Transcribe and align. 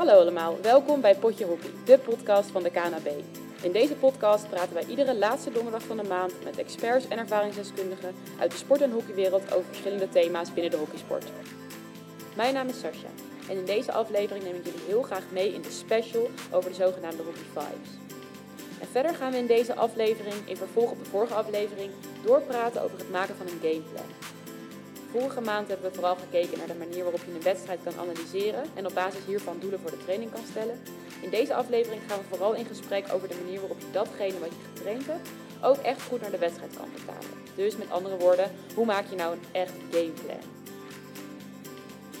Hallo 0.00 0.20
allemaal, 0.20 0.60
welkom 0.62 1.00
bij 1.00 1.14
Potje 1.14 1.44
Hockey, 1.44 1.70
de 1.84 1.98
podcast 1.98 2.50
van 2.50 2.62
de 2.62 2.70
KNAB. 2.70 3.08
In 3.62 3.72
deze 3.72 3.94
podcast 3.94 4.48
praten 4.48 4.74
wij 4.74 4.84
iedere 4.86 5.16
laatste 5.16 5.52
donderdag 5.52 5.82
van 5.82 5.96
de 5.96 6.02
maand 6.02 6.44
met 6.44 6.58
experts 6.58 7.08
en 7.08 7.18
ervaringsdeskundigen 7.18 8.14
uit 8.38 8.50
de 8.50 8.56
sport- 8.56 8.80
en 8.80 8.90
hockeywereld 8.90 9.54
over 9.54 9.64
verschillende 9.64 10.08
thema's 10.08 10.52
binnen 10.52 10.70
de 10.70 10.76
hockeysport. 10.76 11.24
Mijn 12.36 12.54
naam 12.54 12.68
is 12.68 12.80
Sascha 12.80 13.08
en 13.48 13.56
in 13.56 13.64
deze 13.64 13.92
aflevering 13.92 14.44
neem 14.44 14.54
ik 14.54 14.64
jullie 14.64 14.86
heel 14.86 15.02
graag 15.02 15.24
mee 15.30 15.52
in 15.54 15.62
de 15.62 15.70
special 15.70 16.28
over 16.50 16.70
de 16.70 16.76
zogenaamde 16.76 17.22
Hockey 17.22 17.62
Fives. 17.62 17.90
En 18.80 18.86
verder 18.90 19.14
gaan 19.14 19.32
we 19.32 19.38
in 19.38 19.46
deze 19.46 19.74
aflevering, 19.74 20.34
in 20.44 20.56
vervolg 20.56 20.90
op 20.90 20.98
de 20.98 21.10
vorige 21.10 21.34
aflevering, 21.34 21.90
doorpraten 22.24 22.82
over 22.82 22.98
het 22.98 23.10
maken 23.10 23.36
van 23.36 23.46
een 23.46 23.60
gameplan. 23.62 24.29
Vorige 25.10 25.40
maand 25.40 25.68
hebben 25.68 25.90
we 25.90 25.94
vooral 25.94 26.16
gekeken 26.16 26.58
naar 26.58 26.66
de 26.66 26.84
manier 26.84 27.02
waarop 27.02 27.20
je 27.26 27.34
een 27.34 27.42
wedstrijd 27.42 27.80
kan 27.84 27.98
analyseren 27.98 28.64
en 28.74 28.86
op 28.86 28.94
basis 28.94 29.24
hiervan 29.26 29.58
doelen 29.60 29.80
voor 29.80 29.90
de 29.90 30.04
training 30.04 30.32
kan 30.32 30.44
stellen. 30.50 30.80
In 31.22 31.30
deze 31.30 31.54
aflevering 31.54 32.02
gaan 32.06 32.18
we 32.18 32.24
vooral 32.28 32.54
in 32.54 32.64
gesprek 32.64 33.12
over 33.12 33.28
de 33.28 33.40
manier 33.44 33.60
waarop 33.60 33.80
je 33.80 33.90
datgene 33.92 34.38
wat 34.38 34.48
je 34.48 34.68
getraind 34.74 35.06
hebt 35.06 35.28
ook 35.62 35.76
echt 35.76 36.02
goed 36.02 36.20
naar 36.20 36.30
de 36.30 36.38
wedstrijd 36.38 36.76
kan 36.76 36.88
vertalen. 36.94 37.30
Dus 37.54 37.76
met 37.76 37.90
andere 37.90 38.16
woorden, 38.16 38.50
hoe 38.74 38.86
maak 38.86 39.10
je 39.10 39.16
nou 39.16 39.32
een 39.32 39.44
echt 39.52 39.72
gameplan? 39.90 40.59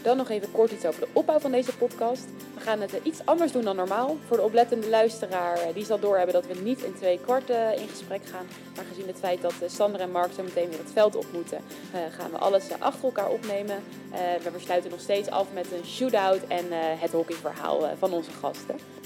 Dan 0.02 0.16
nog 0.16 0.28
even 0.28 0.52
kort 0.52 0.70
iets 0.70 0.84
over 0.84 1.00
de 1.00 1.08
opbouw 1.12 1.38
van 1.38 1.50
deze 1.50 1.76
podcast. 1.76 2.24
We 2.54 2.60
gaan 2.60 2.80
het 2.80 2.92
iets 3.02 3.20
anders 3.24 3.52
doen 3.52 3.64
dan 3.64 3.76
normaal. 3.76 4.16
Voor 4.26 4.36
de 4.36 4.42
oplettende 4.42 4.88
luisteraar, 4.88 5.58
eh, 5.58 5.74
die 5.74 5.84
zal 5.84 5.98
doorhebben 5.98 6.34
dat 6.34 6.46
we 6.46 6.62
niet 6.62 6.82
in 6.82 6.94
twee 6.94 7.18
kwarten 7.18 7.76
in 7.76 7.88
gesprek 7.88 8.26
gaan. 8.26 8.46
Maar 8.76 8.84
gezien 8.84 9.06
het 9.06 9.18
feit 9.18 9.42
dat 9.42 9.54
eh, 9.62 9.68
Sander 9.68 10.00
en 10.00 10.10
Mark 10.10 10.32
zo 10.32 10.42
meteen 10.42 10.68
weer 10.68 10.78
het 10.78 10.92
veld 10.92 11.16
op 11.16 11.26
moeten, 11.32 11.58
eh, 11.92 12.00
gaan 12.18 12.30
we 12.30 12.38
alles 12.38 12.64
achter 12.78 13.04
elkaar 13.04 13.28
opnemen. 13.28 13.82
We 14.42 14.58
sluiten 14.58 14.90
nog 14.90 15.00
steeds 15.00 15.30
af 15.30 15.46
met 15.54 15.66
een 15.72 15.86
shootout 15.86 16.46
en 16.48 16.66
het 16.98 17.12
hockeyverhaal 17.12 17.88
van 17.98 18.12
onze 18.12 18.30
gasten. 18.30 18.99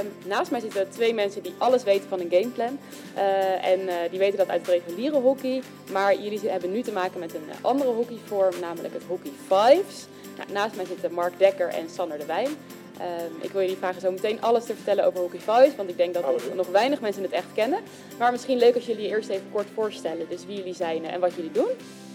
Um, 0.00 0.12
naast 0.24 0.50
mij 0.50 0.60
zitten 0.60 0.90
twee 0.90 1.14
mensen 1.14 1.42
die 1.42 1.54
alles 1.58 1.84
weten 1.84 2.08
van 2.08 2.20
een 2.20 2.30
gameplan. 2.30 2.78
Uh, 3.16 3.66
en 3.66 3.80
uh, 3.80 3.94
die 4.10 4.18
weten 4.18 4.38
dat 4.38 4.48
uit 4.48 4.60
het 4.60 4.70
reguliere 4.70 5.16
hockey. 5.16 5.62
Maar 5.92 6.14
jullie 6.14 6.40
hebben 6.48 6.72
nu 6.72 6.82
te 6.82 6.92
maken 6.92 7.20
met 7.20 7.34
een 7.34 7.50
andere 7.60 7.90
hockeyvorm, 7.90 8.60
namelijk 8.60 8.94
het 8.94 9.02
hockey 9.08 9.30
fives. 9.46 10.06
Nou, 10.36 10.52
naast 10.52 10.76
mij 10.76 10.84
zitten 10.84 11.12
Mark 11.12 11.38
Dekker 11.38 11.68
en 11.68 11.90
Sander 11.90 12.18
de 12.18 12.26
Wijn. 12.26 12.46
Um, 12.46 13.36
ik 13.40 13.50
wil 13.50 13.60
jullie 13.60 13.76
vragen 13.76 14.00
zo 14.00 14.10
meteen 14.10 14.42
alles 14.42 14.64
te 14.64 14.74
vertellen 14.74 15.04
over 15.04 15.20
hockey 15.20 15.40
fives, 15.40 15.76
want 15.76 15.88
ik 15.88 15.96
denk 15.96 16.14
dat 16.14 16.22
nog, 16.22 16.54
nog 16.54 16.68
weinig 16.68 17.00
mensen 17.00 17.22
het 17.22 17.32
echt 17.32 17.52
kennen. 17.54 17.78
Maar 18.18 18.32
misschien 18.32 18.58
leuk 18.58 18.74
als 18.74 18.86
jullie 18.86 19.02
je 19.02 19.08
eerst 19.08 19.28
even 19.28 19.50
kort 19.52 19.66
voorstellen, 19.74 20.26
dus 20.28 20.46
wie 20.46 20.56
jullie 20.56 20.74
zijn 20.74 21.04
en 21.04 21.20
wat 21.20 21.34
jullie 21.34 21.52
doen. 21.52 21.70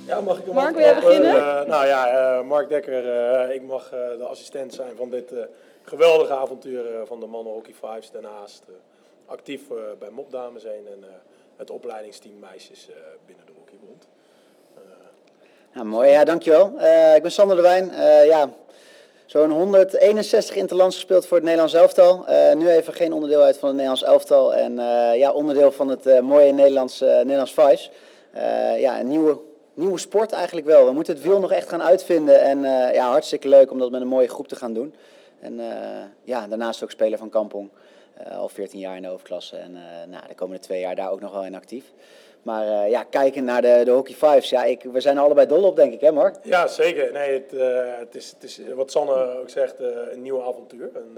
Ja, 0.06 0.22
mag 0.22 0.40
ik 0.40 0.54
Mark, 0.54 0.76
wil 0.76 0.84
jij 0.84 0.96
beginnen? 0.96 1.36
Uh, 1.36 1.64
nou 1.64 1.88
ja, 1.88 2.42
Mark 2.46 2.70
Dekker, 2.70 3.52
ik 3.52 3.62
mag 3.62 3.90
de 3.90 4.26
assistent 4.30 4.74
zijn 4.74 4.96
van 4.98 5.10
dit 5.10 5.34
geweldige 5.84 6.34
avonturen 6.34 7.08
van 7.08 7.20
de 7.20 7.26
mannen 7.26 7.54
Hockey 7.54 7.74
Fives. 7.74 8.12
Daarnaast 8.12 8.64
uh, 8.70 8.76
actief 9.26 9.62
uh, 9.70 9.78
bij 10.00 10.10
Mopdame 10.10 10.60
zijn 10.60 10.88
en 10.88 11.04
het 11.58 11.70
opleidingsteam 11.70 12.40
meisjes 12.40 12.90
binnen 13.26 13.46
de 13.46 13.52
Hockeybond. 13.58 14.08
Ja, 15.74 15.84
mooi, 15.84 16.10
ja, 16.10 16.24
dankjewel. 16.24 16.66
ik 17.16 17.22
ben 17.22 17.32
Sander 17.32 17.56
de 17.56 17.62
Wijn. 17.62 17.92
ja, 18.26 18.50
zo'n 19.26 19.52
161 19.52 20.56
interlands 20.56 20.96
gespeeld 20.96 21.26
voor 21.26 21.38
het 21.38 21.46
Nederlands 21.46 21.74
elftal. 21.74 22.26
nu 22.56 22.70
even 22.70 22.94
geen 22.94 23.14
onderdeel 23.14 23.42
uit 23.42 23.58
van 23.58 23.68
het 23.68 23.78
Nederlands 23.78 24.04
elftal. 24.04 24.54
En 24.54 24.76
ja, 25.18 25.32
onderdeel 25.32 25.72
van 25.72 25.88
het 25.88 26.22
mooie 26.22 26.52
Nederlands, 26.52 27.00
Nederlands 27.00 27.52
Fives. 27.52 27.92
ja, 28.78 29.00
een 29.00 29.08
nieuwe 29.08 29.40
nieuwe 29.74 30.00
sport 30.00 30.32
eigenlijk 30.32 30.68
wel. 30.68 30.86
We 30.86 30.92
moeten 30.92 31.14
het 31.14 31.24
wiel 31.24 31.40
nog 31.40 31.52
echt 31.52 31.70
gaan 31.70 31.84
uitvinden. 31.84 32.42
En 32.42 32.62
ja, 32.94 33.10
hartstikke 33.10 33.48
leuk 33.48 33.72
om 33.72 33.80
dat 33.80 33.92
met 33.92 34.02
een 34.02 34.08
mooie 34.08 34.30
groep 34.30 34.48
te 34.48 34.56
gaan 34.56 34.74
doen. 34.74 34.96
En 35.42 35.60
uh, 35.60 35.68
ja, 36.24 36.48
daarnaast 36.48 36.84
ook 36.84 36.92
speler 36.92 37.18
van 37.18 37.30
Kampong. 37.30 37.70
Uh, 38.28 38.38
al 38.38 38.50
14 38.50 38.80
jaar 38.80 38.96
in 38.96 39.02
de 39.02 39.08
hoofdklasse. 39.08 39.58
En 39.58 39.72
uh, 39.72 39.82
nou, 40.10 40.28
de 40.28 40.36
komende 40.36 40.62
twee 40.62 40.80
jaar 40.80 40.96
daar 40.96 41.12
ook 41.12 41.22
nog 41.22 41.32
wel 41.32 41.46
in 41.46 41.56
actief. 41.56 41.86
Maar 42.42 42.90
ja, 42.90 43.04
kijken 43.04 43.44
naar 43.44 43.62
de, 43.62 43.82
de 43.86 43.92
Hockey 43.92 44.14
Fives. 44.14 44.50
Ja, 44.50 44.64
ik, 44.64 44.84
we 44.84 45.02
zijn 45.02 45.18
er 45.18 45.24
allebei 45.24 45.48
dol 45.48 45.64
op, 45.64 45.76
denk 45.76 45.94
ik, 45.94 46.02
hè 46.02 46.12
Mark? 46.12 46.36
Ja, 46.44 46.68
zeker. 46.68 47.12
Nee, 47.12 47.34
het, 47.34 47.52
het, 48.00 48.16
is, 48.16 48.30
het 48.30 48.44
is, 48.44 48.60
wat 48.76 48.92
Sanne 48.92 49.40
ook 49.40 49.50
zegt, 49.50 49.80
een 50.12 50.22
nieuw 50.22 50.42
avontuur. 50.44 50.90
En 50.94 51.18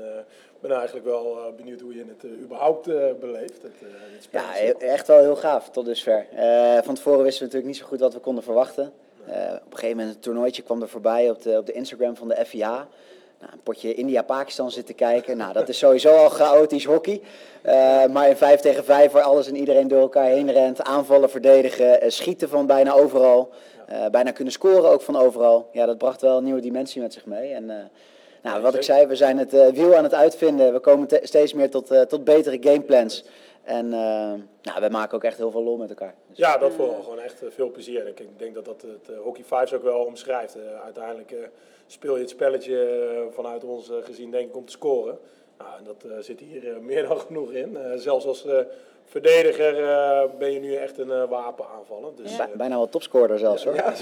ik 0.54 0.60
ben 0.60 0.72
eigenlijk 0.72 1.06
wel 1.06 1.54
benieuwd 1.58 1.80
hoe 1.80 1.96
je 1.96 2.06
het 2.08 2.32
überhaupt 2.42 2.86
beleeft. 3.20 3.62
Het, 3.62 3.72
het 3.82 4.28
ja, 4.32 4.56
echt 4.80 5.08
wel 5.08 5.20
heel 5.20 5.36
gaaf 5.36 5.70
tot 5.70 5.86
dusver. 5.86 6.26
van 6.84 6.96
tevoren 6.96 7.24
wisten 7.24 7.40
we 7.40 7.46
natuurlijk 7.46 7.66
niet 7.66 7.78
zo 7.78 7.86
goed 7.86 8.00
wat 8.00 8.14
we 8.14 8.20
konden 8.20 8.44
verwachten. 8.44 8.94
op 9.26 9.72
een 9.72 9.78
gegeven 9.78 9.98
moment, 9.98 10.14
het 10.14 10.24
toernooitje 10.24 10.62
kwam 10.62 10.82
er 10.82 10.90
voorbij 10.90 11.30
op 11.30 11.42
de, 11.42 11.58
op 11.58 11.66
de 11.66 11.74
Instagram 11.74 12.16
van 12.16 12.28
de 12.28 12.46
FIA. 12.46 12.88
Nou, 13.44 13.56
een 13.56 13.64
potje 13.64 13.94
India-Pakistan 13.94 14.72
zitten 14.72 14.96
kijken. 14.96 15.38
Nou, 15.38 15.54
dat 15.54 15.70
is 15.70 15.78
sowieso 15.78 16.16
al 16.16 16.30
chaotisch 16.30 16.86
hockey. 16.86 17.22
Uh, 17.66 18.06
maar 18.06 18.30
in 18.30 18.38
5 18.38 18.60
tegen 18.60 18.84
5 18.84 19.12
waar 19.12 19.24
alles 19.24 19.48
en 19.48 19.56
iedereen 19.56 19.88
door 19.88 20.00
elkaar 20.00 20.28
heen 20.28 20.52
rent. 20.52 20.84
Aanvallen, 20.84 21.30
verdedigen, 21.30 22.04
uh, 22.04 22.10
schieten 22.10 22.50
van 22.50 22.66
bijna 22.66 22.94
overal. 22.94 23.50
Uh, 23.92 24.06
bijna 24.12 24.32
kunnen 24.32 24.54
scoren 24.54 24.90
ook 24.90 25.02
van 25.02 25.16
overal. 25.16 25.70
Ja, 25.72 25.86
dat 25.86 25.98
bracht 25.98 26.22
wel 26.22 26.38
een 26.38 26.44
nieuwe 26.44 26.62
dimensie 26.62 27.02
met 27.02 27.14
zich 27.14 27.26
mee. 27.26 27.54
En 27.54 27.92
nou, 28.42 28.62
wat 28.62 28.76
ik 28.76 28.84
zei, 28.84 29.06
we 29.06 29.16
zijn 29.16 29.38
het 29.38 29.52
wiel 29.52 29.96
aan 29.96 30.04
het 30.04 30.14
uitvinden. 30.14 30.74
We 30.74 30.80
komen 30.80 31.08
steeds 31.22 31.54
meer 31.54 31.70
tot, 31.70 32.10
tot 32.10 32.24
betere 32.24 32.58
gameplans. 32.62 33.24
En 33.64 33.90
nou, 33.90 34.80
we 34.80 34.88
maken 34.92 35.16
ook 35.16 35.24
echt 35.24 35.38
heel 35.38 35.52
veel 35.52 35.64
lol 35.64 35.78
met 35.78 35.90
elkaar. 35.90 36.16
Dus 36.30 36.38
ja, 36.38 36.58
dat 36.58 36.74
vooral. 36.74 37.04
Gewoon 37.04 37.20
echt 37.20 37.42
veel 37.50 37.72
plezier. 37.72 38.08
Ik 38.08 38.28
denk 38.38 38.54
dat 38.54 38.66
dat 38.66 38.82
het 38.82 39.18
Hockey 39.24 39.44
Fives 39.44 39.74
ook 39.74 39.84
wel 39.84 40.00
omschrijft. 40.00 40.58
uiteindelijk 40.84 41.36
speel 41.88 42.16
je 42.16 42.22
het 42.22 42.30
spelletje 42.30 42.86
eh, 42.86 43.36
vanuit 43.36 43.64
ons 43.64 43.92
gezien, 44.04 44.32
denk 44.32 44.50
ik, 44.50 44.56
om 44.56 44.66
te 44.66 44.72
scoren. 44.72 45.20
Nou, 45.58 45.70
en 45.78 45.84
dat 45.84 46.04
uh, 46.06 46.12
zit 46.20 46.40
hier 46.40 46.64
uh, 46.64 46.78
meer 46.92 47.08
dan 47.08 47.20
genoeg 47.20 47.52
in. 47.52 47.72
Uh, 47.72 47.80
zelfs 47.96 48.26
als 48.26 48.48
verdediger 49.06 49.74
ben 50.38 50.52
je 50.52 50.60
nu 50.60 50.76
echt 50.76 50.98
een 50.98 51.28
wapen 51.28 51.66
aanvallen. 51.78 52.16
Dus, 52.16 52.36
ja. 52.36 52.50
Bijna 52.56 52.76
wel 52.76 52.90
topscorer 52.90 53.40
zelfs 53.40 53.64
hoor. 53.64 53.76
Ja, 53.76 53.94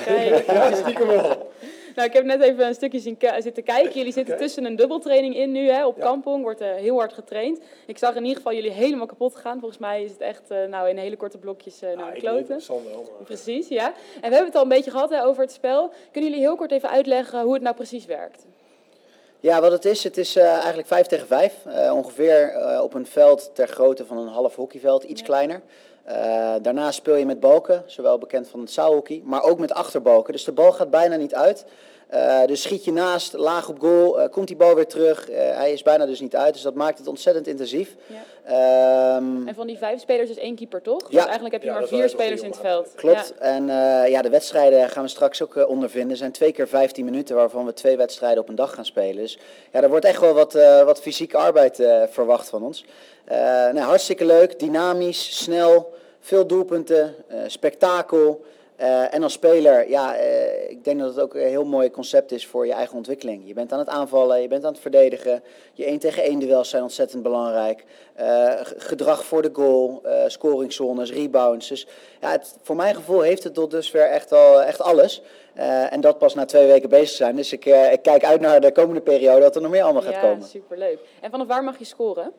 ja, 0.48 0.76
stiekem 0.76 1.08
wel. 1.08 1.24
Nou, 1.96 2.07
ik 2.07 2.13
heb 2.13 2.24
net 2.24 2.41
even 2.41 2.68
een 2.68 2.74
stukje 2.74 3.00
zien 3.00 3.18
zitten 3.40 3.63
kijken. 3.63 3.94
Jullie 3.94 4.13
zitten 4.13 4.34
okay. 4.34 4.46
tussen 4.46 4.66
een 4.66 4.75
dubbeltraining 4.75 5.35
in 5.35 5.52
nu 5.52 5.69
hè, 5.69 5.85
op 5.85 5.97
ja. 5.97 6.03
Kampong. 6.03 6.44
Wordt 6.44 6.62
uh, 6.62 6.74
heel 6.74 6.97
hard 6.97 7.13
getraind. 7.13 7.59
Ik 7.85 7.97
zag 7.97 8.16
in 8.16 8.22
ieder 8.22 8.38
geval 8.38 8.53
jullie 8.53 8.72
helemaal 8.72 9.06
kapot 9.06 9.35
gaan. 9.35 9.59
Volgens 9.59 9.79
mij 9.79 10.03
is 10.03 10.12
het 10.12 10.22
echt 10.22 10.51
uh, 10.51 10.66
nou, 10.66 10.90
in 10.90 10.97
hele 10.97 11.16
korte 11.16 11.38
blokjes 11.38 11.84
uh, 11.84 11.97
naar 11.97 12.13
de 12.13 12.19
kloten. 12.19 12.62
Wel, 12.68 13.09
Precies, 13.24 13.68
ja. 13.68 13.85
En 14.22 14.30
we 14.30 14.35
hebben 14.35 14.46
het 14.46 14.56
al 14.56 14.63
een 14.63 14.69
beetje 14.69 14.91
gehad 14.91 15.09
hè, 15.09 15.25
over 15.25 15.41
het 15.41 15.51
spel. 15.51 15.91
Kunnen 16.12 16.30
jullie 16.30 16.46
heel 16.46 16.56
kort 16.56 16.72
even 16.72 16.90
uitleggen 16.90 17.41
hoe 17.41 17.53
het 17.53 17.63
nou 17.63 17.75
precies 17.75 18.06
werkt? 18.06 18.46
Ja, 19.41 19.62
wat 19.62 19.72
het 19.72 19.85
is, 19.85 20.03
het 20.03 20.18
is 20.18 20.38
uh, 20.38 20.44
eigenlijk 20.44 20.88
5 20.88 21.07
tegen 21.07 21.28
5. 21.28 21.56
Uh, 21.68 21.94
ongeveer 21.96 22.53
uh, 22.56 22.81
op 22.84 22.94
een 22.94 23.06
veld 23.06 23.51
ter 23.53 23.68
grootte 23.68 24.06
van 24.06 24.18
een 24.18 24.28
half 24.28 24.56
hockeyveld, 24.56 25.03
iets 25.03 25.19
ja. 25.19 25.25
kleiner. 25.25 25.62
Daarna 26.62 26.91
speel 26.91 27.16
je 27.16 27.25
met 27.25 27.39
balken, 27.39 27.84
zowel 27.85 28.17
bekend 28.17 28.47
van 28.47 28.59
het 28.59 28.72
zaalhockey, 28.72 29.22
maar 29.25 29.44
ook 29.44 29.59
met 29.59 29.73
achterbalken. 29.73 30.34
Dus 30.34 30.44
de 30.44 30.51
bal 30.51 30.72
gaat 30.72 30.89
bijna 30.89 31.16
niet 31.16 31.35
uit. 31.35 31.66
Uh, 32.14 32.46
dus 32.46 32.62
schiet 32.62 32.86
je 32.86 32.92
naast, 32.92 33.34
laag 33.34 33.70
op 33.70 33.80
goal, 33.80 34.20
uh, 34.20 34.30
komt 34.30 34.48
die 34.48 34.56
bal 34.56 34.76
weer 34.76 34.88
terug. 34.88 35.30
Uh, 35.30 35.38
hij 35.38 35.72
is 35.72 35.82
bijna 35.82 36.06
dus 36.06 36.20
niet 36.20 36.36
uit, 36.36 36.54
dus 36.54 36.62
dat 36.62 36.74
maakt 36.74 36.98
het 36.98 37.08
ontzettend 37.08 37.48
intensief. 37.48 37.96
Ja. 38.46 39.16
Um, 39.16 39.48
en 39.48 39.56
van 39.56 39.68
die 39.68 39.78
vijf 39.78 40.00
spelers 40.00 40.30
is 40.30 40.38
één 40.38 40.56
keeper, 40.56 40.82
toch? 40.82 41.02
Ja. 41.02 41.08
Dus 41.08 41.24
eigenlijk 41.24 41.54
heb 41.54 41.62
je 41.62 41.68
ja, 41.68 41.74
maar 41.74 41.88
vier 41.88 42.10
spelers 42.10 42.42
in 42.42 42.50
het 42.50 42.60
veld. 42.60 42.92
Klopt. 42.96 43.34
Ja. 43.40 43.46
En 43.46 43.66
ja, 44.10 44.22
de 44.22 44.30
wedstrijden 44.30 44.90
gaan 44.90 45.04
we 45.04 45.10
straks 45.10 45.42
ook 45.42 45.68
ondervinden. 45.68 46.12
Er 46.12 46.18
zijn 46.18 46.32
twee 46.32 46.52
keer 46.52 46.68
15 46.68 47.06
minuten, 47.06 47.36
waarvan 47.36 47.66
we 47.66 47.74
twee 47.74 47.98
wedstrijden 47.98 48.42
op 48.42 48.50
een 48.50 48.56
dag 48.56 48.74
gaan 48.74 48.86
spelen. 48.86 49.16
Dus 49.16 49.38
ja, 49.72 49.81
er 49.81 49.90
wordt 49.90 50.06
echt 50.06 50.19
wel 50.19 50.34
wat, 50.34 50.54
wat 50.86 51.02
fysieke 51.02 51.38
arbeid 51.38 51.75
verwacht 52.10 52.50
van 52.50 52.64
ons. 52.64 52.86
nou, 53.28 53.80
hartstikke 53.80 54.25
leuk, 54.25 54.60
dynamisch, 54.60 55.38
snel, 55.38 55.94
veel 56.19 56.48
doelpunten, 56.48 57.16
spektakel. 57.48 58.44
Uh, 58.81 59.13
en 59.13 59.24
als 59.24 59.33
speler, 59.33 59.89
ja, 59.89 60.18
uh, 60.18 60.69
ik 60.69 60.83
denk 60.83 61.00
dat 61.00 61.10
het 61.10 61.19
ook 61.19 61.33
een 61.33 61.48
heel 61.48 61.66
mooi 61.66 61.92
concept 61.92 62.31
is 62.31 62.48
voor 62.48 62.66
je 62.66 62.74
eigen 62.74 62.98
ontwikkeling. 62.98 63.48
Je 63.48 63.54
bent 63.54 63.72
aan 63.72 63.80
het 63.80 63.88
aanvallen, 63.88 64.42
je 64.42 64.48
bent 64.48 64.66
aan 64.66 64.72
het 64.72 64.81
verdedigen. 64.81 65.44
Je 65.74 65.86
1 65.86 66.00
tegen 66.00 66.24
1 66.24 66.39
duels 66.39 66.69
zijn 66.69 66.83
ontzettend 66.83 67.24
belangrijk. 67.24 67.83
Uh, 68.22 68.54
gedrag 68.62 69.25
voor 69.25 69.42
de 69.42 69.50
goal, 69.54 70.01
scoringszones, 70.28 71.12
rebounds. 71.12 71.68
Dus 71.68 71.88
ja, 72.22 72.31
het, 72.31 72.56
voor 72.62 72.75
mijn 72.75 72.95
gevoel 72.95 73.22
heeft 73.22 73.44
het 73.44 73.54
tot 73.54 73.72
dusver 73.72 74.10
echt, 74.10 74.31
al, 74.31 74.62
echt 74.62 74.81
alles. 74.81 75.22
en 75.89 76.01
dat 76.01 76.18
pas 76.18 76.33
na 76.33 76.45
twee 76.45 76.68
weken 76.68 76.89
bezig 76.89 77.16
zijn. 77.16 77.36
Dus 77.36 77.54
ik, 77.54 77.66
ik, 77.66 78.01
kijk 78.01 78.24
uit 78.24 78.42
naar 78.42 78.62
de 78.62 78.72
komende 78.72 79.01
periode 79.01 79.42
dat 79.42 79.56
er 79.56 79.62
nog 79.62 79.72
meer 79.72 79.83
allemaal 79.83 80.01
gaat 80.01 80.13
ja, 80.13 80.22
komen. 80.22 80.39
Ja, 80.39 80.45
superleuk. 80.45 81.00
En 81.22 81.31
vanaf 81.31 81.48
waar 81.48 81.63
mag 81.63 81.78
je 81.78 81.86
scoren? 81.86 82.31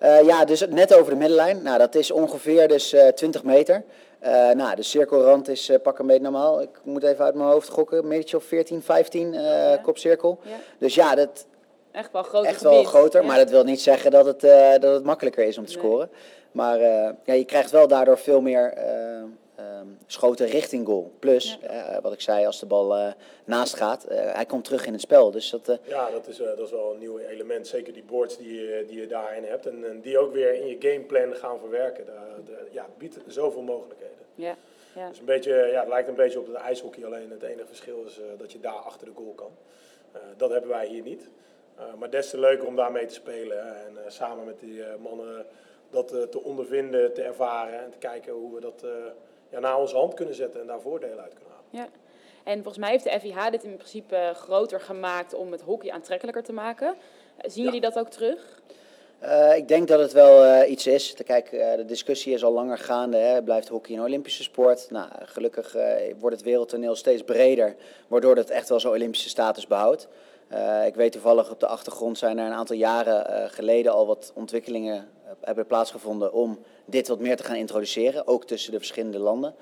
ja, 0.00 0.44
dus 0.44 0.66
net 0.68 0.94
over 0.94 1.12
de 1.12 1.18
middenlijn. 1.18 1.62
Nou, 1.62 1.78
dat 1.78 1.94
is 1.94 2.10
ongeveer 2.10 2.68
dus 2.68 2.96
20 3.14 3.42
meter. 3.42 3.84
Uh, 4.22 4.50
nou, 4.50 4.76
de 4.76 4.82
cirkelrand 4.82 5.48
is 5.48 5.70
uh, 5.70 5.76
pak 5.82 5.98
een 5.98 6.06
beetje 6.06 6.22
normaal. 6.22 6.62
Ik 6.62 6.80
moet 6.82 7.02
even 7.02 7.24
uit 7.24 7.34
mijn 7.34 7.48
hoofd 7.48 7.68
gokken. 7.68 7.98
Een 7.98 8.08
metertje 8.08 8.36
of 8.36 8.44
14, 8.44 8.82
15 8.82 9.32
uh, 9.32 9.42
ja. 9.42 9.76
kopcirkel. 9.76 10.38
Ja. 10.42 10.56
Dus 10.78 10.94
ja, 10.94 11.14
dat... 11.14 11.46
Echt 11.92 12.12
wel 12.12 12.22
groter 12.22 12.50
Echt 12.50 12.62
wel 12.62 12.84
groter, 12.84 13.20
ja. 13.20 13.26
maar 13.26 13.38
dat 13.38 13.50
wil 13.50 13.64
niet 13.64 13.80
zeggen 13.80 14.10
dat 14.10 14.26
het, 14.26 14.40
dat 14.80 14.94
het 14.94 15.04
makkelijker 15.04 15.44
is 15.44 15.58
om 15.58 15.64
te 15.64 15.72
nee. 15.72 15.80
scoren. 15.80 16.10
Maar 16.52 16.78
ja, 17.24 17.32
je 17.32 17.44
krijgt 17.44 17.70
wel 17.70 17.88
daardoor 17.88 18.18
veel 18.18 18.40
meer 18.40 18.74
ehm, 19.60 19.86
schoten 20.06 20.46
richting 20.46 20.86
goal. 20.86 21.12
Plus, 21.18 21.58
eh, 21.62 21.98
wat 22.02 22.12
ik 22.12 22.20
zei, 22.20 22.46
als 22.46 22.60
de 22.60 22.66
bal 22.66 22.96
eh, 22.96 23.12
naast 23.44 23.74
gaat, 23.76 24.04
eh, 24.04 24.32
hij 24.34 24.46
komt 24.46 24.64
terug 24.64 24.86
in 24.86 24.92
het 24.92 25.00
spel. 25.02 25.30
Dus 25.30 25.50
dat, 25.50 25.68
eh, 25.68 25.76
Ja, 25.82 26.10
dat 26.10 26.26
is, 26.26 26.40
eh, 26.40 26.46
dat 26.46 26.58
is 26.58 26.70
wel 26.70 26.92
een 26.92 26.98
nieuw 26.98 27.18
element. 27.18 27.66
Zeker 27.66 27.92
die 27.92 28.02
boards 28.04 28.36
die, 28.36 28.54
je- 28.54 28.84
die 28.88 29.00
je 29.00 29.06
daarin 29.06 29.44
hebt. 29.44 29.66
En, 29.66 29.84
en 29.88 30.00
die 30.00 30.18
ook 30.18 30.32
weer 30.32 30.54
in 30.54 30.66
je 30.66 30.76
gameplan 30.78 31.34
gaan 31.34 31.58
verwerken. 31.58 32.06
Daar- 32.06 32.44
daar- 32.44 32.64
ja, 32.70 32.82
het 32.84 32.98
biedt 32.98 33.18
zoveel 33.26 33.62
mogelijkheden. 33.62 34.16
Ja, 34.34 34.56
ja. 34.94 35.08
Dus 35.08 35.18
een 35.18 35.24
beetje, 35.24 35.54
ja, 35.72 35.80
het 35.80 35.88
lijkt 35.88 36.08
een 36.08 36.14
beetje 36.14 36.38
op 36.38 36.46
het 36.46 36.56
ijshockey. 36.56 37.04
Alleen 37.04 37.30
het 37.30 37.42
enige 37.42 37.66
verschil 37.66 38.04
is 38.06 38.18
eh, 38.18 38.24
dat 38.38 38.52
je 38.52 38.60
daar 38.60 38.72
achter 38.72 39.06
de 39.06 39.12
goal 39.14 39.32
kan. 39.34 39.50
Eh, 40.12 40.20
dat 40.36 40.50
hebben 40.50 40.70
wij 40.70 40.86
hier 40.86 41.02
niet. 41.02 41.28
Eh, 41.76 41.84
maar 41.98 42.10
des 42.10 42.30
te 42.30 42.38
leuker 42.38 42.66
om 42.66 42.76
daarmee 42.76 43.06
te 43.06 43.14
spelen. 43.14 43.58
En 43.86 44.04
eh, 44.04 44.10
samen 44.10 44.44
met 44.44 44.60
die 44.60 44.82
mannen 45.02 45.46
dat 45.90 46.08
te 46.08 46.42
ondervinden, 46.42 47.12
te 47.14 47.22
ervaren. 47.22 47.84
En 47.84 47.90
te 47.90 47.98
kijken 47.98 48.32
hoe 48.32 48.54
we 48.54 48.60
dat 48.60 48.82
eh, 48.84 48.90
ja, 49.50 49.58
naar 49.58 49.78
onze 49.78 49.96
hand 49.96 50.14
kunnen 50.14 50.34
zetten. 50.34 50.60
En 50.60 50.66
daar 50.66 50.80
voordelen 50.80 51.20
uit 51.22 51.32
kunnen 51.34 51.50
halen. 51.54 51.64
Ja. 51.70 51.88
En 52.44 52.54
volgens 52.56 52.78
mij 52.78 52.90
heeft 52.90 53.04
de 53.04 53.20
FIH 53.20 53.50
dit 53.50 53.64
in 53.64 53.76
principe 53.76 54.16
eh, 54.16 54.34
groter 54.34 54.80
gemaakt 54.80 55.34
om 55.34 55.52
het 55.52 55.60
hockey 55.60 55.90
aantrekkelijker 55.90 56.42
te 56.42 56.52
maken. 56.52 56.94
Zien 57.42 57.58
Ja. 57.58 57.64
jullie 57.64 57.80
dat 57.80 57.98
ook 57.98 58.08
terug? 58.08 58.60
Eh, 59.18 59.56
ik 59.56 59.68
denk 59.68 59.88
dat 59.88 60.00
het 60.00 60.12
wel 60.12 60.44
eh, 60.44 60.70
iets 60.70 60.86
is. 60.86 61.14
Te- 61.14 61.24
Kijk, 61.24 61.52
eh, 61.52 61.76
de 61.76 61.84
discussie 61.84 62.32
is 62.34 62.44
al 62.44 62.52
langer 62.52 62.78
gaande. 62.78 63.16
Hè. 63.16 63.42
Blijft 63.42 63.68
hockey 63.68 63.94
een 63.96 64.02
Olympische 64.02 64.42
sport? 64.42 64.86
Nou, 64.90 65.08
gelukkig 65.24 65.74
eh, 65.74 66.14
wordt 66.18 66.36
het 66.36 66.44
wereldtoneel 66.44 66.94
steeds 66.96 67.22
breder, 67.22 67.74
waardoor 68.08 68.36
het 68.36 68.50
echt 68.50 68.68
wel 68.68 68.80
zo'n 68.80 68.92
Olympische 68.92 69.28
status 69.28 69.66
behoudt. 69.66 70.08
Eh, 70.48 70.86
ik 70.86 70.94
weet 70.94 71.12
toevallig 71.12 71.50
op 71.50 71.60
de 71.60 71.66
achtergrond 71.66 72.18
zijn 72.18 72.38
er 72.38 72.46
een 72.46 72.52
aantal 72.52 72.76
jaren 72.76 73.26
eh, 73.28 73.50
geleden 73.50 73.92
al 73.92 74.06
wat 74.06 74.32
ontwikkelingen 74.34 75.08
hebben 75.40 75.66
plaatsgevonden 75.66 76.32
om 76.32 76.58
dit 76.84 77.08
wat 77.08 77.18
meer 77.18 77.36
te 77.36 77.44
gaan 77.44 77.56
introduceren, 77.56 78.26
ook 78.26 78.44
tussen 78.44 78.72
de 78.72 78.78
verschillende 78.78 79.18
landen. 79.18 79.54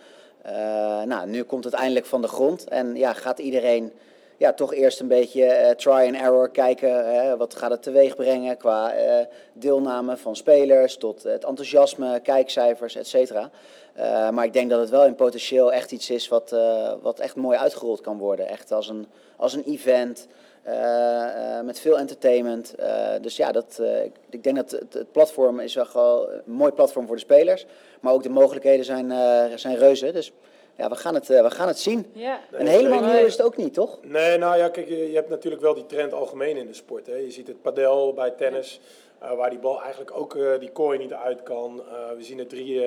Eh, 0.43 1.03
nou, 1.03 1.29
nu 1.29 1.43
komt 1.43 1.65
het 1.65 1.75
eindelijk 1.75 2.07
van 2.07 2.23
de 2.23 2.29
grond 2.29 2.69
en 2.69 2.97
ja, 2.97 3.13
gaat 3.13 3.39
iedereen 3.39 3.93
ja, 4.37 4.53
toch 4.53 4.75
eerst 4.75 5.01
een 5.01 5.09
beetje 5.09 5.45
eh, 5.45 5.75
try 5.75 5.91
and 5.91 6.15
error 6.15 6.51
kijken. 6.51 7.15
Hè, 7.15 7.37
wat 7.37 7.55
gaat 7.55 7.71
het 7.71 7.83
teweeg 7.83 8.17
brengen 8.17 8.57
qua 8.57 8.93
eh, 8.93 9.27
deelname 9.53 10.17
van 10.17 10.37
spelers 10.37 10.97
tot 10.97 11.23
het 11.23 11.45
enthousiasme, 11.45 12.21
kijkcijfers, 12.21 12.95
et 12.95 13.07
cetera. 13.07 13.51
Eh, 13.99 14.31
maar 14.31 14.45
ik 14.45 14.53
denk 14.53 14.71
dat 14.71 14.81
het 14.81 14.91
wel 14.91 15.05
in 15.05 15.15
potentieel 15.15 15.73
echt 15.73 15.93
iets 15.93 16.11
is 16.11 16.29
wat, 16.29 16.53
eh, 16.53 16.93
wat 17.03 17.19
echt 17.19 17.37
mooi 17.37 17.59
uitgerold 17.59 18.01
kan 18.01 18.19
worden. 18.19 18.49
Echt 18.49 18.73
als 18.73 18.89
een, 18.89 19.07
als 19.37 19.53
een 19.53 19.65
event. 19.65 20.27
Eh, 20.69 21.57
eh, 21.59 21.65
met 21.65 21.81
veel 21.81 21.99
entertainment. 21.99 22.75
Eh, 22.75 23.11
dus 23.21 23.37
ja, 23.37 23.53
dat, 23.53 23.79
eh, 23.81 24.05
ik, 24.05 24.13
ik 24.31 24.43
denk 24.43 24.57
dat 24.57 24.71
het, 24.71 24.95
het 24.95 25.13
platform 25.13 25.61
is 25.61 25.75
wel 25.75 25.85
gewoon 25.85 26.29
een 26.29 26.53
mooi 26.53 26.73
platform 26.73 27.07
voor 27.07 27.15
de 27.15 27.23
spelers. 27.23 27.67
Maar 28.01 28.13
ook 28.13 28.23
de 28.23 28.29
mogelijkheden 28.29 28.85
zijn, 28.85 29.11
eh, 29.11 29.45
zijn 29.55 29.77
reuze. 29.77 30.13
Dus 30.13 30.33
ja, 30.77 30.89
we 30.89 30.97
gaan 30.97 31.15
het, 31.15 31.31
eh, 31.31 31.43
we 31.43 31.51
gaan 31.51 31.69
het 31.69 31.79
zien. 31.79 32.07
Ja. 32.13 32.41
Nee, 32.51 32.61
en 32.61 32.67
helemaal 32.67 33.01
nieuw 33.01 33.25
is 33.25 33.33
het 33.33 33.43
ook 33.43 33.57
niet, 33.57 33.75
toch? 33.75 33.99
Nee, 34.03 34.39
nou 34.39 34.57
ja, 34.57 34.69
kijk, 34.69 34.89
je, 34.89 35.09
je 35.09 35.15
hebt 35.15 35.29
natuurlijk 35.29 35.63
wel 35.63 35.75
die 35.75 35.87
trend 35.87 36.13
algemeen 36.13 36.57
in 36.57 36.67
de 36.67 36.75
sport. 36.75 37.07
Hè. 37.07 37.15
Je 37.17 37.31
ziet 37.31 37.47
het 37.47 37.63
padel 37.63 38.13
bij 38.13 38.31
tennis, 38.31 38.81
eh, 39.19 39.35
waar 39.35 39.51
die 39.51 39.59
bal 39.59 39.83
eigenlijk 39.83 40.17
ook 40.17 40.37
eh, 40.37 40.59
die 40.59 40.71
kooi 40.71 40.99
niet 40.99 41.13
uit 41.13 41.43
kan. 41.43 41.83
Eh, 41.89 42.11
we 42.17 42.23
zien 42.23 42.39
het 42.39 42.49
drie, 42.49 42.83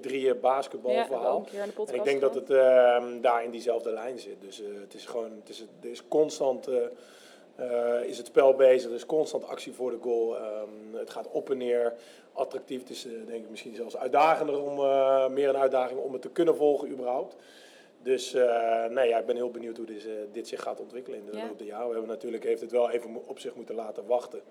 drie 0.00 0.34
basketbalverhaal. 0.34 1.46
en 1.86 1.94
ik 1.94 2.04
denk 2.04 2.20
dat 2.20 2.34
het 2.34 2.50
ehm, 2.50 3.20
daar 3.20 3.44
in 3.44 3.50
diezelfde 3.50 3.90
lijn 3.90 4.18
zit. 4.18 4.40
Dus 4.40 4.62
het 4.80 4.94
is 4.94 5.06
gewoon, 5.06 5.30
het 5.40 5.48
is, 5.48 5.64
er 5.82 5.90
is 5.90 6.08
constant 6.08 6.68
is 8.06 8.18
het 8.18 8.26
spel 8.26 8.54
bezig, 8.54 8.88
er 8.88 8.96
is 8.96 9.06
constant 9.06 9.46
actie 9.46 9.72
voor 9.72 9.90
de 9.90 9.98
goal. 10.00 10.36
Ehm, 10.36 10.68
het 10.92 11.10
gaat 11.10 11.28
op 11.30 11.50
en 11.50 11.56
neer, 11.56 11.94
attractief. 12.32 12.80
Het 12.80 12.90
is 12.90 13.02
denk 13.02 13.44
ik 13.44 13.50
misschien 13.50 13.74
zelfs 13.74 13.96
uitdagender 13.96 14.62
om, 14.62 14.74
meer 15.32 15.48
een 15.48 15.56
uitdaging 15.56 16.00
om 16.00 16.12
het 16.12 16.22
te 16.22 16.30
kunnen 16.30 16.56
volgen 16.56 16.90
überhaupt. 16.90 17.36
Dus 18.02 18.32
nee, 18.88 19.08
ja, 19.08 19.18
ik 19.18 19.26
ben 19.26 19.36
heel 19.36 19.50
benieuwd 19.50 19.76
hoe 19.76 19.86
dit, 19.86 20.06
dit 20.32 20.48
zich 20.48 20.62
gaat 20.62 20.80
ontwikkelen 20.80 21.18
in 21.18 21.26
de 21.26 21.36
Ja. 21.36 21.46
loop 21.46 21.58
der 21.58 21.66
jaren. 21.66 21.86
We 21.86 21.92
hebben 21.92 22.10
natuurlijk, 22.10 22.44
heeft 22.44 22.60
het 22.60 22.70
wel 22.70 22.90
even 22.90 23.22
op 23.26 23.38
zich 23.38 23.54
moeten 23.54 23.74
laten 23.74 24.06
wachten 24.06 24.42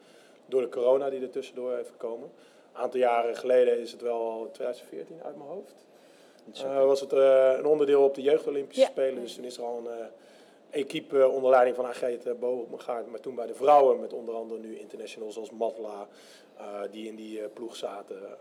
door 0.50 0.62
de 0.62 0.70
corona 0.70 1.10
die 1.10 1.22
er 1.22 1.30
tussendoor 1.30 1.76
heeft 1.76 1.90
gekomen. 1.90 2.32
Een 2.74 2.82
aantal 2.82 3.00
jaren 3.00 3.36
geleden 3.36 3.80
is 3.80 3.92
het 3.92 4.02
wel 4.02 4.50
2014 4.52 5.20
uit 5.24 5.36
mijn 5.38 5.50
hoofd. 5.50 5.76
Eh, 6.64 6.86
was 6.86 7.00
het 7.02 7.14
eh, 7.14 7.54
een 7.58 7.66
onderdeel 7.66 8.04
op 8.04 8.16
de 8.16 8.22
jeugd-Olympische 8.22 8.82
Ja. 8.82 8.88
Spelen. 8.88 9.22
Dus 9.22 9.36
toen 9.36 9.44
is 9.44 9.58
er 9.58 9.64
al 9.64 9.78
een 9.78 9.88
eh, 10.00 10.06
equipe 10.70 11.28
onder 11.30 11.50
leiding 11.52 11.76
van 11.76 11.86
Agete 11.86 12.34
Bogaard. 12.40 13.08
Maar 13.12 13.20
toen 13.20 13.36
bij 13.36 13.48
de 13.48 13.54
vrouwen 13.54 14.00
mit 14.00 14.14
onder 14.14 14.36
andere 14.36 14.60
nu 14.60 14.80
internationals 14.80 15.38
als 15.38 15.52
Matla. 15.52 16.08
eh, 16.58 16.82
die 16.92 17.08
in 17.08 17.16
die 17.16 17.42
ploeg 17.42 17.76
zaten. 17.76 18.18
ehm, 18.18 18.38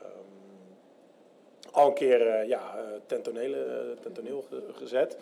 al 1.73 1.87
een 1.87 1.95
keer 1.95 2.27
eh, 2.29 2.49
ja, 2.49 2.79
eh, 2.79 2.85
ten, 3.07 3.23
tonele, 3.23 3.65
eh, 3.65 4.03
ten 4.03 4.13
toneel 4.13 4.45
ge- 4.49 4.63
gezet. 4.73 5.17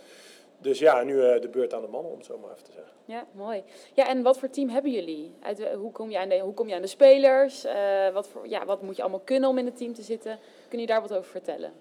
Dus 0.58 0.79
ja, 0.79 1.03
nu 1.03 1.23
eh, 1.23 1.41
de 1.41 1.49
beurt 1.49 1.75
aan 1.75 1.81
de 1.82 1.88
mannen, 1.88 2.11
om 2.12 2.17
het 2.19 2.26
zo 2.26 2.38
maar 2.38 2.50
even 2.50 2.64
te 2.64 2.73
zeggen. 2.73 2.93
Ja, 3.05 3.26
mooi. 3.32 3.62
Ja, 3.94 4.08
en 4.08 4.23
wat 4.23 4.38
voor 4.38 4.50
team 4.50 4.69
hebben 4.69 4.91
jullie? 4.93 5.35
Uit, 5.43 5.56
de- 5.56 5.75
hoe, 5.79 5.93
kom 5.93 6.11
je 6.11 6.19
aan 6.19 6.29
de, 6.29 6.38
hoe 6.38 6.55
kom 6.55 6.69
je 6.69 6.75
aan 6.75 6.81
de 6.82 6.87
spelers? 6.87 7.64
Eh, 7.64 8.08
wat, 8.12 8.29
voor, 8.29 8.49
ja, 8.49 8.64
wat 8.64 8.82
moet 8.82 8.97
je 8.97 9.03
allemaal 9.03 9.20
kunnen 9.25 9.49
om 9.49 9.58
in 9.58 9.67
het 9.67 9.76
team 9.76 9.94
te 9.94 10.03
zitten? 10.03 10.38
Kun 10.69 10.79
je 10.81 10.87
daar 10.87 11.00
wat 11.00 11.12
over 11.12 11.31
vertellen? 11.31 11.73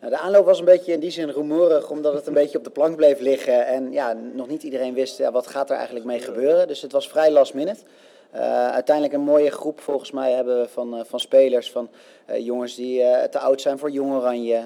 Nou, 0.00 0.12
de 0.12 0.18
aanloop 0.18 0.44
was 0.44 0.58
een 0.58 0.64
beetje 0.64 0.92
in 0.92 1.00
die 1.00 1.10
zin 1.10 1.30
rumoerig, 1.30 1.90
omdat 1.90 2.14
het 2.14 2.26
een 2.26 2.34
beetje 2.42 2.58
op 2.58 2.64
de 2.64 2.70
plank 2.70 2.96
bleef 2.96 3.20
liggen. 3.20 3.66
En 3.66 3.92
ja, 3.92 4.12
nog 4.12 4.48
niet 4.48 4.62
iedereen 4.62 4.94
wist 4.94 5.18
ja, 5.18 5.32
wat 5.32 5.46
gaat 5.46 5.70
er 5.70 5.76
eigenlijk 5.76 6.06
mee 6.06 6.20
gebeuren. 6.20 6.68
Dus 6.68 6.82
het 6.82 6.92
was 6.92 7.08
vrij 7.08 7.30
last 7.30 7.54
minute. 7.54 7.80
Eh, 8.30 8.70
uiteindelijk 8.70 9.14
een 9.14 9.24
mooie 9.24 9.50
groep 9.50 9.80
volgens 9.80 10.10
mij 10.10 10.32
hebben 10.32 10.60
we 10.60 10.68
van, 10.68 10.96
eh, 10.96 11.04
van 11.04 11.20
spelers. 11.20 11.70
Van 11.70 11.90
eh, 12.26 12.44
jongens 12.44 12.74
die 12.74 13.02
te 13.28 13.38
oud 13.38 13.60
zijn 13.60 13.78
voor 13.78 13.90
Jong 13.90 14.12
Oranje. 14.12 14.62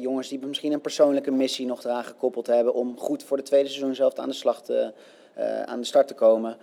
jongens 0.00 0.28
die 0.28 0.46
misschien 0.46 0.72
een 0.72 0.80
persoonlijke 0.80 1.30
missie 1.30 1.66
nog 1.66 1.84
eraan 1.84 2.04
gekoppeld 2.04 2.46
hebben. 2.46 2.74
Om 2.74 2.98
goed 2.98 3.22
voor 3.22 3.36
de 3.36 3.42
tweede 3.42 3.68
seizoen 3.68 3.94
zelf 3.94 4.14
aan 4.14 4.28
de 4.28 4.34
slag 4.34 4.62
te, 4.62 4.92
aan 5.64 5.80
de 5.80 5.86
start 5.86 6.08
te 6.08 6.14
komen. 6.14 6.56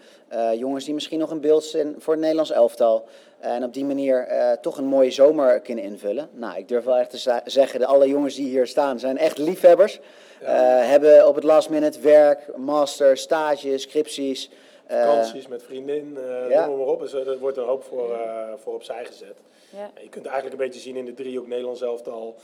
Jongens 0.56 0.86
die 0.86 0.94
misschien 0.94 1.20
nog 1.20 1.32
een 1.32 1.42
beeld 1.42 1.64
zijn 1.64 1.96
voor 1.98 2.14
het 2.14 2.22
Nederlands 2.22 2.52
elftal. 2.52 3.06
En 3.40 3.64
op 3.64 3.74
die 3.74 3.86
manier 3.86 4.28
toch 4.62 4.78
een 4.78 4.86
mooie 4.86 5.12
zomer 5.12 5.60
kunnen 5.60 5.84
invullen. 5.84 6.30
Nou, 6.34 6.58
ik 6.58 6.68
durf 6.68 6.84
wel 6.84 6.98
echt 6.98 7.24
te 7.24 7.42
zeggen, 7.46 7.80
de 7.80 7.86
alle 7.86 8.08
jongens 8.08 8.36
die 8.36 8.48
hier 8.48 8.68
staan 8.68 9.00
zijn 9.00 9.18
echt 9.18 9.38
liefhebbers. 9.38 10.00
Eh, 10.42 10.88
hebben 10.90 11.28
op 11.28 11.36
het 11.36 11.44
last 11.44 11.70
minute 11.70 12.00
werk, 12.00 12.58
master, 12.58 13.18
stages, 13.18 13.82
scripties. 13.82 14.50
Eh, 14.92 15.06
Vakanties 15.08 15.48
met 15.48 15.64
vriendin, 15.64 16.18
eh 16.18 16.50
ja. 16.50 16.66
noem 16.66 16.78
maar 16.78 16.88
op. 16.88 17.00
Dus, 17.00 17.14
eh, 17.14 17.28
er 17.28 17.40
wordt 17.40 17.58
een 17.58 17.64
hoop 17.64 17.84
voor, 17.84 18.14
eh, 18.14 18.54
voor 18.58 18.74
opzij 18.74 19.06
gezet. 19.06 19.38
Ja. 19.70 19.92
Je 20.02 20.10
kunt 20.10 20.26
eigenlijk 20.26 20.60
een 20.60 20.68
beetje 20.68 20.82
zien 20.82 20.96
in 20.96 21.06
de 21.06 21.14
driehoek 21.14 21.48
Nederlands 21.48 21.82
elftal, 21.82 22.36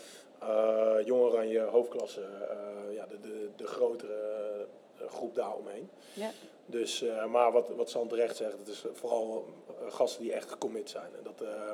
uh, 0.44 1.06
Jong 1.06 1.22
Oranje, 1.22 1.60
hoofdklasse, 1.60 2.22
eh, 2.22 2.96
ja, 2.96 3.06
de, 3.10 3.20
de, 3.20 3.50
de 3.56 3.68
grotere 3.68 4.66
groep 5.08 5.36
daaromheen. 5.36 5.90
Ja. 6.14 6.30
Dus, 6.66 7.02
eh, 7.02 7.26
maar 7.26 7.52
wat, 7.52 7.70
wat 7.76 7.90
Sam 7.90 8.08
terecht 8.08 8.36
zegt, 8.36 8.58
het 8.60 8.68
is 8.68 8.86
vooral 8.94 9.46
gasten 9.90 10.22
die 10.22 10.34
echt 10.34 10.50
gecommit 10.50 10.90
zijn. 10.90 11.10
En 11.18 11.24
dat, 11.24 11.42
eh, 11.42 11.72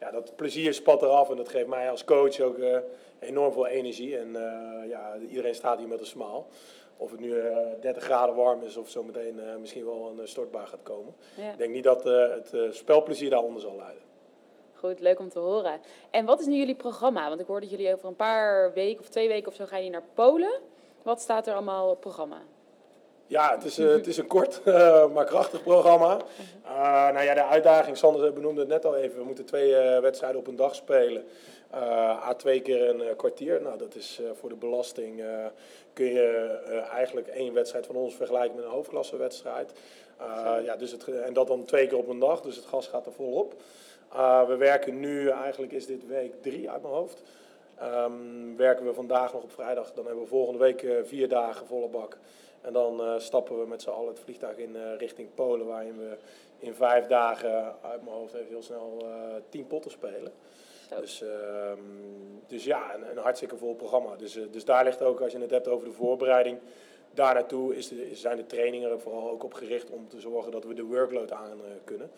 ja, 0.00 0.10
dat 0.10 0.36
plezier 0.36 0.74
spat 0.74 1.02
eraf 1.02 1.30
en 1.30 1.36
dat 1.36 1.48
geeft 1.48 1.66
mij 1.66 1.90
als 1.90 2.04
coach 2.04 2.40
ook 2.40 2.58
eh, 2.58 2.78
enorm 3.18 3.52
veel 3.52 3.66
energie. 3.66 4.18
En 4.18 4.36
eh, 4.36 4.88
ja, 4.88 5.16
iedereen 5.28 5.54
staat 5.54 5.78
hier 5.78 5.88
met 5.88 6.00
een 6.00 6.06
smaal. 6.06 6.46
Of 6.96 7.10
het 7.10 7.20
nu 7.20 7.38
eh 7.38 7.56
30 7.80 8.02
graden 8.02 8.34
warm 8.34 8.62
is 8.62 8.76
of 8.76 8.88
zometeen 8.88 9.40
eh 9.40 9.56
misschien 9.56 9.84
wel 9.84 10.08
een 10.12 10.20
eh, 10.20 10.26
stortbui 10.26 10.66
gaat 10.66 10.82
komen. 10.82 11.14
Ja. 11.36 11.50
Ik 11.50 11.58
denk 11.58 11.72
niet 11.72 11.84
dat 11.84 12.06
eh, 12.06 12.28
het 12.30 12.54
eh, 12.54 12.60
spelplezier 12.70 13.30
daaronder 13.30 13.60
zal 13.60 13.76
leiden. 13.76 14.02
Goed, 14.74 15.00
leuk 15.00 15.18
om 15.18 15.28
te 15.28 15.38
horen. 15.38 15.80
En 16.10 16.24
wat 16.24 16.40
is 16.40 16.46
nu 16.46 16.56
jullie 16.56 16.74
programma? 16.74 17.28
Want 17.28 17.40
ik 17.40 17.46
hoorde 17.46 17.66
dat 17.66 17.78
jullie 17.78 17.94
over 17.94 18.08
een 18.08 18.16
paar 18.16 18.72
weken 18.72 19.00
of 19.00 19.08
twee 19.08 19.28
weken 19.28 19.48
of 19.48 19.54
zo 19.54 19.64
gaan 19.66 19.78
jullie 19.78 19.92
naar 19.92 20.08
Polen. 20.14 20.60
Wat 21.02 21.20
staat 21.20 21.46
er 21.46 21.54
allemaal 21.54 21.90
op 21.90 22.00
programma? 22.00 22.42
Ja, 23.26 23.54
het 23.54 23.64
is, 23.64 23.78
eh, 23.78 23.88
het 23.88 24.06
is 24.06 24.16
een 24.16 24.26
kort, 24.26 24.60
eh, 24.64 25.06
maar 25.12 25.24
krachtig 25.24 25.62
programma. 25.62 26.16
Uh, 26.64 27.08
nou 27.12 27.22
ja, 27.22 27.34
de 27.34 27.44
uitdaging, 27.44 27.96
Sander 27.96 28.32
benoemde 28.32 28.60
het 28.60 28.68
net 28.68 28.84
al 28.84 28.96
even. 28.96 29.18
We 29.18 29.24
moeten 29.24 29.44
twee 29.44 29.70
uh, 29.70 29.98
wedstrijden 29.98 30.40
op 30.40 30.46
een 30.46 30.56
dag 30.56 30.74
spelen. 30.74 31.24
Uh, 31.74 32.28
A 32.28 32.34
twee 32.34 32.60
keer 32.60 32.88
een 32.88 33.00
uh, 33.00 33.16
kwartier. 33.16 33.62
Nou, 33.62 33.78
dat 33.78 33.94
is 33.94 34.18
uh, 34.20 34.30
voor 34.32 34.48
de 34.48 34.54
belasting. 34.54 35.22
kun 35.92 36.06
je 36.06 36.58
eigenlijk 36.90 37.28
één 37.28 37.54
wedstrijd 37.54 37.86
van 37.86 37.96
ons 37.96 38.14
vergelijken 38.14 38.56
met 38.56 38.64
een 38.64 38.70
hoofdklassewedstrijd. 38.70 39.72
ja, 40.64 40.76
dus 40.76 40.90
het, 40.90 41.08
en 41.08 41.32
dat 41.32 41.46
dan 41.46 41.64
twee 41.64 41.86
keer 41.86 41.98
op 41.98 42.08
een 42.08 42.18
dag. 42.18 42.40
Dus 42.40 42.56
het 42.56 42.64
gas 42.64 42.86
gaat 42.86 43.06
er 43.06 43.12
volop. 43.12 43.54
we 44.46 44.56
werken 44.58 45.00
nu, 45.00 45.28
eigenlijk 45.28 45.72
is 45.72 45.86
dit 45.86 46.06
week 46.06 46.42
drie 46.42 46.70
uit 46.70 46.82
mijn 46.82 46.94
hoofd. 46.94 47.22
Um, 47.82 48.56
werken 48.56 48.86
we 48.86 48.94
vandaag 48.94 49.32
nog 49.32 49.42
op 49.42 49.52
vrijdag. 49.52 49.92
Dan 49.92 50.04
hebben 50.04 50.22
we 50.22 50.28
volgende 50.28 50.58
week 50.58 50.86
vier 51.04 51.28
dagen 51.28 51.66
volle 51.66 51.88
bak. 51.88 52.18
En 52.64 52.72
dan 52.72 53.00
uh, 53.00 53.18
stappen 53.18 53.60
we 53.60 53.66
met 53.66 53.82
z'n 53.82 53.90
allen 53.90 54.08
het 54.08 54.20
vliegtuig 54.20 54.56
in 54.56 54.76
uh, 54.76 54.96
richting 54.98 55.34
Polen, 55.34 55.66
waarin 55.66 55.98
we 55.98 56.16
in 56.58 56.74
vijf 56.74 57.06
dagen 57.06 57.74
uit 57.82 58.02
mijn 58.02 58.16
hoofd 58.16 58.34
even 58.34 58.48
heel 58.48 58.62
snel 58.62 58.98
uh, 59.02 59.08
tien 59.48 59.66
potten 59.66 59.90
spelen. 59.90 60.32
Dus, 61.00 61.24
dus 62.46 62.64
ja, 62.64 62.94
een, 62.94 63.10
een, 63.10 63.18
hartstikke 63.18 63.56
vol 63.56 63.74
programma. 63.74 64.16
Dus, 64.16 64.38
dus 64.50 64.64
daar 64.64 64.84
ligt 64.84 65.02
ook, 65.02 65.20
als 65.20 65.32
je 65.32 65.38
het 65.38 65.50
hebt 65.50 65.68
over 65.68 65.88
de 65.88 65.92
voorbereiding, 65.92 66.58
daar 67.14 67.34
naartoe 67.34 67.74
zijn 68.12 68.36
de 68.36 68.46
trainingen 68.46 68.90
er 68.90 69.00
vooral 69.00 69.30
ook 69.30 69.44
op 69.44 69.54
gericht 69.54 69.90
om 69.90 70.08
te 70.08 70.20
zorgen 70.20 70.52
dat 70.52 70.64
we 70.64 70.74
de 70.74 70.84
workload 70.84 71.32
aan 71.32 71.60
kunnen. 71.84 72.10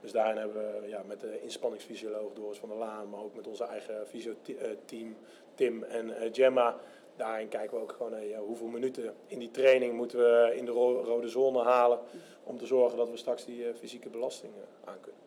Dus 0.00 0.12
daarin 0.12 0.36
hebben 0.36 0.56
we 0.56 0.88
ja, 0.88 1.02
met 1.06 1.20
de 1.20 1.40
inspanningsfysioloog 1.42 2.32
Doris 2.32 2.58
van 2.58 2.68
der 2.68 2.78
Laan, 2.78 3.10
maar 3.10 3.20
ook 3.20 3.34
met 3.34 3.46
onze 3.46 3.64
eigen 3.64 4.06
fysioteam 4.06 5.16
Tim 5.54 5.82
en 5.82 6.12
Gemma 6.32 6.76
daarin 7.16 7.48
kijken 7.48 7.76
we 7.76 7.82
ook 7.82 7.92
gewoon 7.92 8.36
hoeveel 8.36 8.66
minuten 8.66 9.14
in 9.26 9.38
die 9.38 9.50
training 9.50 9.94
moeten 9.94 10.18
we 10.18 10.52
in 10.56 10.64
de 10.64 10.70
rode 10.70 11.28
zone 11.28 11.62
halen. 11.62 11.98
Om 12.44 12.58
te 12.58 12.66
zorgen 12.66 12.98
dat 12.98 13.10
we 13.10 13.16
straks 13.16 13.44
die 13.44 13.74
fysieke 13.74 14.08
belasting 14.08 14.52
aan 14.84 15.00
kunnen. 15.00 15.23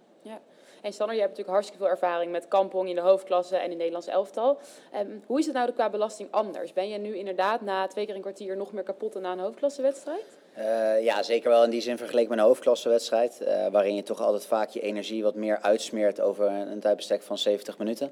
En 0.82 0.94
Sander, 0.94 1.16
je 1.16 1.22
hebt 1.22 1.38
natuurlijk 1.38 1.58
hartstikke 1.58 1.84
veel 1.84 1.92
ervaring 1.92 2.32
met 2.32 2.48
kampong 2.48 2.90
in 2.90 2.96
de 2.96 3.02
hoofdklasse 3.02 3.58
en 3.58 3.72
in 3.72 3.78
Nederlands 3.78 4.08
elftal. 4.08 4.60
Um, 4.96 5.24
hoe 5.26 5.40
is 5.40 5.46
het 5.46 5.56
nou 5.56 5.72
qua 5.72 5.90
belasting 5.90 6.32
anders? 6.32 6.74
Ben 6.74 6.90
je 6.90 6.98
nu 6.98 7.18
inderdaad 7.18 7.62
na 7.62 7.88
twee 7.88 8.06
keer 8.06 8.16
een 8.16 8.22
kwartier 8.22 8.58
nog 8.58 8.74
meer 8.74 8.84
kapot 8.84 9.14
dan 9.14 9.22
na 9.22 9.32
een 9.32 9.40
hoofdklassewedstrijd? 9.40 10.38
Uh, 10.58 11.04
ja, 11.04 11.24
zeker 11.24 11.50
wel 11.50 11.64
in 11.64 11.70
die 11.70 11.82
zin 11.82 11.98
vergeleken 11.98 12.30
met 12.30 12.40
een 12.40 12.46
hoofdklassewedstrijd. 12.46 13.40
Uh, 13.42 13.68
waarin 13.68 13.96
je 13.96 14.04
toch 14.04 14.22
altijd 14.22 14.46
vaak 14.46 14.70
je 14.70 14.80
energie 14.80 15.24
wat 15.24 15.36
meer 15.36 15.60
uitsmeert 15.62 16.22
over 16.22 16.46
een, 16.46 16.80
tijdbestek 16.80 17.22
van 17.22 17.38
70 17.38 17.78
minuten. 17.78 18.12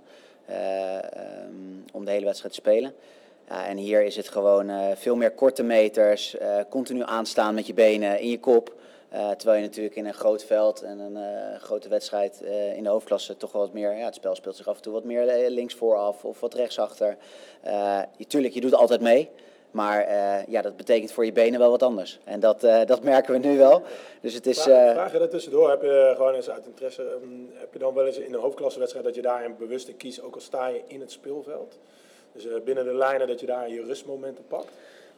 Um, 0.49 1.85
om 1.93 2.05
de 2.05 2.11
hele 2.11 2.25
wedstrijd 2.25 2.53
te 2.53 2.59
spelen. 2.59 2.93
En 3.45 3.77
hier 3.77 4.03
is 4.03 4.15
het 4.15 4.29
gewoon 4.29 4.95
veel 4.95 5.15
meer 5.15 5.31
korte 5.31 5.63
meters, 5.63 6.35
continu 6.69 7.01
aanstaan 7.03 7.55
met 7.55 7.67
je 7.67 7.73
benen 7.73 8.19
in 8.19 8.29
je 8.29 8.39
kop. 8.39 8.73
Uh, 9.15 9.31
terwijl 9.31 9.61
je 9.61 9.67
natuurlijk 9.67 9.95
in 9.95 10.05
een 10.05 10.13
groot 10.13 10.43
veld 10.43 10.81
en 10.81 10.99
een 10.99 11.59
grote 11.59 11.89
wedstrijd 11.89 12.41
in 12.75 12.83
de 12.83 12.89
hoofdklasse 12.89 13.37
toch 13.37 13.51
wel 13.51 13.61
wat 13.61 13.73
meer, 13.73 13.97
ja, 13.97 14.05
het 14.05 14.15
spel 14.15 14.35
speelt 14.35 14.55
zich 14.55 14.67
af 14.67 14.75
en 14.75 14.81
toe 14.81 14.93
wat 14.93 15.03
meer 15.03 15.49
links 15.49 15.73
vooraf 15.73 16.25
of 16.25 16.39
wat 16.39 16.53
rechtsachter. 16.53 17.17
je, 18.17 18.27
tuurlijk, 18.27 18.53
je 18.53 18.61
doet 18.61 18.73
altijd 18.73 19.01
mee. 19.01 19.29
Maar 19.71 20.09
ja, 20.49 20.61
dat 20.61 20.77
betekent 20.77 21.11
voor 21.11 21.25
je 21.25 21.31
benen 21.31 21.59
wel 21.59 21.69
wat 21.69 21.83
anders. 21.83 22.19
En 22.23 22.39
dat, 22.39 22.61
dat 22.61 23.03
merken 23.13 23.33
we 23.33 23.47
nu 23.47 23.57
wel. 23.57 23.81
Dus 24.21 24.33
het 24.33 24.47
is, 24.47 24.61
Vraag, 24.61 24.93
vraag 24.93 25.11
je 25.11 25.19
dat 25.19 25.31
tussendoor? 25.31 25.69
Heb 25.69 25.81
je 25.81 26.13
gewoon 26.15 26.33
eens 26.33 26.49
uit 26.49 26.65
interesse, 26.65 27.01
um, 27.01 27.49
heb 27.53 27.73
je 27.73 27.79
dan 27.79 27.93
wel 27.93 28.05
eens 28.05 28.17
in 28.17 28.33
een 28.33 28.39
hoofdklassewedstrijd 28.39 29.05
dat 29.05 29.15
je 29.15 29.21
daarin 29.21 29.55
bewust 29.57 29.97
kiest, 29.97 30.21
ook 30.21 30.35
al 30.35 30.41
sta 30.41 30.67
je 30.67 30.81
in 30.87 30.99
het 30.99 31.11
speelveld? 31.11 31.77
Dus 32.31 32.63
binnen 32.63 32.85
de 32.85 32.93
lijnen 32.93 33.27
dat 33.27 33.39
je 33.39 33.45
daar 33.45 33.69
je 33.69 33.83
rustmomenten 33.83 34.47
pakt? 34.47 34.71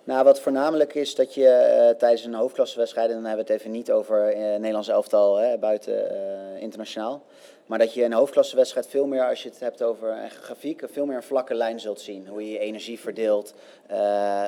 Nou, 0.07 0.23
wat 0.23 0.39
voornamelijk 0.39 0.93
is 0.95 1.15
dat 1.15 1.33
je 1.33 1.87
uh, 1.91 1.97
tijdens 1.97 2.25
een 2.25 2.33
hoofdklassewedstrijd, 2.33 3.09
en 3.09 3.15
dan 3.15 3.25
hebben 3.25 3.45
we 3.45 3.51
het 3.51 3.61
even 3.61 3.71
niet 3.71 3.91
over 3.91 4.35
uh, 4.35 4.39
Nederlands 4.39 4.87
elftal 4.87 5.35
hè, 5.35 5.57
buiten 5.57 6.11
internationaal, 6.59 7.21
maar 7.65 7.79
dat 7.79 7.93
je 7.93 8.03
een 8.03 8.13
hoofdklassewedstrijd 8.13 8.87
veel 8.87 9.07
meer, 9.07 9.27
als 9.29 9.43
je 9.43 9.49
het 9.49 9.59
hebt 9.59 9.83
over 9.83 10.17
grafiek, 10.41 10.83
veel 10.91 11.05
meer 11.05 11.15
een 11.15 11.23
vlakke 11.23 11.53
lijn 11.53 11.79
zult 11.79 12.01
zien. 12.01 12.27
Hoe 12.27 12.45
je 12.45 12.51
je 12.51 12.59
energie 12.59 12.99
verdeelt 12.99 13.53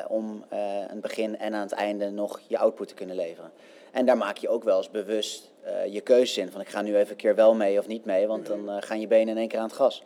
om 0.08 0.46
aan 0.50 0.90
het 0.90 1.02
begin 1.02 1.38
en 1.40 1.54
aan 1.54 1.62
het 1.62 1.72
einde 1.72 2.10
nog 2.10 2.40
je 2.48 2.58
output 2.58 2.88
te 2.88 2.94
kunnen 2.94 3.16
leveren. 3.16 3.52
En 3.92 4.06
daar 4.06 4.18
maak 4.18 4.38
je 4.38 4.50
ook 4.50 4.64
wel 4.64 4.78
eens 4.78 4.92
bewust 4.92 5.52
je 5.90 6.02
keuzes 6.02 6.38
in. 6.38 6.52
Van 6.52 6.62
ik 6.62 6.70
ga 6.70 6.82
nu 6.82 6.98
even 6.98 7.10
een 7.10 7.16
keer 7.16 7.36
wel 7.36 7.56
mee 7.56 7.80
of 7.80 7.88
niet 7.88 8.06
mee, 8.06 8.28
want 8.28 8.46
dan 8.46 8.82
gaan 8.82 9.00
je 9.00 9.08
benen 9.08 9.28
in 9.28 9.38
één 9.38 9.48
keer 9.48 9.60
aan 9.60 9.68
het 9.68 9.76
gas. 9.76 10.04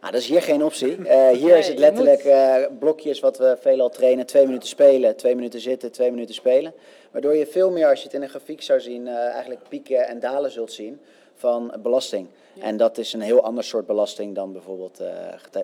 Nou, 0.00 0.12
dat 0.12 0.20
is 0.20 0.28
hier 0.28 0.42
geen 0.42 0.64
optie. 0.64 0.98
Uh, 0.98 1.28
hier 1.42 1.56
is 1.56 1.68
het 1.68 1.78
letterlijk 1.78 2.24
uh, 2.24 2.56
blokjes 2.78 3.20
wat 3.20 3.38
we 3.38 3.56
veelal 3.60 3.88
trainen. 3.88 4.26
Twee 4.26 4.46
minuten 4.46 4.68
spelen, 4.68 5.16
twee 5.16 5.34
minuten 5.34 5.60
zitten, 5.60 5.92
twee 5.92 6.10
minuten 6.10 6.34
spelen. 6.34 6.72
Waardoor 7.10 7.34
je 7.34 7.46
veel 7.46 7.70
meer, 7.70 7.88
als 7.88 7.98
je 7.98 8.04
het 8.04 8.14
in 8.14 8.22
een 8.22 8.28
grafiek 8.28 8.62
zou 8.62 8.80
zien, 8.80 9.06
uh, 9.06 9.14
eigenlijk 9.16 9.60
pieken 9.68 10.06
en 10.06 10.20
dalen 10.20 10.50
zult 10.50 10.72
zien 10.72 11.00
van 11.34 11.74
belasting. 11.82 12.26
Ja. 12.52 12.62
En 12.62 12.76
dat 12.76 12.98
is 12.98 13.12
een 13.12 13.20
heel 13.20 13.42
ander 13.42 13.64
soort 13.64 13.86
belasting 13.86 14.34
dan 14.34 14.52
bijvoorbeeld 14.52 15.00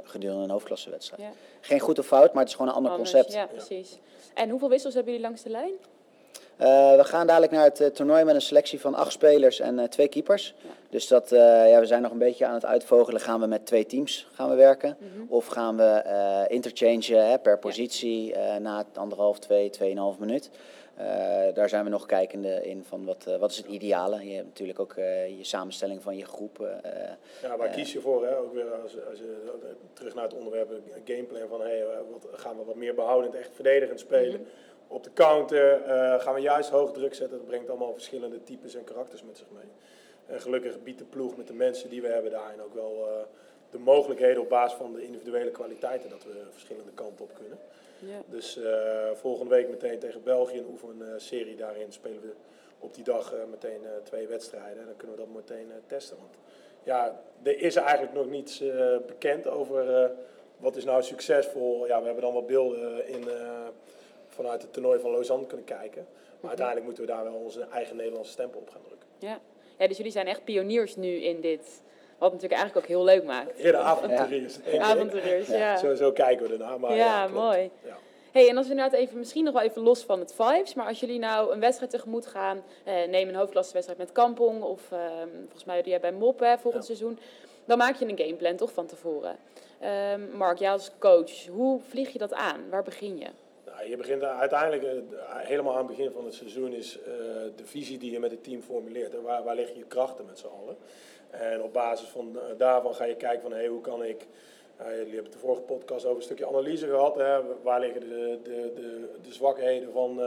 gedurende 0.03 0.43
een 0.43 0.51
hoofdklassewedstrijd. 0.51 1.23
Ja. 1.23 1.31
Geen 1.61 1.81
goed 1.81 1.99
of 1.99 2.07
fout, 2.07 2.33
maar 2.33 2.43
het 2.43 2.49
is 2.49 2.57
gewoon 2.57 2.71
een 2.71 2.77
ander 2.77 2.93
Anders, 2.93 3.11
concept. 3.11 3.33
Ja, 3.35 3.47
precies. 3.47 3.99
En 4.35 4.51
hoeveel 4.51 4.69
wissels 4.69 4.95
hebben 4.95 5.13
jullie 5.13 5.29
langs 5.29 5.43
de 5.43 5.51
lijn? 5.51 5.73
Uh, 6.61 6.97
we 6.97 7.05
gaan 7.05 7.27
dadelijk 7.27 7.53
naar 7.53 7.65
het 7.65 7.81
uh, 7.81 7.87
toernooi 7.87 8.25
met 8.25 8.35
een 8.35 8.41
selectie 8.41 8.81
van 8.81 8.95
acht 8.95 9.13
spelers 9.13 9.61
en 9.61 9.79
uh, 9.79 9.85
twee 9.85 10.09
keepers. 10.09 10.55
Ja. 10.63 10.69
Dus 10.91 11.09
dat, 11.09 11.29
ja, 11.31 11.81
we 11.81 11.87
zijn 11.87 12.03
nog 12.03 12.13
een 12.13 12.19
beetje 12.19 12.47
aan 12.47 12.55
het 12.55 12.65
uitvogelen. 12.65 13.21
Gaan 13.21 13.41
we 13.41 13.47
met 13.47 13.67
twee 13.67 13.87
teams 13.87 14.29
gaan 14.33 14.49
we 14.49 14.55
werken? 14.55 14.97
Mm 15.01 15.09
-hmm. 15.15 15.27
Of 15.29 15.47
gaan 15.47 15.77
we 15.77 16.45
interchangen 16.49 17.31
hè, 17.31 17.39
per 17.39 17.59
positie 17.59 18.27
ja. 18.27 18.59
na 18.59 18.85
anderhalf, 18.95 19.39
twee, 19.39 19.71
tweeënhalf 19.71 20.19
minuut? 20.19 20.51
daar 21.55 21.69
zijn 21.69 21.85
we 21.85 21.91
nog 21.91 22.07
kijkende 22.07 22.63
in 22.63 22.85
van 22.85 23.05
wat, 23.05 23.27
wat 23.39 23.51
is 23.51 23.57
het 23.57 23.67
ideale. 23.67 24.29
Je 24.29 24.35
hebt 24.35 24.47
natuurlijk 24.47 24.81
ook 24.81 24.95
je 25.39 25.45
samenstelling 25.45 26.03
van 26.03 26.17
je 26.17 26.25
groep. 26.25 26.69
ja, 27.43 27.57
waar 27.57 27.69
kies 27.69 27.93
je 27.93 28.01
voor? 28.01 28.27
Hè? 28.27 28.39
Ook 28.39 28.55
weer 28.55 28.73
als, 28.83 28.97
als 29.11 29.19
je 29.19 29.53
terug 29.93 30.15
naar 30.15 30.25
het 30.25 30.35
onderwerp 30.35 30.71
gameplan 31.05 31.49
van 31.49 31.61
hey, 31.61 31.85
wat, 32.11 32.27
gaan 32.33 32.57
we 32.59 32.65
wat 32.65 32.77
meer 32.77 32.95
behoudend 32.95 33.35
echt 33.35 33.51
verdedigend 33.55 34.01
spelen. 34.01 34.41
Mm 34.41 34.47
-hmm 34.47 34.66
op 34.89 35.05
de 35.05 35.13
counter 35.13 35.81
uh, 35.81 36.21
gaan 36.21 36.35
we 36.35 36.41
juist 36.41 36.71
hoog 36.71 36.93
druk 36.93 37.15
zetten. 37.15 37.39
Dat 37.39 37.47
brengt 37.47 37.69
allemaal 37.69 37.93
verschillende 37.93 38.43
types 38.43 38.75
en 38.75 38.85
karakters 38.85 39.23
met 39.23 39.39
zich 39.39 39.51
mee. 39.51 39.71
En 40.27 40.41
gelukkig 40.41 40.83
biedt 40.83 40.99
de 40.99 41.05
ploeg 41.05 41.37
met 41.37 41.47
de 41.47 41.55
mensen 41.55 41.91
die 41.91 42.03
we 42.03 42.09
hebben 42.09 42.31
daarin 42.31 42.63
ook 42.63 42.75
wel 42.75 43.09
uh, 43.09 43.13
de 43.71 43.79
mogelijkheden 43.79 44.43
op 44.43 44.49
basis 44.49 44.79
van 44.79 44.93
de 44.93 45.05
individuele 45.05 45.51
kwaliteiten 45.51 46.11
dat 46.11 46.25
we 46.25 46.43
verschillende 46.51 46.93
kanten 46.95 47.25
op 47.25 47.35
kunnen. 47.35 47.59
Ja. 47.99 48.23
Dus 48.27 48.57
uh, 48.57 49.11
volgende 49.13 49.51
week 49.51 49.69
meteen 49.69 49.99
tegen 49.99 50.23
België 50.23 50.59
een 50.59 50.69
oefenserie 50.71 51.57
daarin 51.57 51.93
spelen 51.93 52.21
we 52.21 52.33
op 52.79 52.95
die 52.95 53.05
dag 53.05 53.35
meteen 53.51 53.81
twee 54.03 54.27
wedstrijden. 54.27 54.79
En 54.79 54.87
dan 54.87 54.97
kunnen 54.97 55.17
we 55.17 55.23
dat 55.23 55.35
meteen 55.35 55.73
testen. 55.87 56.17
Want 56.17 56.35
ja, 56.83 57.21
er 57.43 57.61
is 57.61 57.77
eigenlijk 57.77 58.13
nog 58.13 58.27
niets 58.27 58.63
bekend 59.07 59.47
over 59.47 60.11
wat 60.57 60.77
is 60.77 60.85
nou 60.85 61.03
succesvol. 61.03 61.87
Ja, 61.87 61.99
we 61.99 62.05
hebben 62.05 62.25
dan 62.25 62.35
wat 62.35 62.47
beelden 62.47 63.09
in 63.09 63.25
vanuit 64.37 64.63
het 64.63 64.73
toernooi 64.73 65.01
van 65.01 65.11
Lausanne 65.11 65.47
kunnen 65.47 65.67
kijken. 65.67 66.07
Maar 66.41 66.49
uiteindelijk 66.49 66.87
moeten 66.87 67.05
we 67.05 67.11
daar 67.11 67.25
wel 67.25 67.35
onze 67.35 67.67
eigen 67.73 67.97
Nederlandse 67.97 68.33
stempel 68.33 68.61
op 68.61 68.71
gaan 68.71 68.83
drukken. 68.83 69.09
Ja. 69.19 69.41
ja, 69.79 69.87
dus 69.89 69.97
jullie 69.97 70.13
zijn 70.13 70.27
echt 70.27 70.45
pioniers 70.45 70.97
nu 70.97 71.09
in 71.09 71.41
dit. 71.41 71.83
Wat 72.19 72.33
natuurlijk 72.33 72.61
eigenlijk 72.61 72.85
ook 72.87 72.97
heel 72.97 73.05
leuk 73.05 73.25
maakt. 73.25 73.59
Eerder 73.59 73.81
avonturiers. 73.81 74.59
Ja. 74.65 74.83
avonturiers, 74.83 75.49
ja. 75.49 75.95
zo, 75.95 76.13
kijken 76.13 76.47
we 76.47 76.53
ernaar. 76.53 76.81
Maar 76.81 76.91
ja, 76.91 76.97
ja 76.97 77.29
mooi. 77.29 77.71
Ja. 77.85 77.97
Hey, 78.33 78.49
en 78.49 78.57
als 78.57 78.67
we 78.67 78.73
inderdaad 78.73 78.99
even, 78.99 79.19
misschien 79.19 79.45
nog 79.45 79.53
wel 79.53 79.63
even 79.63 79.83
los 79.83 80.05
van 80.05 80.19
het 80.19 80.35
vibes, 80.35 80.75
maar 80.75 80.87
als 80.87 81.01
jullie 81.01 81.19
nou 81.19 81.53
een 81.53 81.61
wedstrijd 81.61 81.91
tegemoet 81.91 82.27
gaan, 82.27 82.63
eh, 82.85 82.95
neem 83.09 83.29
een 83.29 83.35
hoofdklassewedstrijd 83.35 84.01
met 84.01 84.13
Kampong 84.13 84.63
of 84.63 84.93
eh, 84.93 84.99
volgens 85.41 85.65
mij 85.65 85.83
doe 85.83 85.91
jij 85.91 86.01
bij 86.01 86.13
Mop 86.13 86.41
hè, 86.41 86.59
volgend 86.59 86.85
seizoen, 86.85 87.19
dan 87.65 87.79
maak 87.79 87.97
je 87.97 88.09
een 88.09 88.19
gameplan 88.19 88.57
toch 88.57 88.73
van 88.73 88.87
tevoren. 88.87 89.37
Um, 90.13 90.31
Mark, 90.37 90.59
jij 90.59 90.71
als 90.71 90.91
coach, 90.99 91.47
hoe 91.47 91.81
vlieg 91.89 92.13
je 92.13 92.19
dat 92.19 92.33
aan? 92.33 92.71
Waar 92.71 92.83
begin 92.83 93.19
je? 93.19 93.27
Je 93.85 93.97
begint 93.97 94.23
uiteindelijk 94.23 94.83
uh, 94.83 94.91
helemaal 95.29 95.73
aan 95.73 95.87
het 95.87 95.97
begin 95.97 96.13
van 96.13 96.25
het 96.25 96.35
seizoen 96.35 96.73
is 96.73 96.99
uh, 96.99 97.05
de 97.57 97.65
visie 97.65 97.99
die 97.99 98.11
je 98.11 98.21
met 98.21 98.31
het 98.31 98.45
team 98.45 98.63
formuleert. 98.63 99.13
Hè. 99.13 99.21
Waar, 99.21 99.45
waar 99.45 99.55
liggen 99.55 99.79
je 99.79 99.85
krachten 99.85 100.27
met 100.27 100.39
z'n 100.39 100.47
allen? 100.47 100.77
En 101.31 101.63
op 101.63 101.73
basis 101.73 102.09
van 102.09 102.33
uh, 102.35 102.43
daarvan 102.59 102.95
ga 102.95 103.05
je 103.05 103.17
kijken 103.17 103.43
van 103.43 103.53
hey, 103.53 103.67
hoe 103.67 103.81
kan 103.81 104.05
ik. 104.05 104.27
jullie 104.89 105.15
hebben 105.15 105.33
de 105.33 105.39
vorige 105.39 105.63
podcast 105.63 106.05
over 106.05 106.17
een 106.17 106.23
stukje 106.23 106.47
analyse 106.47 106.87
gehad. 106.87 107.15
Hè. 107.15 107.41
Waar 107.63 107.81
liggen 107.81 108.01
de, 108.01 108.39
de, 108.43 108.73
de, 108.75 109.09
de 109.23 109.33
zwakheden 109.33 109.93
van. 109.93 110.21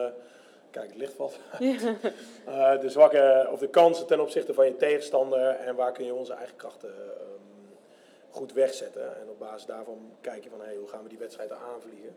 kijk, 0.71 0.87
het 0.87 0.97
licht 0.97 1.13
valt. 1.13 1.39
de 2.81 2.89
zwakke 2.89 3.47
of 3.51 3.59
de 3.59 3.69
kansen 3.69 4.07
ten 4.07 4.19
opzichte 4.19 4.53
van 4.53 4.65
je 4.65 4.75
tegenstander. 4.75 5.49
En 5.49 5.75
waar 5.75 5.91
kun 5.91 6.05
je 6.05 6.13
onze 6.13 6.33
eigen 6.33 6.55
krachten 6.55 6.93
goed 8.29 8.53
wegzetten. 8.53 9.21
En 9.21 9.29
op 9.29 9.39
basis 9.39 9.65
daarvan 9.65 10.11
kijk 10.21 10.43
je 10.43 10.49
van 10.49 10.61
hey, 10.61 10.75
hoe 10.75 10.87
gaan 10.87 11.03
we 11.03 11.09
die 11.09 11.17
wedstrijden 11.17 11.57
aanvliegen. 11.57 12.15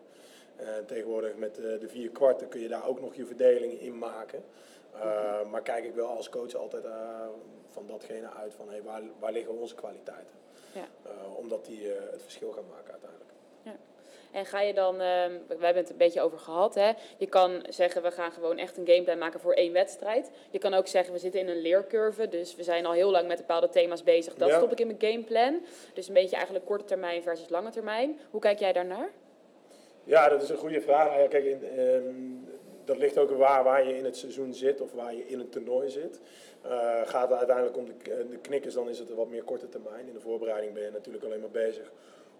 En 0.56 0.86
tegenwoordig 0.86 1.36
met 1.36 1.54
de, 1.54 1.78
de 1.80 1.88
vier 1.88 2.10
kwarten 2.10 2.48
kun 2.48 2.60
je 2.60 2.68
daar 2.68 2.88
ook 2.88 3.00
nog 3.00 3.14
je 3.14 3.26
verdeling 3.26 3.80
in 3.80 3.98
maken. 3.98 4.44
Uh, 4.94 5.50
maar 5.50 5.62
kijk 5.62 5.84
ik 5.84 5.94
wel 5.94 6.08
als 6.08 6.28
coach 6.28 6.54
altijd 6.54 6.84
uh, 6.84 7.26
van 7.68 7.86
datgene 7.86 8.30
uit 8.30 8.54
van 8.54 8.68
hey, 8.68 8.82
waar, 8.82 9.02
waar 9.18 9.32
liggen 9.32 9.58
onze 9.58 9.74
kwaliteiten. 9.74 10.34
Ja. 10.72 10.88
Uh, 11.06 11.38
omdat 11.38 11.64
die 11.64 11.86
het 12.10 12.22
verschil 12.22 12.52
gaan 12.52 12.66
maken 12.70 12.90
uiteindelijk. 12.90 13.30
Ja. 13.62 13.76
En 14.32 14.46
ga 14.46 14.60
je 14.60 14.74
dan, 14.74 14.96
we 14.96 15.42
hebben 15.48 15.76
het 15.76 15.90
een 15.90 15.96
beetje 15.96 16.20
over 16.20 16.38
gehad, 16.38 16.74
hè? 16.74 16.92
je 17.18 17.26
kan 17.26 17.66
zeggen 17.68 18.02
we 18.02 18.10
gaan 18.10 18.32
gewoon 18.32 18.58
echt 18.58 18.76
een 18.76 18.86
gameplan 18.86 19.18
maken 19.18 19.40
voor 19.40 19.52
één 19.52 19.72
wedstrijd. 19.72 20.30
Je 20.50 20.58
kan 20.58 20.74
ook 20.74 20.86
zeggen 20.86 21.12
we 21.12 21.18
zitten 21.18 21.40
in 21.40 21.48
een 21.48 21.60
leercurve, 21.60 22.28
dus 22.28 22.54
we 22.54 22.62
zijn 22.62 22.86
al 22.86 22.92
heel 22.92 23.10
lang 23.10 23.28
met 23.28 23.38
bepaalde 23.38 23.68
thema's 23.68 24.02
bezig. 24.02 24.34
Dat 24.34 24.48
ja. 24.48 24.56
stop 24.56 24.72
ik 24.72 24.80
in 24.80 24.86
mijn 24.86 25.12
gameplan. 25.12 25.60
Dus 25.94 26.08
een 26.08 26.14
beetje 26.14 26.36
eigenlijk 26.36 26.66
korte 26.66 26.84
termijn 26.84 27.22
versus 27.22 27.48
lange 27.48 27.70
termijn. 27.70 28.18
Hoe 28.30 28.40
kijk 28.40 28.58
jij 28.58 28.72
daarnaar? 28.72 29.10
Ja, 30.04 30.28
dat 30.28 30.42
is 30.42 30.48
een 30.48 30.56
goede 30.56 30.80
vraag. 30.80 31.08
Nou 31.08 31.20
ja, 31.20 31.28
kijk, 31.28 31.44
in, 31.44 31.78
um, 31.80 32.48
dat 32.84 32.96
ligt 32.96 33.18
ook 33.18 33.30
waar, 33.30 33.64
waar 33.64 33.86
je 33.88 33.96
in 33.96 34.04
het 34.04 34.16
seizoen 34.16 34.54
zit 34.54 34.80
of 34.80 34.92
waar 34.92 35.14
je 35.14 35.28
in 35.28 35.40
een 35.40 35.48
toernooi 35.48 35.90
zit. 35.90 36.20
Uh, 36.64 37.00
gaat 37.04 37.28
het 37.28 37.38
uiteindelijk 37.38 37.76
om 37.76 37.84
de, 37.84 38.26
de 38.30 38.38
knikkers, 38.38 38.74
dan 38.74 38.88
is 38.88 38.98
het 38.98 39.10
een 39.10 39.16
wat 39.16 39.28
meer 39.28 39.42
korte 39.42 39.68
termijn. 39.68 40.06
In 40.06 40.12
de 40.12 40.20
voorbereiding 40.20 40.72
ben 40.72 40.82
je 40.82 40.90
natuurlijk 40.90 41.24
alleen 41.24 41.40
maar 41.40 41.50
bezig 41.50 41.92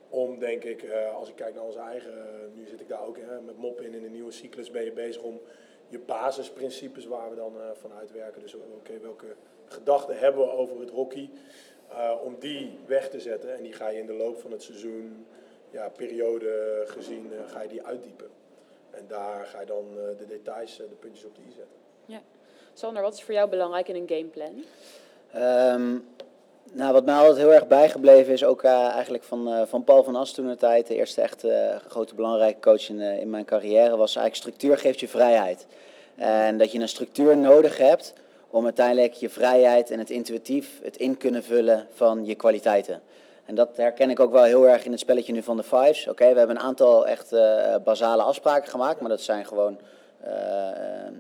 om, 0.09 0.39
denk 0.39 0.65
ik, 0.65 0.83
uh, 0.83 1.15
als 1.15 1.29
ik 1.29 1.35
kijk 1.37 1.55
naar 1.55 1.65
onze 1.65 1.79
eigen, 1.79 2.13
nu 2.55 2.67
zit 2.67 2.81
ik 2.81 2.89
daar 2.89 3.07
ook 3.07 3.17
hè, 3.19 3.41
met 3.41 3.57
mop 3.57 3.81
in, 3.81 3.95
in 3.95 4.05
een 4.05 4.13
nieuwe 4.13 4.33
cyclus 4.33 4.71
ben 4.71 4.85
je 4.85 4.93
bezig 4.93 5.23
om 5.23 5.41
je 5.89 5.99
basisprincipes 5.99 7.07
waar 7.07 7.31
we 7.31 7.37
dan 7.37 7.53
van 7.81 7.93
uitwerken. 7.93 8.41
Dus 8.41 8.55
oké, 8.55 8.99
welke 9.01 9.35
gedachten 9.65 10.19
hebben 10.19 10.41
we 10.41 10.51
over 10.51 10.81
het 10.81 10.91
hockey, 10.91 11.31
om 12.25 12.37
die 12.39 12.79
weg 12.87 13.11
te 13.11 13.21
zetten. 13.21 13.57
En 13.57 13.63
die 13.63 13.73
ga 13.73 13.89
je 13.89 13.99
in 13.99 14.07
de 14.07 14.13
loop 14.13 14.41
van 14.41 14.51
het 14.51 14.63
seizoen 14.63 15.27
ja, 15.73 15.89
periode 15.89 16.83
gezien 16.87 17.31
uh, 17.33 17.53
ga 17.53 17.63
je 17.63 17.69
die 17.69 17.83
uitdiepen. 17.83 18.31
En 18.91 19.03
en 19.03 19.09
daar 19.09 19.47
ga 19.47 19.61
je 19.61 19.67
dan 19.67 19.85
de 20.19 20.27
details, 20.27 20.77
de 20.77 20.97
puntjes 21.01 21.25
op 21.25 21.35
de 21.35 21.41
i 21.41 21.53
zetten. 21.57 21.77
Ja. 22.07 22.21
Sander, 22.75 23.03
wat 23.03 23.15
is 23.15 23.23
voor 23.23 23.35
jou 23.35 23.49
belangrijk 23.49 23.89
in 23.89 23.95
een 23.95 24.09
gameplan? 24.09 24.65
Um, 25.75 26.05
nou, 26.73 26.93
wat 26.93 27.05
mij 27.05 27.15
altijd 27.15 27.37
heel 27.37 27.53
erg 27.53 27.67
bijgebleven 27.67 28.33
is, 28.33 28.45
ook 28.45 28.63
uh, 28.63 28.89
eigenlijk 28.89 29.25
van, 29.25 29.49
uh, 29.49 29.63
van 29.67 29.85
Paul 29.85 30.05
van 30.05 30.17
As 30.17 30.33
toen 30.33 30.47
de 30.47 30.57
tijd, 30.57 30.87
de 30.87 30.95
eerste 30.95 31.21
echt 31.21 31.45
uh, 31.45 31.77
grote 31.89 32.15
belangrijke 32.15 32.61
coach 32.61 32.89
in, 32.89 33.01
in 33.01 33.31
mijn 33.31 33.45
carrière, 33.45 33.97
was 33.97 34.17
eigenlijk 34.17 34.35
structuur 34.35 34.79
geeft 34.79 35.01
je 35.01 35.09
vrijheid. 35.09 35.67
En 36.15 36.59
dat 36.59 36.73
je 36.73 36.79
een 36.79 36.89
structuur 36.89 37.37
nodig 37.37 37.79
hebt 37.79 38.13
om 38.51 38.65
uiteindelijk 38.65 39.13
je 39.13 39.29
vrijheid 39.29 39.91
en 39.91 39.99
het 39.99 40.11
intuïtief, 40.11 40.81
het 40.83 40.97
in 40.97 41.17
kunnen 41.17 41.43
vullen 41.43 41.87
van 41.93 42.25
je 42.25 42.35
kwaliteiten. 42.35 43.03
En 43.45 43.55
dat 43.55 43.77
herken 43.77 44.11
ik 44.11 44.21
ook 44.21 44.33
wel 44.33 44.43
heel 44.43 44.69
erg 44.69 44.85
in 44.85 44.91
het 44.91 45.01
spelletje 45.01 45.33
nu 45.33 45.43
van 45.43 45.57
de 45.57 45.63
Fives. 45.63 46.09
Oké, 46.09 46.33
we 46.33 46.39
hebben 46.39 46.57
een 46.57 46.63
aantal 46.63 47.07
echt 47.07 47.31
basale 47.85 48.23
afspraken 48.23 48.71
gemaakt, 48.71 49.01
maar 49.01 49.09
dat 49.11 49.21
zijn 49.21 49.47
gewoon 49.47 49.79
uh, 50.27 50.31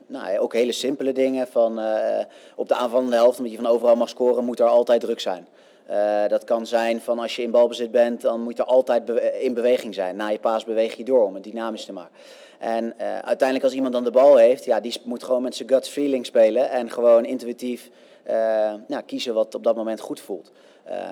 nou, 0.06 0.38
ook 0.38 0.52
hele 0.52 0.72
simpele 0.72 1.12
dingen. 1.12 1.46
Van, 1.46 1.78
uh, 1.78 2.18
op 2.56 2.68
de 2.68 2.74
aanvallende 2.74 3.16
helft, 3.16 3.38
omdat 3.38 3.52
je 3.52 3.58
van 3.58 3.70
overal 3.70 3.96
mag 3.96 4.08
scoren, 4.08 4.44
moet 4.44 4.60
er 4.60 4.66
altijd 4.66 5.00
druk 5.00 5.20
zijn. 5.20 5.48
Dat 6.28 6.44
kan 6.44 6.66
zijn 6.66 7.00
van 7.00 7.18
als 7.18 7.36
je 7.36 7.42
in 7.42 7.50
balbezit 7.50 7.90
bent, 7.90 8.20
dan 8.20 8.40
moet 8.40 8.58
er 8.58 8.64
altijd 8.64 9.08
in 9.40 9.54
beweging 9.54 9.94
zijn. 9.94 10.16
Na 10.16 10.28
je 10.28 10.38
paas 10.38 10.64
beweeg 10.64 10.94
je 10.94 11.04
door 11.04 11.24
om 11.24 11.34
het 11.34 11.44
dynamisch 11.44 11.84
te 11.84 11.92
maken. 11.92 12.14
En 12.58 12.94
uiteindelijk 12.98 13.64
als 13.64 13.72
iemand 13.72 13.92
dan 13.92 14.04
de 14.04 14.10
bal 14.10 14.36
heeft, 14.36 14.64
ja, 14.64 14.80
die 14.80 15.00
moet 15.04 15.24
gewoon 15.24 15.42
met 15.42 15.54
zijn 15.54 15.68
gut 15.68 15.88
feeling 15.88 16.26
spelen. 16.26 16.70
En 16.70 16.90
gewoon 16.90 17.24
intuïtief 17.24 17.90
nou, 18.86 19.02
kiezen 19.06 19.34
wat 19.34 19.54
op 19.54 19.64
dat 19.64 19.76
moment 19.76 20.00
goed 20.00 20.20
voelt. 20.20 20.52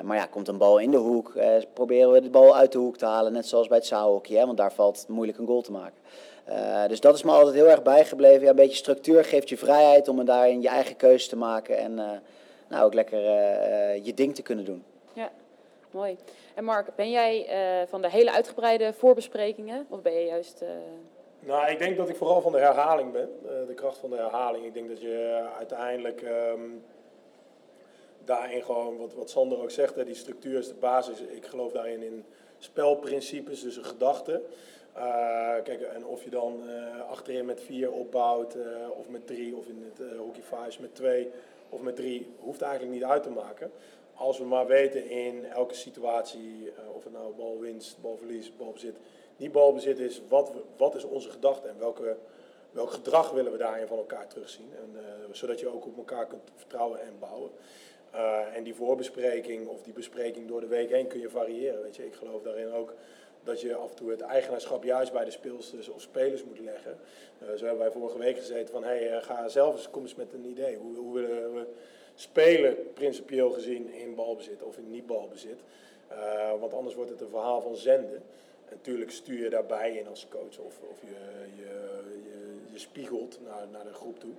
Maar 0.05 0.17
ja, 0.17 0.27
komt 0.27 0.49
een 0.49 0.59
bal 0.59 0.79
in 0.79 0.91
de 0.91 0.97
hoek, 0.97 1.33
proberen 1.73 2.13
we 2.13 2.21
de 2.21 2.31
bal 2.31 2.57
uit 2.57 2.73
de 2.73 2.79
hoek 2.79 2.97
te 2.97 3.07
halen. 3.07 3.33
Net 3.33 3.47
zoals 3.47 3.69
bij 3.69 3.77
het 3.77 3.87
zaalhockey, 3.87 4.47
want 4.47 4.57
daar 4.57 4.73
valt 4.73 5.05
moeilijk 5.09 5.39
een 5.39 5.47
goal 5.47 5.63
te 5.63 5.73
maken. 5.73 6.01
Uh, 6.51 6.87
dus 6.89 7.01
dat 7.01 7.15
is 7.15 7.23
me 7.23 7.31
altijd 7.31 7.55
heel 7.55 7.69
erg 7.69 7.83
bijgebleven. 7.83 8.43
Ja, 8.43 8.51
een 8.51 8.57
beetje 8.57 8.77
structuur 8.77 9.25
geeft 9.25 9.49
je 9.49 9.57
vrijheid 9.57 10.09
om 10.09 10.25
daarin 10.25 10.63
je 10.63 10.69
eigen 10.69 10.97
keuze 10.97 11.29
te 11.29 11.37
maken 11.37 11.79
en 11.79 11.93
uh, 11.93 12.11
nou, 12.69 12.85
ook 12.85 12.95
lekker 12.95 13.19
uh, 13.19 14.05
je 14.05 14.15
ding 14.15 14.35
te 14.35 14.43
kunnen 14.43 14.65
doen. 14.65 14.85
Ja, 15.13 15.31
mooi. 15.91 16.17
En 16.55 16.65
Mark, 16.65 16.95
ben 16.97 17.11
jij 17.11 17.47
van 17.89 18.03
de 18.03 18.11
hele 18.11 18.33
uitgebreide 18.33 18.93
voorbesprekingen 18.93 19.87
of 19.89 20.03
ben 20.03 20.13
je 20.13 20.25
juist... 20.27 20.65
Nou, 21.41 21.71
ik 21.71 21.79
denk 21.79 21.97
dat 21.97 22.09
ik 22.09 22.17
vooral 22.17 22.41
van 22.41 22.53
de 22.53 22.59
herhaling 22.59 23.13
ben. 23.13 23.29
de 23.67 23.75
kracht 23.75 23.99
van 23.99 24.11
de 24.11 24.17
herhaling. 24.17 24.65
Ik 24.65 24.75
denk 24.75 24.89
dat 24.89 25.01
je 25.01 25.47
uiteindelijk 25.59 26.23
um, 26.23 26.85
daarin 28.31 28.63
gewoon, 28.63 28.97
wat, 28.97 29.15
wat 29.15 29.31
Sander 29.31 29.63
ook 29.63 29.71
zegt, 29.71 29.95
hè, 29.95 30.05
die 30.05 30.15
structuur 30.15 30.59
is 30.59 30.69
de 30.69 30.75
basis. 30.75 31.21
Ik 31.21 31.47
geloof 31.47 31.73
daarin 31.73 32.03
in 32.03 32.25
spelprincipes, 32.59 33.63
dus 33.63 33.77
een 33.77 33.85
gedachte. 33.85 34.43
Uh, 34.97 35.03
kijk, 35.65 35.81
en 35.81 36.05
of 36.07 36.25
je 36.25 36.31
dan 36.31 36.63
uh, 36.67 37.09
achterin 37.09 37.45
met 37.45 37.61
vier 37.61 37.93
opbouwt, 37.93 38.55
uh, 38.57 38.63
of 38.99 39.09
met 39.09 39.27
drie, 39.27 39.57
of 39.57 39.67
in 39.67 39.93
het 39.93 40.19
hockey 40.19 40.43
fives 40.43 40.79
met 40.79 40.95
twee, 40.95 41.31
of 41.69 41.81
met 41.81 41.97
drie, 41.97 42.27
hoeft 42.39 42.63
eigenlijk 42.63 42.93
niet 42.93 43.05
uit 43.05 43.23
te 43.23 43.31
maken. 43.31 43.71
Als 44.15 44.39
we 44.39 44.45
maar 44.45 44.67
weten 44.67 45.11
in 45.11 45.45
elke 45.45 45.75
situatie, 45.75 46.73
of 46.95 47.05
het 47.05 47.13
nou 47.13 47.35
balwinst, 47.35 48.01
balverlies, 48.01 48.57
balbezit, 48.57 48.97
niet 49.37 49.53
balbezit 49.53 49.99
is, 49.99 50.23
wat, 50.29 50.53
wat 50.77 50.95
is 50.95 51.05
onze 51.05 51.31
gedachte 51.31 51.69
en 51.69 51.79
welke, 51.79 52.17
welk 52.71 52.91
gedrag 52.91 53.31
willen 53.31 53.53
we 53.53 53.59
daarin 53.59 53.87
van 53.87 53.99
elkaar 53.99 54.27
terugzien. 54.27 54.71
En, 54.77 55.05
zodat 55.33 55.61
je 55.61 55.69
ook 55.75 55.87
op 55.87 55.97
elkaar 55.97 56.27
kunt 56.27 56.43
vertrouwen 56.57 57.01
en 57.01 57.19
bouwen. 57.19 57.51
En 58.55 58.63
die 58.63 58.75
voorbespreking 58.75 59.67
of 59.67 59.83
die 59.83 59.93
bespreking 59.93 60.49
door 60.49 60.61
de 60.61 60.67
week 60.67 60.91
heen 60.91 61.07
kun 61.07 61.21
je 61.21 61.29
variëren. 61.29 61.83
Weet 61.83 61.97
je. 61.97 62.07
Ik 62.07 62.15
geloof 62.15 62.43
daarin 62.43 62.73
ook 62.73 62.95
dat 63.45 63.61
je 63.61 63.75
af 63.75 63.91
en 63.91 63.97
toe 63.97 64.11
het 64.11 64.21
eigenaarschap 64.21 64.85
juist 64.85 65.13
bij 65.13 65.25
de 65.25 65.31
speelsters 65.31 65.89
of 65.89 66.01
spelers 66.01 66.45
moet 66.45 66.59
leggen. 66.59 66.99
Uh, 67.43 67.49
zo 67.49 67.65
hebben 67.65 67.79
wij 67.79 67.91
vorige 67.91 68.19
week 68.19 68.37
gezeten 68.37 68.73
van, 68.75 68.85
hey, 68.85 69.17
uh, 69.17 69.23
ga 69.23 69.49
zelf 69.49 69.75
eens, 69.75 69.91
kom 69.91 70.03
eens 70.03 70.15
met 70.15 70.33
een 70.33 70.45
idee. 70.45 70.77
Hoe, 70.77 70.97
hoe 70.97 71.15
willen 71.15 71.55
we 71.55 71.67
spelen, 72.15 72.93
principieel 72.93 73.51
gezien, 73.51 73.93
in 73.93 74.15
balbezit 74.15 74.63
of 74.63 74.77
in 74.77 74.91
niet-balbezit? 74.91 75.59
Want 76.61 76.75
anders 76.75 76.95
wordt 76.95 77.11
het 77.11 77.21
een 77.21 77.29
verhaal 77.29 77.61
van 77.61 77.77
zenden. 77.77 78.23
En 78.65 78.77
natuurlijk 78.77 79.11
stuur 79.11 79.43
je 79.43 79.51
daarbij 79.51 79.97
in 79.97 80.09
als 80.09 80.27
coach 80.29 80.59
of, 80.59 80.81
of 80.91 81.01
je, 81.01 81.47
je, 81.57 82.03
je, 82.23 82.73
je, 82.73 82.79
spiegelt 82.79 83.39
naar, 83.45 83.67
naar 83.73 83.85
de 83.85 83.93
groep 83.93 84.21
toe. 84.21 84.33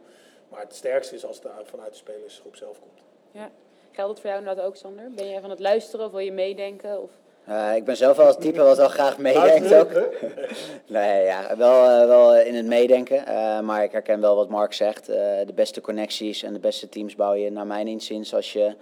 Maar 0.49 0.62
het 0.62 0.75
sterkste 0.75 1.15
is 1.15 1.25
als 1.25 1.39
het 1.43 1.69
vanuit 1.69 1.91
de 1.91 1.97
spelersgroep 1.97 2.55
zelf 2.55 2.79
komt. 2.79 3.11
Ja. 3.31 3.49
Geldt 3.91 4.11
het 4.11 4.19
voor 4.19 4.29
jou 4.29 4.41
inderdaad 4.41 4.65
ook, 4.65 4.75
Sander? 4.75 5.11
Ben 5.15 5.29
jij 5.29 5.41
van 5.41 5.49
het 5.49 5.59
luisteren 5.59 6.05
of 6.05 6.11
wil 6.11 6.19
je 6.19 6.31
meedenken? 6.31 7.01
Of... 7.01 7.09
Uh, 7.49 7.75
ik 7.75 7.85
ben 7.85 7.97
zelf 7.97 8.17
wel 8.17 8.27
het 8.27 8.41
type 8.41 8.61
wat 8.61 8.77
wel 8.77 8.87
graag 8.87 9.17
meedenkt 9.17 9.73
ook. 9.73 9.91
nee, 10.87 11.23
ja, 11.23 11.57
wel, 11.57 12.01
uh, 12.01 12.07
wel 12.07 12.37
in 12.37 12.55
het 12.55 12.65
meedenken. 12.65 13.23
Uh, 13.27 13.59
maar 13.59 13.83
ik 13.83 13.91
herken 13.91 14.21
wel 14.21 14.35
wat 14.35 14.49
Mark 14.49 14.73
zegt. 14.73 15.05
de 15.05 15.53
beste 15.55 15.81
connecties 15.81 16.43
en 16.43 16.53
de 16.53 16.59
beste 16.59 16.89
teams 16.89 17.15
bouw 17.15 17.33
je 17.33 17.51
naar 17.51 17.67
mijn 17.67 17.87
inziens 17.87 18.33
als 18.35 18.53
je 18.53 18.75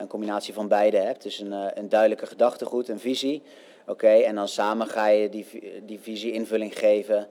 een 0.00 0.06
combinatie 0.06 0.54
van 0.54 0.68
beide 0.68 0.96
hebt. 0.96 1.22
Dus 1.22 1.38
een, 1.38 1.52
een 1.78 1.88
duidelijke 1.88 2.26
gedachtegoed, 2.26 2.88
een 2.88 3.00
visie. 3.00 3.42
Oké, 3.86 4.08
en 4.08 4.34
dan 4.34 4.48
samen 4.48 4.86
ga 4.86 5.06
je 5.06 5.28
die, 5.28 5.46
die 5.84 6.00
visie 6.00 6.32
invulling 6.32 6.78
geven 6.78 7.28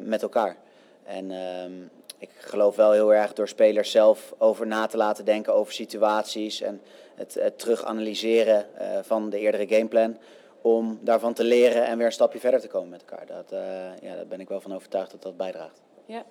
met 0.00 0.22
elkaar. 0.22 0.56
En 1.04 1.30
ehm, 1.30 1.72
ik 2.18 2.30
geloof 2.36 2.76
wel 2.76 2.92
heel 2.92 3.14
erg 3.14 3.32
door 3.32 3.48
spelers 3.48 3.90
zelf 3.90 4.34
over 4.38 4.66
na 4.66 4.86
te 4.86 4.96
laten 4.96 5.24
denken 5.24 5.54
over 5.54 5.72
situaties 5.72 6.60
en 6.60 6.80
het, 7.14 7.34
het 7.34 7.58
terug 7.58 7.84
analyseren 7.84 8.66
uh, 8.80 8.98
van 9.02 9.30
de 9.30 9.38
eerdere 9.38 9.66
gameplan. 9.68 10.18
Om 10.60 10.98
daarvan 11.02 11.34
te 11.34 11.44
leren 11.44 11.86
en 11.86 11.96
weer 11.96 12.06
een 12.06 12.12
stapje 12.12 12.38
verder 12.40 12.60
te 12.60 12.68
komen 12.68 12.88
met 12.88 13.00
elkaar. 13.00 13.26
Dat, 13.26 13.52
uh, 13.52 13.58
ja, 14.00 14.14
daar 14.14 14.26
ben 14.26 14.40
ik 14.40 14.48
wel 14.48 14.60
van 14.60 14.74
overtuigd 14.74 15.10
dat 15.10 15.22
dat 15.22 15.36
bijdraagt. 15.36 15.82
Ja, 16.04 16.24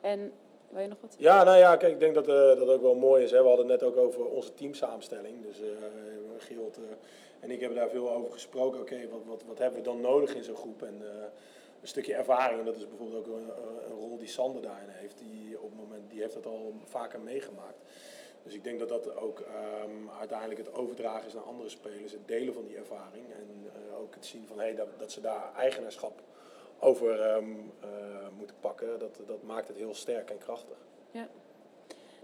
en 0.00 0.32
wil 0.68 0.82
je 0.82 0.88
nog 0.88 0.98
wat? 1.00 1.14
Ja, 1.18 1.44
nou 1.44 1.58
ja, 1.58 1.76
kijk, 1.76 1.92
ik 1.92 2.00
denk 2.00 2.14
dat 2.14 2.28
uh, 2.28 2.34
dat 2.34 2.68
ook 2.68 2.82
wel 2.82 2.94
mooi 2.94 3.24
is. 3.24 3.30
Hè. 3.30 3.42
We 3.42 3.48
hadden 3.48 3.68
het 3.68 3.80
net 3.80 3.90
ook 3.90 3.96
over 3.96 4.24
onze 4.24 4.54
teamsamenstelling. 4.54 5.34
Dus 5.46 5.60
uh, 5.60 5.66
Gilt 6.38 6.78
en 7.40 7.50
ik 7.50 7.60
hebben 7.60 7.78
daar 7.78 7.88
veel 7.88 8.10
over 8.10 8.32
gesproken. 8.32 8.80
Oké, 8.80 8.94
okay, 8.94 9.08
wat, 9.08 9.20
wat, 9.26 9.42
wat 9.46 9.58
hebben 9.58 9.78
we 9.78 9.84
dan 9.84 10.00
nodig 10.00 10.34
in 10.34 10.44
zo'n 10.44 10.56
groep? 10.56 10.82
En 10.82 11.02
een 11.86 11.92
stukje 11.92 12.14
ervaring. 12.14 12.58
En 12.58 12.64
dat 12.64 12.76
is 12.76 12.88
bijvoorbeeld 12.88 13.28
ook 13.28 13.36
een, 13.36 13.50
een, 13.90 13.96
rol 13.96 14.18
die 14.18 14.28
Sander 14.28 14.62
daarin 14.62 14.88
heeft. 14.88 15.18
Die 15.18 15.60
op 15.60 15.70
het 15.70 15.78
moment, 15.78 16.10
die 16.10 16.20
heeft 16.20 16.34
dat 16.34 16.46
al 16.46 16.74
vaker 16.84 17.20
meegemaakt. 17.20 17.78
Dus 18.42 18.54
ik 18.54 18.64
denk 18.64 18.78
dat 18.78 18.88
dat 18.88 19.16
ook 19.16 19.38
um, 19.84 20.10
uiteindelijk 20.18 20.58
het 20.58 20.74
overdragen 20.74 21.26
is 21.26 21.34
naar 21.34 21.42
andere 21.42 21.68
spelers, 21.68 22.12
het 22.12 22.28
delen 22.28 22.54
van 22.54 22.64
die 22.64 22.76
ervaring. 22.76 23.24
En 23.32 23.64
uh, 23.64 23.98
ook 23.98 24.14
het 24.14 24.26
zien 24.26 24.46
van 24.46 24.58
hey, 24.58 24.74
dat, 24.74 24.88
dat 24.98 25.12
ze 25.12 25.20
daar 25.20 25.54
eigenaarschap 25.56 26.22
over 26.78 27.36
um, 27.36 27.72
uh, 27.84 27.88
moeten 28.36 28.56
pakken, 28.60 28.98
dat, 28.98 29.20
dat 29.26 29.42
maakt 29.42 29.68
het 29.68 29.76
heel 29.76 29.94
sterk 29.94 30.30
en 30.30 30.38
krachtig. 30.38 30.76
Ja. 31.10 31.28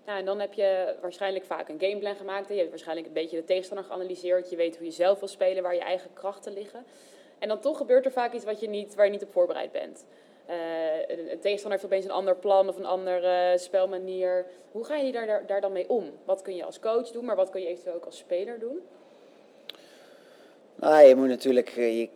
Nou, 0.06 0.18
en 0.18 0.24
dan 0.24 0.40
heb 0.40 0.52
je 0.52 0.96
waarschijnlijk 1.00 1.44
vaak 1.44 1.68
een 1.68 1.80
gameplan 1.80 2.16
gemaakt. 2.16 2.48
Je 2.48 2.54
hebt 2.54 2.68
waarschijnlijk 2.68 3.06
een 3.06 3.12
beetje 3.12 3.36
de 3.36 3.44
tegenstander 3.44 3.86
geanalyseerd. 3.86 4.50
Je 4.50 4.56
weet 4.56 4.76
hoe 4.76 4.86
je 4.86 4.92
zelf 4.92 5.18
wil 5.18 5.28
spelen, 5.28 5.62
waar 5.62 5.74
je 5.74 5.80
eigen 5.80 6.12
krachten 6.12 6.52
liggen. 6.52 6.84
En 7.42 7.48
dan 7.48 7.60
toch 7.60 7.76
gebeurt 7.76 8.04
er 8.04 8.12
vaak 8.12 8.32
iets 8.32 8.44
wat 8.44 8.60
je 8.60 8.68
niet, 8.68 8.94
waar 8.94 9.04
je 9.04 9.10
niet 9.10 9.22
op 9.22 9.32
voorbereid 9.32 9.72
bent. 9.72 10.04
Uh, 10.50 11.30
een 11.30 11.40
tegenstander 11.40 11.80
heeft 11.80 11.84
opeens 11.84 12.04
een 12.04 12.10
ander 12.10 12.36
plan 12.36 12.68
of 12.68 12.76
een 12.76 12.86
andere 12.86 13.54
spelmanier. 13.58 14.46
Hoe 14.70 14.84
ga 14.84 14.96
je 14.96 15.12
daar, 15.12 15.26
daar, 15.26 15.46
daar, 15.46 15.60
dan 15.60 15.72
mee 15.72 15.88
om? 15.88 16.10
Wat 16.24 16.42
kun 16.42 16.56
je 16.56 16.64
als 16.64 16.80
coach 16.80 17.10
doen, 17.10 17.24
maar 17.24 17.36
wat 17.36 17.50
kun 17.50 17.60
je 17.60 17.66
eventueel 17.66 17.94
ook 17.94 18.04
als 18.04 18.16
speler 18.16 18.58
doen? 18.58 18.80
Nou, 20.74 21.06
je 21.06 21.14
moet 21.14 21.28
natuurlijk 21.28 21.68
eh, 21.76 22.08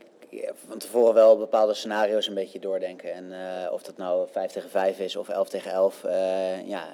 van 0.66 0.78
tevoren 0.78 1.14
wel 1.14 1.38
bepaalde 1.38 1.74
scenario's 1.74 2.26
een 2.26 2.34
beetje 2.34 2.58
doordenken. 2.58 3.12
En 3.12 3.24
uh, 3.24 3.72
of 3.72 3.82
dat 3.82 3.96
nou 3.96 4.28
5 4.30 4.52
tegen 4.52 4.70
5 4.70 4.98
is 4.98 5.16
of 5.16 5.28
11 5.28 5.48
tegen 5.48 5.70
11, 5.70 6.04
uh, 6.04 6.68
ja, 6.68 6.88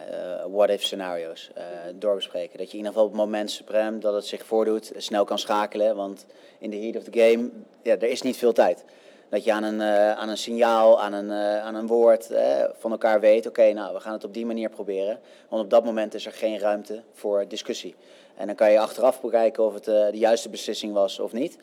what-if 0.51 0.83
scenario's 0.83 1.51
doorbespreken. 1.95 2.59
Dat 2.59 2.67
je 2.67 2.73
in 2.73 2.79
ieder 2.79 2.93
geval 2.93 3.05
op 3.07 3.13
het 3.13 3.21
moment 3.21 3.51
suprem 3.51 4.01
dat 4.01 4.15
het 4.15 4.27
zich 4.27 4.45
voordoet 4.45 4.93
snel 4.97 5.25
kan 5.25 5.39
schakelen. 5.39 5.97
Want 5.97 6.27
in 6.59 6.71
de 6.71 6.77
heat 6.77 6.97
of 6.97 7.03
the 7.03 7.21
game, 7.21 7.51
ja, 7.83 7.93
er 7.93 8.03
is 8.03 8.23
niet 8.23 8.37
veel 8.37 8.53
tijd. 8.53 8.85
Dat 9.29 9.45
je 9.45 9.53
aan 9.53 9.63
een, 9.63 9.83
aan 10.17 10.29
een 10.29 10.37
signaal, 10.37 11.01
aan 11.01 11.13
een, 11.13 11.33
aan 11.63 11.75
een 11.75 11.87
woord 11.87 12.31
van 12.79 12.91
elkaar 12.91 13.21
weet, 13.21 13.47
oké, 13.47 13.73
nou, 13.73 13.95
we 13.95 14.01
gaan 14.01 14.13
het 14.13 14.25
op 14.25 14.35
die 14.35 14.47
manier 14.47 14.71
proberen. 14.71 15.21
Want 15.49 15.63
op 15.63 15.71
dat 15.71 15.85
moment 15.85 16.15
is 16.15 16.27
er 16.27 16.33
geen 16.33 16.59
ruimte 16.59 17.03
voor 17.13 17.49
discussie. 17.49 17.95
En 18.37 18.47
dan 18.47 18.57
kan 18.57 18.73
je 18.73 18.79
achteraf 18.79 19.21
bekijken 19.21 19.65
of 19.65 19.75
het 19.75 19.85
de 19.85 20.11
juiste 20.13 20.49
beslissing 20.49 20.93
was 20.93 21.19
of 21.19 21.33
niet. 21.33 21.59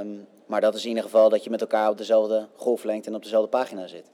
Um, 0.00 0.26
maar 0.48 0.60
dat 0.60 0.74
is 0.74 0.82
in 0.82 0.88
ieder 0.88 1.04
geval 1.04 1.28
dat 1.28 1.44
je 1.44 1.50
met 1.50 1.60
elkaar 1.60 1.90
op 1.90 1.98
dezelfde 1.98 2.46
golflengte 2.56 3.08
en 3.08 3.14
op 3.14 3.22
dezelfde 3.22 3.48
pagina 3.48 3.86
zit. 3.86 4.10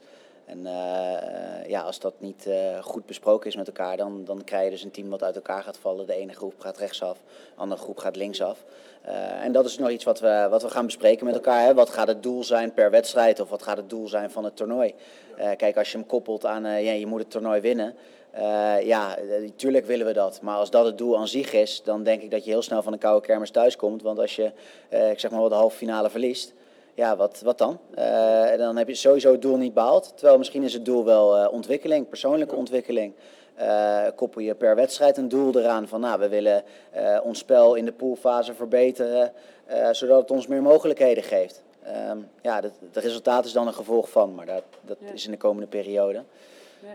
En 0.46 0.58
uh, 0.58 1.68
ja, 1.68 1.80
als 1.80 1.98
dat 2.00 2.14
niet 2.18 2.46
uh, 2.48 2.82
goed 2.82 3.06
besproken 3.06 3.48
is 3.48 3.56
met 3.56 3.66
elkaar, 3.66 3.96
dan, 3.96 4.24
dan 4.24 4.44
krijg 4.44 4.64
je 4.64 4.70
dus 4.70 4.82
een 4.82 4.90
team 4.90 5.10
wat 5.10 5.22
uit 5.22 5.34
elkaar 5.34 5.62
gaat 5.62 5.76
vallen. 5.76 6.06
De 6.06 6.14
ene 6.14 6.32
groep 6.32 6.60
gaat 6.60 6.78
rechtsaf, 6.78 7.18
de 7.54 7.60
andere 7.60 7.80
groep 7.80 7.98
gaat 7.98 8.16
linksaf. 8.16 8.64
Uh, 9.06 9.44
en 9.44 9.52
dat 9.52 9.64
is 9.64 9.78
nog 9.78 9.90
iets 9.90 10.04
wat 10.04 10.20
we, 10.20 10.46
wat 10.50 10.62
we 10.62 10.68
gaan 10.68 10.86
bespreken 10.86 11.26
met 11.26 11.34
elkaar. 11.34 11.64
Hè. 11.64 11.74
Wat 11.74 11.90
gaat 11.90 12.08
het 12.08 12.22
doel 12.22 12.44
zijn 12.44 12.74
per 12.74 12.90
wedstrijd 12.90 13.40
of 13.40 13.48
wat 13.48 13.62
gaat 13.62 13.76
het 13.76 13.90
doel 13.90 14.08
zijn 14.08 14.30
van 14.30 14.44
het 14.44 14.56
toernooi? 14.56 14.94
kijk, 15.56 15.76
als 15.76 15.92
je 15.92 15.98
hem 15.98 16.06
koppelt 16.06 16.46
aan 16.46 16.62
ja, 16.62 16.92
je 16.92 17.06
moet 17.06 17.20
het 17.20 17.30
toernooi 17.30 17.60
winnen. 17.60 17.94
Ja, 18.84 19.16
natuurlijk 19.40 19.86
willen 19.86 20.06
we 20.06 20.12
dat. 20.12 20.40
Maar 20.42 20.56
als 20.56 20.70
dat 20.70 20.84
het 20.84 20.98
doel 20.98 21.18
aan 21.18 21.28
zich 21.28 21.52
is, 21.52 21.82
dan 21.84 22.02
denk 22.02 22.22
ik 22.22 22.30
dat 22.30 22.44
je 22.44 22.50
heel 22.50 22.62
snel 22.62 22.82
van 22.82 22.92
de 22.92 22.98
koude 22.98 23.26
kermis 23.26 23.50
thuis 23.50 23.76
komt. 23.76 24.02
Want 24.02 24.18
als 24.18 24.36
je, 24.36 24.52
ik 24.88 25.20
zeg 25.20 25.30
maar, 25.30 25.48
de 25.48 25.54
halve 25.54 25.76
finale 25.76 26.10
verliest 26.10 26.54
ja, 26.94 27.16
wat, 27.16 27.40
wat 27.44 27.58
dan? 27.58 27.78
Uh, 27.98 28.56
dan 28.56 28.76
heb 28.76 28.88
je 28.88 28.94
sowieso 28.94 29.32
het 29.32 29.42
doel 29.42 29.56
niet 29.56 29.74
behaald. 29.74 30.12
Terwijl 30.14 30.38
misschien 30.38 30.62
is 30.62 30.72
het 30.72 30.84
doel 30.84 31.04
wel 31.04 31.38
uh, 31.38 31.52
ontwikkeling, 31.52 32.08
persoonlijke 32.08 32.54
ontwikkeling. 32.54 33.12
Uh, 33.58 34.02
koppel 34.14 34.40
je 34.40 34.54
per 34.54 34.74
wedstrijd 34.74 35.16
een 35.16 35.28
doel 35.28 35.58
eraan 35.58 35.88
van, 35.88 36.00
nou, 36.00 36.20
we 36.20 36.28
willen 36.28 36.64
ons 37.22 37.38
spel 37.38 37.74
in 37.74 37.84
de 37.84 37.92
poolfase 37.92 38.54
verbeteren, 38.54 39.32
zodat 39.90 40.20
het 40.20 40.30
ons 40.30 40.46
meer 40.46 40.62
mogelijkheden 40.62 41.22
geeft. 41.22 41.62
Um, 42.10 42.28
ja, 42.42 42.60
het 42.92 43.04
resultaat 43.04 43.44
is 43.44 43.52
dan 43.52 43.66
een 43.66 43.74
gevolg 43.74 44.10
van, 44.10 44.34
maar 44.34 44.46
dat, 44.46 44.62
dat 44.80 44.96
ja. 45.00 45.12
is 45.12 45.24
in 45.24 45.30
de 45.30 45.36
komende 45.36 45.66
periode. 45.66 46.22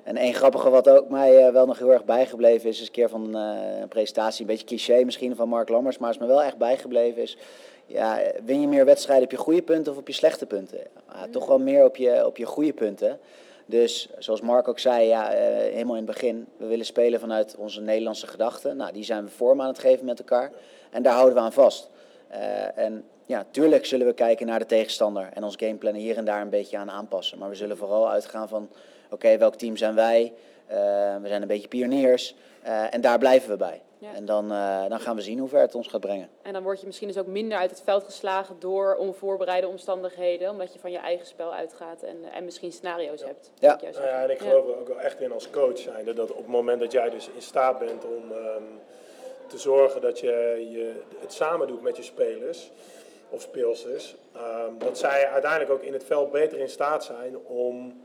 En 0.03 0.17
één 0.17 0.33
grappige 0.33 0.69
wat 0.69 0.89
ook 0.89 1.09
mij 1.09 1.51
wel 1.51 1.65
nog 1.65 1.77
heel 1.77 1.91
erg 1.91 2.05
bijgebleven 2.05 2.69
is, 2.69 2.79
is 2.79 2.85
een 2.85 2.93
keer 2.93 3.09
van 3.09 3.33
een 3.33 3.87
presentatie, 3.87 4.41
een 4.41 4.47
beetje 4.47 4.65
cliché 4.65 5.03
misschien 5.03 5.35
van 5.35 5.49
Mark 5.49 5.69
Lammers, 5.69 5.97
maar 5.97 6.09
is 6.09 6.17
me 6.17 6.25
wel 6.25 6.43
echt 6.43 6.57
bijgebleven 6.57 7.21
is, 7.21 7.37
ja, 7.85 8.21
win 8.45 8.61
je 8.61 8.67
meer 8.67 8.85
wedstrijden 8.85 9.25
op 9.25 9.31
je 9.31 9.37
goede 9.37 9.61
punten 9.61 9.91
of 9.91 9.97
op 9.97 10.07
je 10.07 10.13
slechte 10.13 10.45
punten? 10.45 10.79
Ja, 11.13 11.27
toch 11.31 11.45
wel 11.45 11.59
meer 11.59 11.85
op 11.85 11.95
je, 11.95 12.25
op 12.25 12.37
je 12.37 12.45
goede 12.45 12.73
punten. 12.73 13.19
Dus 13.65 14.09
zoals 14.17 14.41
Mark 14.41 14.67
ook 14.67 14.79
zei, 14.79 15.07
ja, 15.07 15.33
uh, 15.33 15.39
helemaal 15.57 15.95
in 15.95 16.05
het 16.05 16.13
begin, 16.13 16.47
we 16.57 16.65
willen 16.65 16.85
spelen 16.85 17.19
vanuit 17.19 17.55
onze 17.57 17.81
Nederlandse 17.81 18.27
gedachten. 18.27 18.77
Nou, 18.77 18.91
die 18.91 19.03
zijn 19.03 19.23
we 19.23 19.29
vorm 19.29 19.61
aan 19.61 19.67
het 19.67 19.79
geven 19.79 20.05
met 20.05 20.19
elkaar 20.19 20.51
en 20.91 21.03
daar 21.03 21.13
houden 21.13 21.35
we 21.35 21.41
aan 21.41 21.53
vast. 21.53 21.89
En 22.75 23.05
ja, 23.25 23.45
tuurlijk 23.51 23.85
zullen 23.85 24.07
we 24.07 24.13
kijken 24.13 24.47
naar 24.47 24.59
de 24.59 24.65
tegenstander 24.65 25.29
en 25.33 25.43
ons 25.43 25.55
gameplan 25.55 25.93
hier 25.93 26.17
en 26.17 26.25
daar 26.25 26.41
een 26.41 26.49
beetje 26.49 26.77
aan 26.77 26.91
aanpassen. 26.91 27.37
Maar 27.37 27.49
we 27.49 27.55
zullen 27.55 27.77
vooral 27.77 28.09
uitgaan 28.09 28.47
van, 28.47 28.69
oké, 29.09 29.37
welk 29.37 29.55
team 29.55 29.77
zijn 29.77 29.95
wij? 29.95 30.33
Uh, 30.71 30.75
we 31.21 31.27
zijn 31.27 31.41
een 31.41 31.47
beetje 31.47 31.67
pioniers 31.67 32.35
en 32.89 33.01
daar 33.01 33.17
blijven 33.17 33.49
we 33.49 33.57
bij. 33.57 33.81
Ja. 33.99 34.13
En 34.13 34.25
dan, 34.25 34.51
uh, 34.51 34.89
dan 34.89 34.99
gaan 34.99 35.15
we 35.15 35.21
zien 35.21 35.39
hoe 35.39 35.49
ver 35.49 35.61
het 35.61 35.75
ons 35.75 35.87
gaat 35.87 36.01
brengen. 36.01 36.29
En 36.41 36.53
dan 36.53 36.63
word 36.63 36.79
je 36.79 36.85
misschien 36.85 37.07
dus 37.07 37.17
ook 37.17 37.27
minder 37.27 37.57
uit 37.57 37.69
het 37.69 37.81
veld 37.81 38.03
geslagen 38.03 38.55
door 38.59 38.95
onvoorbereide 38.95 39.67
omstandigheden. 39.67 40.49
Omdat 40.49 40.73
je 40.73 40.79
van 40.79 40.91
je 40.91 40.97
eigen 40.97 41.25
spel 41.25 41.53
uitgaat 41.53 42.01
en, 42.01 42.17
en 42.33 42.45
misschien 42.45 42.71
scenario's 42.71 43.19
ja. 43.19 43.25
hebt. 43.25 43.51
Ja. 43.59 43.79
Nou 43.81 44.05
ja, 44.05 44.23
en 44.23 44.29
ik 44.29 44.39
geloof 44.39 44.67
er 44.67 44.79
ook 44.79 44.87
wel 44.87 44.99
echt 44.99 45.21
in 45.21 45.31
als 45.31 45.49
coach 45.49 45.77
zijnde. 45.77 46.13
Dat 46.13 46.31
op 46.31 46.37
het 46.37 46.47
moment 46.47 46.79
dat 46.79 46.91
jij 46.91 47.09
dus 47.09 47.29
in 47.35 47.41
staat 47.41 47.79
bent 47.79 48.05
om 48.05 48.31
um, 48.31 48.79
te 49.47 49.57
zorgen 49.57 50.01
dat 50.01 50.19
je, 50.19 50.67
je 50.71 51.01
het 51.19 51.33
samen 51.33 51.67
doet 51.67 51.81
met 51.81 51.97
je 51.97 52.03
spelers 52.03 52.71
of 53.29 53.41
speelsters. 53.41 54.15
Um, 54.35 54.77
dat 54.77 54.97
zij 54.97 55.27
uiteindelijk 55.27 55.71
ook 55.71 55.83
in 55.83 55.93
het 55.93 56.03
veld 56.03 56.31
beter 56.31 56.59
in 56.59 56.69
staat 56.69 57.03
zijn 57.03 57.37
om 57.37 58.01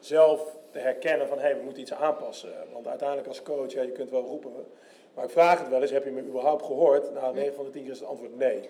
zelf 0.00 0.56
te 0.70 0.78
herkennen 0.78 1.28
van 1.28 1.38
hé, 1.38 1.44
hey, 1.44 1.56
we 1.56 1.62
moeten 1.62 1.82
iets 1.82 1.94
aanpassen. 1.94 2.52
Want 2.72 2.88
uiteindelijk 2.88 3.28
als 3.28 3.42
coach, 3.42 3.72
ja, 3.72 3.82
je 3.82 3.92
kunt 3.92 4.10
wel 4.10 4.24
roepen 4.24 4.52
maar 5.14 5.24
ik 5.24 5.30
vraag 5.30 5.58
het 5.58 5.68
wel 5.68 5.82
eens, 5.82 5.90
heb 5.90 6.04
je 6.04 6.10
me 6.10 6.22
überhaupt 6.22 6.64
gehoord? 6.64 7.12
Nou, 7.12 7.34
9 7.34 7.54
van 7.54 7.64
de 7.64 7.70
10 7.70 7.82
keer 7.82 7.92
is 7.92 7.98
het 7.98 8.08
antwoord 8.08 8.36
nee. 8.36 8.68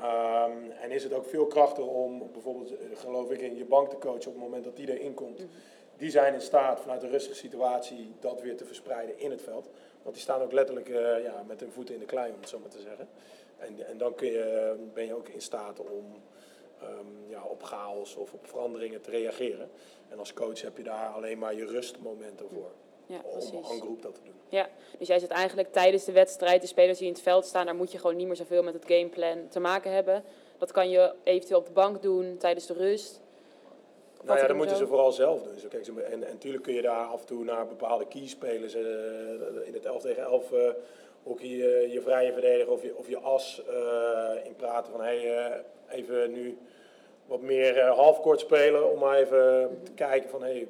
Um, 0.00 0.70
en 0.80 0.90
is 0.90 1.02
het 1.02 1.12
ook 1.12 1.24
veel 1.24 1.46
krachtiger 1.46 1.90
om 1.90 2.32
bijvoorbeeld, 2.32 2.70
eh, 2.70 2.86
geloof 2.94 3.30
ik, 3.30 3.40
in 3.40 3.56
je 3.56 3.64
bank 3.64 3.90
te 3.90 3.98
coachen 3.98 4.26
op 4.26 4.34
het 4.34 4.42
moment 4.42 4.64
dat 4.64 4.76
die 4.76 4.98
erin 4.98 5.14
komt. 5.14 5.38
Mhm. 5.38 5.48
Die 5.96 6.10
zijn 6.10 6.34
in 6.34 6.40
staat 6.40 6.80
vanuit 6.80 7.02
een 7.02 7.10
rustige 7.10 7.36
situatie 7.36 8.14
dat 8.20 8.40
weer 8.40 8.56
te 8.56 8.64
verspreiden 8.64 9.18
in 9.18 9.30
het 9.30 9.42
veld. 9.42 9.68
Want 10.02 10.14
die 10.14 10.24
staan 10.24 10.40
ook 10.40 10.52
letterlijk 10.52 10.88
uh, 10.88 11.22
ja, 11.22 11.44
met 11.46 11.60
hun 11.60 11.72
voeten 11.72 11.94
in 11.94 12.00
de 12.00 12.06
klei, 12.06 12.32
om 12.32 12.40
het 12.40 12.48
zo 12.48 12.58
maar 12.58 12.68
te 12.68 12.80
zeggen. 12.80 13.08
En, 13.58 13.86
en 13.86 13.98
dan 13.98 14.14
kun 14.14 14.28
je, 14.28 14.74
ben 14.94 15.06
je 15.06 15.14
ook 15.14 15.28
in 15.28 15.40
staat 15.40 15.80
om 15.80 16.04
um, 16.82 17.24
ja, 17.28 17.42
op 17.42 17.62
chaos 17.62 18.16
of 18.16 18.32
op 18.32 18.46
veranderingen 18.46 19.00
te 19.00 19.10
reageren. 19.10 19.70
En 20.08 20.18
als 20.18 20.32
coach 20.32 20.60
heb 20.60 20.76
je 20.76 20.82
daar 20.82 21.08
alleen 21.08 21.38
maar 21.38 21.54
je 21.54 21.64
rustmomenten 21.64 22.48
voor 22.48 22.70
ja, 23.06 23.20
om 23.24 23.64
een 23.70 23.80
groep 23.80 24.02
dat 24.02 24.14
te 24.14 24.20
doen. 24.24 24.34
Ja, 24.48 24.68
dus 24.98 25.08
jij 25.08 25.18
zit 25.18 25.30
eigenlijk 25.30 25.72
tijdens 25.72 26.04
de 26.04 26.12
wedstrijd, 26.12 26.60
de 26.60 26.66
spelers 26.66 26.98
die 26.98 27.06
in 27.06 27.12
het 27.12 27.22
veld 27.22 27.46
staan, 27.46 27.66
daar 27.66 27.74
moet 27.74 27.92
je 27.92 27.98
gewoon 27.98 28.16
niet 28.16 28.26
meer 28.26 28.36
zoveel 28.36 28.62
met 28.62 28.74
het 28.74 28.84
gameplan 28.86 29.48
te 29.48 29.60
maken 29.60 29.92
hebben. 29.92 30.24
Dat 30.58 30.72
kan 30.72 30.90
je 30.90 31.14
eventueel 31.24 31.58
op 31.58 31.66
de 31.66 31.72
bank 31.72 32.02
doen 32.02 32.36
tijdens 32.36 32.66
de 32.66 32.74
rust. 32.74 33.20
Nou 34.22 34.38
ja, 34.38 34.46
dat 34.46 34.56
moeten 34.56 34.76
ze 34.76 34.86
vooral 34.86 35.12
zelf 35.12 35.42
doen. 35.42 35.58
Zo, 35.58 35.68
kijk, 35.68 35.86
en, 35.86 36.12
en 36.12 36.18
natuurlijk 36.18 36.62
kun 36.62 36.74
je 36.74 36.82
daar 36.82 37.06
af 37.06 37.20
en 37.20 37.26
toe 37.26 37.44
naar 37.44 37.66
bepaalde 37.66 38.06
keyspelers 38.06 38.74
uh, 38.74 38.82
in 39.64 39.72
het 39.72 39.84
11 39.84 40.02
tegen 40.02 40.22
11 40.22 40.52
uh, 40.52 40.58
ook 41.24 41.40
je, 41.40 41.88
je 41.92 42.00
vrije 42.00 42.32
verdediger 42.32 42.72
of 42.72 42.82
je, 42.82 42.96
of 42.96 43.08
je 43.08 43.18
as 43.18 43.62
in 44.44 44.54
praten 44.56 44.92
van 44.92 45.00
hey, 45.00 45.64
even 45.96 46.32
nu 46.32 46.58
wat 47.26 47.40
meer 47.40 47.82
halfkort 47.82 48.40
spelen 48.40 48.92
om 48.92 49.12
even 49.12 49.78
te 49.82 49.92
kijken 49.92 50.30
van 50.30 50.42
hey, 50.42 50.68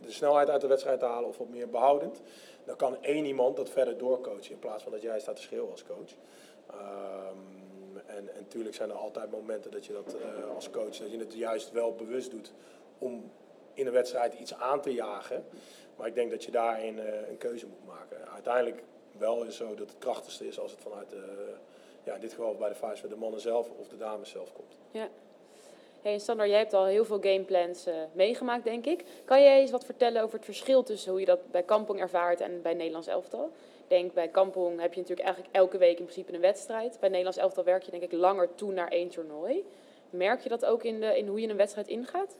de 0.00 0.12
snelheid 0.12 0.50
uit 0.50 0.60
de 0.60 0.66
wedstrijd 0.66 0.98
te 0.98 1.04
halen 1.04 1.28
of 1.28 1.38
wat 1.38 1.48
meer 1.48 1.68
behoudend. 1.68 2.20
Dan 2.64 2.76
kan 2.76 3.02
één 3.02 3.24
iemand 3.24 3.56
dat 3.56 3.70
verder 3.70 3.98
doorcoachen 3.98 4.50
in 4.50 4.58
plaats 4.58 4.82
van 4.82 4.92
dat 4.92 5.02
jij 5.02 5.20
staat 5.20 5.36
te 5.36 5.42
schreeuwen 5.42 5.70
als 5.70 5.84
coach. 5.84 6.10
Um, 6.70 8.02
en, 8.06 8.28
natuurlijk 8.38 8.74
zijn 8.74 8.90
er 8.90 8.96
altijd 8.96 9.30
momenten 9.30 9.70
dat 9.70 9.86
je 9.86 9.92
dat 9.92 10.14
uh, 10.14 10.54
als 10.54 10.70
coach, 10.70 10.96
dat 10.96 11.10
je 11.10 11.18
het 11.18 11.34
juist 11.34 11.72
wel 11.72 11.94
bewust 11.94 12.30
doet 12.30 12.52
om 12.98 13.30
in 13.74 13.86
een 13.86 13.92
wedstrijd 13.92 14.34
iets 14.34 14.54
aan 14.54 14.80
te 14.80 14.92
jagen. 14.92 15.44
Maar 15.96 16.06
ik 16.06 16.14
denk 16.14 16.30
dat 16.30 16.44
je 16.44 16.50
daarin 16.50 16.96
uh, 16.96 17.28
een 17.28 17.38
keuze 17.38 17.66
moet 17.66 17.86
maken. 17.86 18.30
Uiteindelijk 18.32 18.82
wel 19.18 19.44
is 19.44 19.56
zo 19.56 19.74
dat 19.74 19.88
het 19.88 19.98
krachtigste 19.98 20.46
is 20.46 20.58
als 20.58 20.70
het 20.70 20.80
vanuit 20.80 21.10
de, 21.10 21.54
ja, 22.04 22.14
in 22.14 22.20
dit 22.20 22.30
geval 22.30 22.54
bij 22.54 22.68
de 22.68 22.74
Vice 22.74 23.08
de 23.08 23.16
mannen 23.16 23.40
zelf 23.40 23.68
of 23.78 23.88
de 23.88 23.96
dames 23.96 24.30
zelf 24.30 24.52
komt. 24.52 24.76
Ja. 24.90 25.08
Hey, 26.02 26.18
Sander, 26.18 26.48
jij 26.48 26.58
hebt 26.58 26.74
al 26.74 26.84
heel 26.84 27.04
veel 27.04 27.20
gameplans 27.20 27.86
uh, 27.86 27.94
meegemaakt, 28.12 28.64
denk 28.64 28.86
ik. 28.86 29.04
Kan 29.24 29.42
jij 29.42 29.60
eens 29.60 29.70
wat 29.70 29.84
vertellen 29.84 30.22
over 30.22 30.36
het 30.36 30.44
verschil 30.44 30.82
tussen 30.82 31.10
hoe 31.10 31.20
je 31.20 31.26
dat 31.26 31.50
bij 31.50 31.62
Kampong 31.62 32.00
ervaart 32.00 32.40
en 32.40 32.62
bij 32.62 32.74
Nederlands 32.74 33.06
elftal? 33.06 33.44
Ik 33.82 33.88
denk, 33.88 34.14
bij 34.14 34.28
Kampong 34.28 34.80
heb 34.80 34.94
je 34.94 35.00
natuurlijk 35.00 35.26
eigenlijk 35.26 35.56
elke 35.56 35.78
week 35.78 35.98
in 35.98 36.04
principe 36.04 36.34
een 36.34 36.40
wedstrijd. 36.40 36.96
Bij 37.00 37.08
Nederlands 37.08 37.38
elftal 37.38 37.64
werk 37.64 37.82
je 37.82 37.90
denk 37.90 38.02
ik 38.02 38.12
langer 38.12 38.54
toe 38.54 38.72
naar 38.72 38.88
één 38.88 39.08
toernooi. 39.08 39.64
Merk 40.10 40.40
je 40.40 40.48
dat 40.48 40.64
ook 40.64 40.82
in, 40.82 41.00
de, 41.00 41.18
in 41.18 41.26
hoe 41.26 41.40
je 41.40 41.48
een 41.48 41.56
wedstrijd 41.56 41.88
ingaat? 41.88 42.36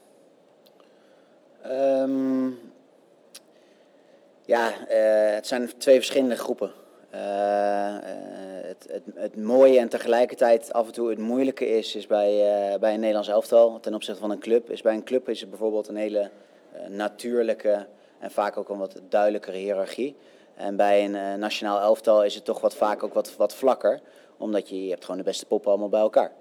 Um, 1.65 2.59
ja, 4.45 4.71
uh, 4.71 5.35
het 5.35 5.47
zijn 5.47 5.77
twee 5.77 5.95
verschillende 5.95 6.35
groepen. 6.35 6.71
Uh, 7.13 7.97
het, 8.77 9.01
het, 9.15 9.35
mooie 9.35 9.79
en 9.79 9.89
tegelijkertijd 9.89 10.73
af 10.73 10.85
en 10.85 10.93
toe 10.93 11.09
het 11.09 11.19
moeilijke 11.19 11.67
is, 11.67 11.95
is 11.95 12.07
bij, 12.07 12.33
uh, 12.33 12.79
bij 12.79 12.93
een 12.93 12.99
Nederlands 12.99 13.29
elftal 13.29 13.79
ten 13.79 13.93
opzichte 13.93 14.21
van 14.21 14.31
een 14.31 14.39
club. 14.39 14.69
Is 14.69 14.81
bij 14.81 14.93
een 14.93 15.03
club 15.03 15.29
is 15.29 15.39
het 15.39 15.49
bijvoorbeeld 15.49 15.87
een 15.87 15.95
hele 15.95 16.29
uh, 16.75 16.87
natuurlijke 16.87 17.85
en 18.19 18.31
vaak 18.31 18.57
ook 18.57 18.69
een 18.69 18.77
wat 18.77 19.01
duidelijkere 19.09 19.57
hiërarchie. 19.57 20.15
En 20.55 20.75
bij 20.75 21.05
een 21.05 21.39
nationaal 21.39 21.79
elftal 21.79 22.23
is 22.23 22.35
het 22.35 22.45
toch 22.45 22.61
wat 22.61 22.75
vaak 22.75 23.03
ook 23.03 23.13
wat, 23.13 23.35
wat 23.35 23.55
vlakker, 23.55 23.99
omdat 24.37 24.69
je, 24.69 24.83
je 24.83 24.89
hebt 24.89 25.03
gewoon 25.03 25.17
de 25.19 25.25
beste 25.25 25.45
poppen 25.45 25.69
allemaal 25.69 25.89
bij 25.89 25.99
elkaar. 25.99 26.31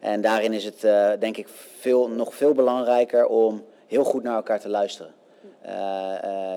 En 0.00 0.20
daarin 0.20 0.52
is 0.52 0.64
het 0.64 0.80
denk 1.20 1.36
ik 1.36 1.48
veel, 1.78 2.08
nog 2.08 2.34
veel 2.34 2.52
belangrijker 2.52 3.26
om 3.26 3.64
heel 3.86 4.04
goed 4.04 4.22
naar 4.22 4.34
elkaar 4.34 4.60
te 4.60 4.68
luisteren. 4.68 5.14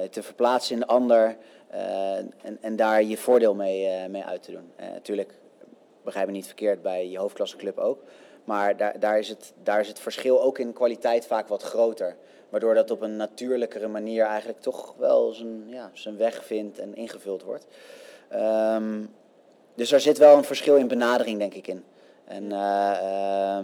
te 0.09 0.23
verplaatsen 0.23 0.73
in 0.73 0.79
de 0.79 0.87
ander, 0.87 1.37
en, 2.41 2.57
en 2.61 2.75
daar 2.75 3.03
je 3.03 3.17
voordeel 3.17 3.55
mee, 3.55 3.85
uh, 3.85 4.05
mee 4.09 4.23
uit 4.23 4.43
te 4.43 4.51
doen. 4.51 4.71
Natuurlijk, 4.77 5.29
uh, 5.29 5.67
begrijp 6.03 6.27
me 6.27 6.31
niet 6.31 6.45
verkeerd, 6.45 6.81
bij 6.81 7.09
je 7.09 7.17
hoofdklasseclub 7.17 7.77
ook. 7.77 8.03
Maar 8.43 8.77
daar, 8.77 8.99
daar, 8.99 9.19
is 9.19 9.29
het, 9.29 9.53
daar 9.63 9.79
is 9.79 9.87
het 9.87 9.99
verschil 9.99 10.41
ook 10.41 10.59
in 10.59 10.73
kwaliteit 10.73 11.25
vaak 11.25 11.47
wat 11.47 11.63
groter. 11.63 12.15
Waardoor 12.49 12.73
dat 12.73 12.91
op 12.91 13.01
een 13.01 13.15
natuurlijkere 13.15 13.87
manier 13.87 14.25
eigenlijk 14.25 14.61
toch 14.61 14.95
wel 14.97 15.31
zijn, 15.31 15.63
ja, 15.69 15.89
zijn 15.93 16.17
weg 16.17 16.45
vindt 16.45 16.79
en 16.79 16.95
ingevuld 16.95 17.43
wordt. 17.43 17.67
Um, 18.33 19.13
dus 19.75 19.91
er 19.91 19.99
zit 19.99 20.17
wel 20.17 20.37
een 20.37 20.43
verschil 20.43 20.75
in 20.75 20.87
benadering, 20.87 21.37
denk 21.37 21.53
ik, 21.53 21.67
in. 21.67 21.83
En, 22.25 22.43
uh, 22.43 23.59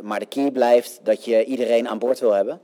maar 0.00 0.18
de 0.18 0.26
key 0.26 0.50
blijft 0.50 1.00
dat 1.02 1.24
je 1.24 1.44
iedereen 1.44 1.88
aan 1.88 1.98
boord 1.98 2.20
wil 2.20 2.32
hebben. 2.32 2.60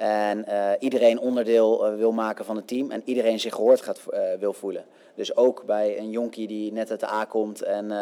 En 0.00 0.44
uh, 0.48 0.70
iedereen 0.78 1.18
onderdeel 1.18 1.86
uh, 1.86 1.96
wil 1.96 2.12
maken 2.12 2.44
van 2.44 2.56
het 2.56 2.66
team 2.66 2.90
en 2.90 3.02
iedereen 3.04 3.40
zich 3.40 3.54
gehoord 3.54 3.80
gaat, 3.80 4.00
uh, 4.10 4.20
wil 4.38 4.52
voelen. 4.52 4.84
Dus 5.14 5.36
ook 5.36 5.64
bij 5.64 5.98
een 5.98 6.10
jonkie 6.10 6.46
die 6.46 6.72
net 6.72 6.90
uit 6.90 7.00
de 7.00 7.10
A 7.10 7.24
komt 7.24 7.62
en 7.62 7.92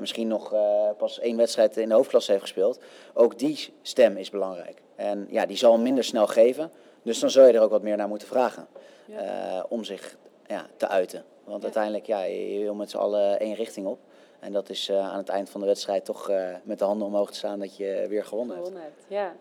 misschien 0.00 0.28
nog 0.28 0.54
pas 0.96 1.18
één 1.20 1.36
wedstrijd 1.36 1.76
in 1.76 1.88
de 1.88 1.94
hoofdklasse 1.94 2.30
heeft 2.30 2.42
gespeeld. 2.42 2.80
Ook 3.14 3.38
die 3.38 3.72
stem 3.82 4.16
is 4.16 4.30
belangrijk. 4.30 4.82
En 4.96 5.26
ja, 5.30 5.46
die 5.46 5.56
zal 5.56 5.78
minder 5.78 6.04
snel 6.04 6.26
geven. 6.26 6.70
Dus 7.02 7.18
dan 7.18 7.30
zul 7.30 7.46
je 7.46 7.52
er 7.52 7.62
ook 7.62 7.70
wat 7.70 7.82
meer 7.82 7.96
naar 7.96 8.08
moeten 8.08 8.28
vragen. 8.28 8.66
Ja. 9.04 9.66
om 9.68 9.84
zich 9.84 10.16
ja, 10.46 10.66
te 10.76 10.88
uiten. 10.88 11.24
Want 11.44 11.58
ja. 11.58 11.64
uiteindelijk, 11.64 12.06
ja, 12.06 12.22
je 12.22 12.62
wil 12.62 12.74
met 12.74 12.90
z'n 12.90 12.96
allen 12.96 13.40
één 13.40 13.54
richting 13.54 13.86
op. 13.86 13.98
En 14.40 14.52
dat 14.52 14.68
is 14.68 14.90
aan 14.92 15.18
het 15.18 15.28
eind 15.28 15.50
van 15.50 15.60
de 15.60 15.66
wedstrijd 15.66 16.04
toch 16.04 16.30
met 16.62 16.78
de 16.78 16.84
handen 16.84 17.06
omhoog 17.06 17.30
te 17.30 17.36
staan 17.36 17.58
dat 17.58 17.76
je 17.76 18.06
weer 18.08 18.24
gewonnen, 18.24 18.56
gewonnen 18.56 18.82
hebt. 18.82 18.94
hebt. 18.98 19.12
Ja. 19.12 19.34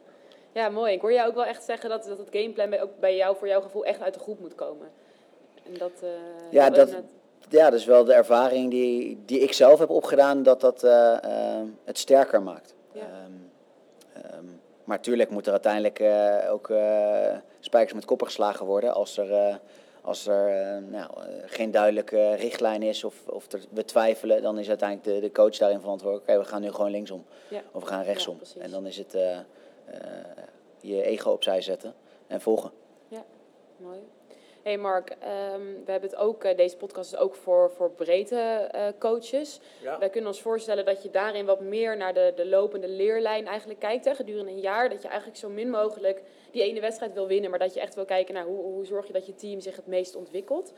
Ja, 0.51 0.69
mooi. 0.69 0.93
Ik 0.93 1.01
hoor 1.01 1.13
jou 1.13 1.29
ook 1.29 1.35
wel 1.35 1.45
echt 1.45 1.63
zeggen 1.63 1.89
dat, 1.89 2.03
dat 2.03 2.17
het 2.17 2.27
gameplan 2.31 2.69
bij, 2.69 2.81
ook 2.81 2.99
bij 2.99 3.15
jou, 3.15 3.35
voor 3.37 3.47
jouw 3.47 3.61
gevoel, 3.61 3.85
echt 3.85 4.01
uit 4.01 4.13
de 4.13 4.19
groep 4.19 4.39
moet 4.39 4.55
komen. 4.55 4.87
En 5.65 5.73
dat, 5.77 5.91
uh, 6.03 6.09
ja, 6.51 6.69
dat, 6.69 6.91
net... 6.91 7.03
ja, 7.49 7.69
dat 7.69 7.79
is 7.79 7.85
wel 7.85 8.03
de 8.03 8.13
ervaring 8.13 8.69
die, 8.69 9.23
die 9.25 9.39
ik 9.39 9.53
zelf 9.53 9.79
heb 9.79 9.89
opgedaan, 9.89 10.43
dat 10.43 10.61
dat 10.61 10.83
uh, 10.83 11.17
uh, 11.25 11.61
het 11.83 11.97
sterker 11.97 12.41
maakt. 12.41 12.75
Ja. 12.91 13.01
Um, 13.01 13.51
um, 14.33 14.61
maar 14.83 15.01
tuurlijk 15.01 15.29
moet 15.29 15.45
er 15.45 15.51
uiteindelijk 15.51 16.03
ook 16.49 16.71
spijkers 17.59 17.93
met 17.93 18.05
koppen 18.05 18.27
geslagen 18.27 18.65
worden 18.65 18.93
als 18.93 19.17
er, 19.17 19.59
als 20.07 20.27
er 20.27 20.47
eh, 20.47 20.83
nou, 20.89 21.09
eh, 21.17 21.23
geen 21.45 21.71
duidelijke 21.71 22.35
richtlijn 22.35 22.83
is 22.83 23.03
of, 23.03 23.27
of 23.27 23.51
er, 23.51 23.59
we 23.69 23.85
twijfelen, 23.85 24.41
dan 24.41 24.59
is 24.59 24.67
uiteindelijk 24.67 25.09
de, 25.09 25.19
de 25.19 25.31
coach 25.31 25.57
daarin 25.57 25.79
verantwoordelijk. 25.79 26.29
Oké, 26.29 26.39
we 26.39 26.45
gaan 26.45 26.61
nu 26.61 26.71
gewoon 26.71 26.91
linksom 26.91 27.25
Ja. 27.49 27.61
of 27.71 27.81
we 27.81 27.87
gaan 27.87 28.03
rechtsom. 28.03 28.39
Ja, 28.55 28.61
en 28.61 28.71
dan 28.71 28.85
is 28.85 28.97
het 28.97 29.13
eh, 29.15 29.31
eh, 29.31 29.37
je 30.81 31.03
ego 31.03 31.31
opzij 31.31 31.61
zetten 31.61 31.93
en 32.27 32.41
volgen. 32.41 32.71
Ja, 33.07 33.25
mooi. 33.77 33.99
Hey 34.67 34.77
Mark, 34.77 35.09
ehm, 35.09 35.61
we 35.85 35.91
hebben 35.91 36.09
het 36.09 36.15
ook, 36.15 36.43
eh, 36.43 36.57
deze 36.57 36.77
podcast 36.77 37.13
is 37.13 37.19
ook 37.19 37.35
voor, 37.35 37.71
voor 37.71 37.91
breedte 37.91 38.39
eh, 38.71 38.87
coaches. 38.99 39.59
Ja. 39.81 39.99
Wij 39.99 40.09
kunnen 40.09 40.29
ons 40.29 40.41
voorstellen 40.41 40.85
dat 40.85 41.03
je 41.03 41.09
daarin 41.09 41.45
wat 41.45 41.59
meer 41.59 41.97
naar 41.97 42.13
de, 42.13 42.33
de 42.35 42.47
lopende 42.47 42.87
leerlijn 42.87 43.47
eigenlijk 43.47 43.79
kijkt. 43.79 44.05
Hè, 44.05 44.15
gedurende 44.15 44.51
een 44.51 44.59
jaar. 44.59 44.89
Dat 44.89 45.01
je 45.01 45.07
eigenlijk 45.07 45.37
zo 45.39 45.49
min 45.49 45.69
mogelijk 45.69 46.21
die 46.51 46.63
ene 46.63 46.79
wedstrijd 46.79 47.13
wil 47.13 47.27
winnen. 47.27 47.49
Maar 47.49 47.59
dat 47.59 47.73
je 47.73 47.79
echt 47.79 47.95
wil 47.95 48.05
kijken 48.05 48.33
naar 48.33 48.45
hoe, 48.45 48.63
hoe 48.63 48.85
zorg 48.85 49.07
je 49.07 49.13
dat 49.13 49.25
je 49.25 49.35
team 49.35 49.59
zich 49.59 49.75
het 49.75 49.87
meest 49.87 50.15
ontwikkelt. 50.15 50.73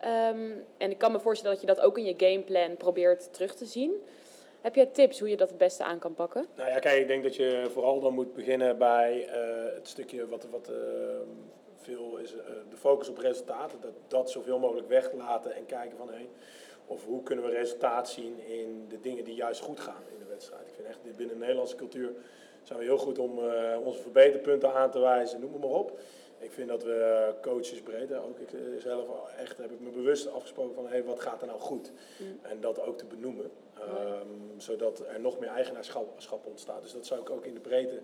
Ehm, 0.00 0.50
en 0.78 0.90
ik 0.90 0.98
kan 0.98 1.12
me 1.12 1.20
voorstellen 1.20 1.52
dat 1.52 1.68
je 1.68 1.74
dat 1.74 1.84
ook 1.84 1.98
in 1.98 2.04
je 2.04 2.14
gameplan 2.16 2.76
probeert 2.76 3.32
terug 3.32 3.54
te 3.54 3.66
zien. 3.66 4.02
Heb 4.62 4.74
jij 4.74 4.86
tips 4.86 5.18
hoe 5.18 5.28
je 5.28 5.36
dat 5.36 5.48
het 5.48 5.58
beste 5.58 5.84
aan 5.84 5.98
kan 5.98 6.14
pakken? 6.14 6.46
Nou 6.56 6.68
ja, 6.68 6.78
kijk, 6.78 7.00
ik 7.00 7.06
denk 7.06 7.22
dat 7.22 7.36
je 7.36 7.68
vooral 7.72 8.00
dan 8.00 8.14
moet 8.14 8.34
beginnen 8.34 8.78
bij 8.78 9.28
eh, 9.28 9.74
het 9.74 9.88
stukje 9.88 10.28
wat, 10.28 10.46
wat 10.50 10.68
eh, 10.68 10.76
veel 11.76 12.16
is, 12.16 12.32
eh, 12.32 12.44
de 12.70 12.76
focus 12.76 13.08
op 13.08 13.18
resultaten. 13.18 13.80
Dat, 13.80 13.92
dat 14.08 14.30
zoveel 14.30 14.58
mogelijk 14.58 14.88
weglaten 14.88 15.54
en 15.54 15.66
kijken 15.66 15.96
van 15.96 16.08
hé, 16.08 16.28
of 16.86 17.04
hoe 17.04 17.22
kunnen 17.22 17.44
we 17.44 17.50
resultaat 17.50 18.08
zien 18.08 18.46
in 18.46 18.84
de 18.88 19.00
dingen 19.00 19.24
die 19.24 19.34
juist 19.34 19.60
goed 19.60 19.80
gaan 19.80 20.02
in 20.12 20.18
de 20.18 20.30
wedstrijd. 20.30 20.66
Ik 20.66 20.74
vind 20.74 20.88
echt 20.88 21.02
binnen 21.02 21.34
de 21.34 21.40
Nederlandse 21.40 21.76
cultuur 21.76 22.12
zijn 22.62 22.78
we 22.78 22.84
heel 22.84 22.98
goed 22.98 23.18
om 23.18 23.38
onze 23.84 24.00
verbeterpunten 24.02 24.74
aan 24.74 24.90
te 24.90 24.98
wijzen, 24.98 25.40
noem 25.40 25.60
maar 25.60 25.68
op. 25.68 25.98
Ik 26.42 26.52
vind 26.52 26.68
dat 26.68 26.82
we 26.82 27.32
coaches 27.42 27.80
breed, 27.80 28.14
ook 28.14 28.38
ik 28.38 28.52
eh, 28.52 28.60
zelf 28.78 29.06
echt 29.38 29.58
heb 29.58 29.70
ik 29.70 29.80
me 29.80 29.90
bewust 29.90 30.30
afgesproken 30.30 30.74
van 30.74 30.86
hé, 30.86 31.02
wat 31.04 31.20
gaat 31.20 31.40
er 31.40 31.46
nou 31.46 31.60
goed? 31.60 31.92
En 32.42 32.60
dat 32.60 32.80
ook 32.80 32.98
te 32.98 33.06
benoemen, 33.06 33.50
ehm, 33.74 34.26
zodat 34.56 35.04
er 35.06 35.20
nog 35.20 35.38
meer 35.38 35.48
eigenaarschap 35.48 36.46
ontstaat. 36.46 36.82
Dus 36.82 36.92
dat 36.92 37.06
zou 37.06 37.20
ik 37.20 37.30
ook 37.30 37.44
in 37.44 37.54
de 37.54 37.60
breedte 37.60 38.00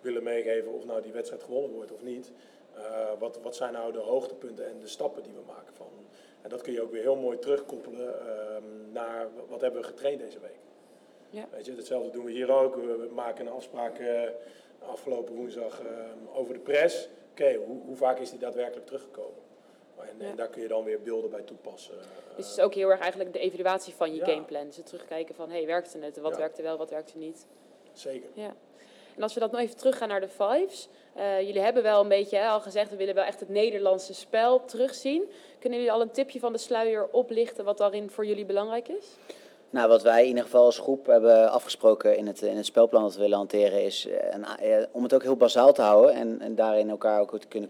willen 0.00 0.22
meegeven, 0.22 0.72
of 0.72 0.84
nou 0.84 1.02
die 1.02 1.12
wedstrijd 1.12 1.42
gewonnen 1.42 1.70
wordt 1.70 1.92
of 1.92 2.02
niet. 2.02 2.32
Eh, 2.74 3.10
wat, 3.18 3.38
wat 3.42 3.56
zijn 3.56 3.72
nou 3.72 3.92
de 3.92 3.98
hoogtepunten 3.98 4.66
en 4.66 4.78
de 4.78 4.88
stappen 4.88 5.22
die 5.22 5.32
we 5.32 5.42
maken 5.46 5.74
van? 5.74 5.86
En 6.42 6.48
dat 6.48 6.62
kun 6.62 6.72
je 6.72 6.82
ook 6.82 6.92
weer 6.92 7.02
heel 7.02 7.16
mooi 7.16 7.38
terugkoppelen 7.38 8.20
ehm, 8.20 8.92
naar 8.92 9.28
wat 9.48 9.60
hebben 9.60 9.80
we 9.80 9.86
getraind 9.86 10.20
deze 10.20 10.40
week. 10.40 10.58
Ja. 11.30 11.46
Weet 11.50 11.66
je, 11.66 11.74
hetzelfde 11.74 12.10
doen 12.10 12.24
we 12.24 12.30
hier 12.30 12.50
ook. 12.50 12.74
We, 12.74 13.08
maken 13.14 13.46
een 13.46 13.52
afspraak 13.52 13.98
eh, 13.98 14.22
afgelopen 14.78 15.34
woensdag 15.34 15.80
ehm, 15.80 16.36
over 16.38 16.54
de 16.54 16.60
press. 16.60 17.08
Oké, 17.40 17.54
hoe, 17.66 17.80
hoe 17.86 17.96
vaak 17.96 18.18
is 18.18 18.30
die 18.30 18.38
daadwerkelijk 18.38 18.86
teruggekomen? 18.86 19.38
En, 19.98 20.06
Ja. 20.18 20.24
en 20.30 20.36
daar 20.36 20.48
kun 20.48 20.62
je 20.62 20.68
dan 20.68 20.84
weer 20.84 21.02
beelden 21.02 21.30
bij 21.30 21.42
toepassen. 21.42 21.94
Dus 22.36 22.46
het 22.48 22.56
is 22.58 22.60
ook 22.64 22.74
heel 22.74 22.90
erg 22.90 23.00
eigenlijk 23.00 23.32
de 23.32 23.38
evaluatie 23.38 23.94
van 23.94 24.14
je 24.14 24.16
Ja. 24.20 24.24
gameplan. 24.24 24.66
Dus 24.66 24.76
het 24.76 24.86
terugkijken 24.86 25.34
van, 25.34 25.50
hey, 25.50 25.66
werkte 25.66 25.98
het? 25.98 26.18
Wat 26.18 26.36
werkte 26.36 26.62
wel, 26.62 26.76
wat 26.76 26.90
werkte 26.90 27.18
niet? 27.18 27.46
Zeker. 27.92 28.28
Ja. 28.34 28.54
En 29.16 29.22
als 29.22 29.34
we 29.34 29.40
dat 29.40 29.50
nog 29.50 29.60
even 29.60 29.76
teruggaan 29.76 30.08
naar 30.08 30.20
de 30.20 30.28
fives. 30.28 30.88
eh, 31.14 31.40
jullie 31.40 31.60
hebben 31.60 31.82
wel 31.82 32.00
een 32.02 32.08
beetje 32.08 32.36
hè, 32.36 32.48
al 32.48 32.60
gezegd, 32.60 32.90
we 32.90 32.96
willen 32.96 33.14
wel 33.14 33.24
echt 33.24 33.40
het 33.40 33.48
Nederlandse 33.48 34.14
spel 34.14 34.64
terugzien. 34.64 35.30
Kunnen 35.58 35.78
jullie 35.78 35.92
al 35.92 36.00
een 36.00 36.10
tipje 36.10 36.38
van 36.40 36.52
de 36.52 36.58
sluier 36.58 37.08
oplichten 37.10 37.64
wat 37.64 37.78
daarin 37.78 38.10
voor 38.10 38.26
jullie 38.26 38.44
belangrijk 38.44 38.88
is? 38.88 39.06
Nou, 39.70 39.88
wat 39.88 40.02
wij 40.02 40.22
in 40.22 40.28
ieder 40.28 40.42
geval 40.42 40.64
als 40.64 40.78
groep 40.78 41.06
hebben 41.06 41.50
afgesproken 41.50 42.16
in 42.16 42.26
het, 42.26 42.42
in 42.42 42.56
het 42.56 42.66
spelplan 42.66 43.02
dat 43.02 43.14
we 43.14 43.20
willen 43.20 43.36
hanteren, 43.36 43.84
is 43.84 44.08
eh, 44.60 44.76
om 44.90 45.02
het 45.02 45.14
ook 45.14 45.22
heel 45.22 45.36
bazaal 45.36 45.72
te 45.72 45.82
houden 45.82 46.14
en, 46.14 46.40
en 46.40 46.54
daarin 46.54 46.90
elkaar 46.90 47.20
ook 47.20 47.38
te 47.38 47.46
kunnen, 47.46 47.68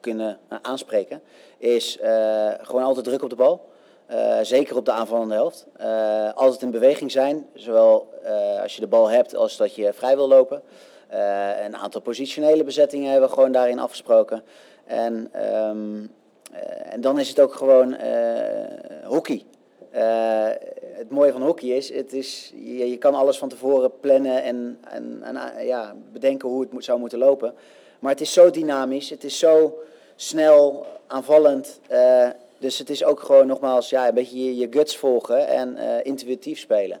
kunnen 0.00 0.38
eh, 0.48 0.58
aanspreken, 0.62 1.22
is 1.58 1.98
eh, 1.98 2.50
gewoon 2.60 2.82
altijd 2.82 3.04
druk 3.04 3.22
op 3.22 3.30
de 3.30 3.36
bal. 3.36 3.68
Zeker 4.42 4.76
op 4.76 4.84
de 4.84 4.92
aanvallende 4.92 5.34
helft. 5.34 5.66
Altijd 6.34 6.62
in 6.62 6.70
beweging 6.70 7.10
zijn, 7.10 7.46
zowel 7.54 8.08
als 8.62 8.74
je 8.74 8.80
de 8.80 8.86
bal 8.86 9.08
hebt 9.08 9.36
als 9.36 9.56
dat 9.56 9.74
je 9.74 9.92
vrij 9.92 10.16
wil 10.16 10.28
lopen. 10.28 10.62
Een 11.64 11.76
aantal 11.76 12.00
positionele 12.00 12.64
bezettingen 12.64 13.10
hebben 13.10 13.28
we 13.28 13.34
gewoon 13.34 13.52
daarin 13.52 13.78
afgesproken. 13.78 14.42
En, 14.90 15.28
ehm, 15.32 16.06
eh, 16.52 16.92
en 16.92 17.00
dan 17.00 17.18
is 17.18 17.28
het 17.28 17.40
ook 17.40 17.54
gewoon 17.54 17.96
hockey. 19.04 19.44
Eh, 19.90 20.48
het 20.80 21.10
mooie 21.10 21.32
van 21.32 21.42
hockey 21.42 21.68
is, 21.68 21.92
het 21.92 22.12
is 22.12 22.52
je, 22.54 22.90
je 22.90 22.96
kan 22.96 23.14
alles 23.14 23.38
van 23.38 23.48
tevoren 23.48 23.92
plannen 24.00 24.42
en, 24.42 24.78
en, 24.90 25.18
en 25.22 25.36
eh, 25.36 25.66
ja, 25.66 25.94
bedenken 26.12 26.48
hoe 26.48 26.60
het 26.60 26.72
moet, 26.72 26.84
zou 26.84 26.98
moeten 26.98 27.18
lopen. 27.18 27.54
Maar 27.98 28.10
het 28.12 28.20
is 28.20 28.32
zo 28.32 28.50
dynamisch, 28.50 29.10
het 29.10 29.24
is 29.24 29.38
zo 29.38 29.78
snel, 30.16 30.86
aanvallend. 31.06 31.80
eh, 31.88 32.28
dus 32.58 32.78
het 32.78 32.90
is 32.90 33.04
ook 33.04 33.20
gewoon 33.20 33.46
nogmaals 33.46 33.90
ja, 33.90 34.08
een 34.08 34.14
beetje 34.14 34.56
je, 34.56 34.66
guts 34.70 34.96
volgen 34.96 35.46
en 35.48 35.76
intuïtief 36.04 36.58
spelen. 36.58 37.00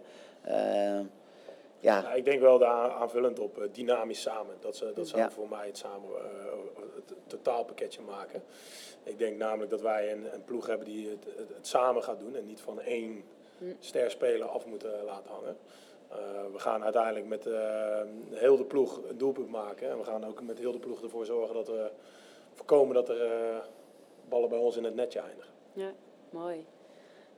Eh, 1.80 1.86
ja, 1.86 2.00
Ja, 2.02 2.12
ik 2.12 2.24
denk 2.24 2.40
wel 2.40 2.58
daar 2.58 2.90
aanvullend 2.90 3.38
op 3.38 3.58
eh, 3.58 3.68
dynamisch 3.72 4.20
samen. 4.20 4.56
Dat, 4.60 4.76
ze, 4.76 4.92
dat 4.94 5.08
zou 5.08 5.22
Ja. 5.22 5.30
voor 5.30 5.48
mij 5.48 5.66
het, 5.66 5.78
samen, 5.78 6.08
eh, 6.16 6.82
het 6.94 7.14
totaalpakketje 7.26 8.00
maken. 8.02 8.42
Ik 9.02 9.18
denk 9.18 9.36
namelijk 9.36 9.70
dat 9.70 9.80
wij 9.80 10.12
een, 10.12 10.34
een 10.34 10.44
ploeg 10.44 10.66
hebben 10.66 10.86
die 10.86 11.08
het, 11.08 11.24
het, 11.36 11.48
het 11.54 11.66
samen 11.66 12.02
gaat 12.02 12.18
doen 12.20 12.36
en 12.36 12.46
niet 12.46 12.60
van 12.60 12.80
één 12.80 13.24
ster 13.78 14.10
speler 14.10 14.48
af 14.48 14.66
moeten 14.66 15.04
laten 15.04 15.30
hangen. 15.30 15.56
Eh, 16.10 16.16
we 16.52 16.58
gaan 16.58 16.84
uiteindelijk 16.84 17.26
met 17.26 17.46
eh, 17.46 18.00
heel 18.30 18.56
de 18.56 18.64
ploeg 18.64 19.00
een 19.08 19.18
doelpunt 19.18 19.48
maken. 19.50 19.90
En 19.90 19.98
we 19.98 20.04
gaan 20.04 20.26
ook 20.26 20.42
met 20.42 20.58
heel 20.58 20.72
de 20.72 20.78
ploeg 20.78 21.02
ervoor 21.02 21.24
zorgen 21.24 21.54
dat 21.54 21.68
we 21.68 21.90
voorkomen 22.54 22.94
dat 22.94 23.08
er 23.08 23.22
eh, 23.24 23.56
ballen 24.28 24.48
bij 24.48 24.58
ons 24.58 24.76
in 24.76 24.84
het 24.84 24.94
netje 24.94 25.20
eindigen. 25.20 25.52
Ja, 25.72 25.92
mooi. 26.30 26.66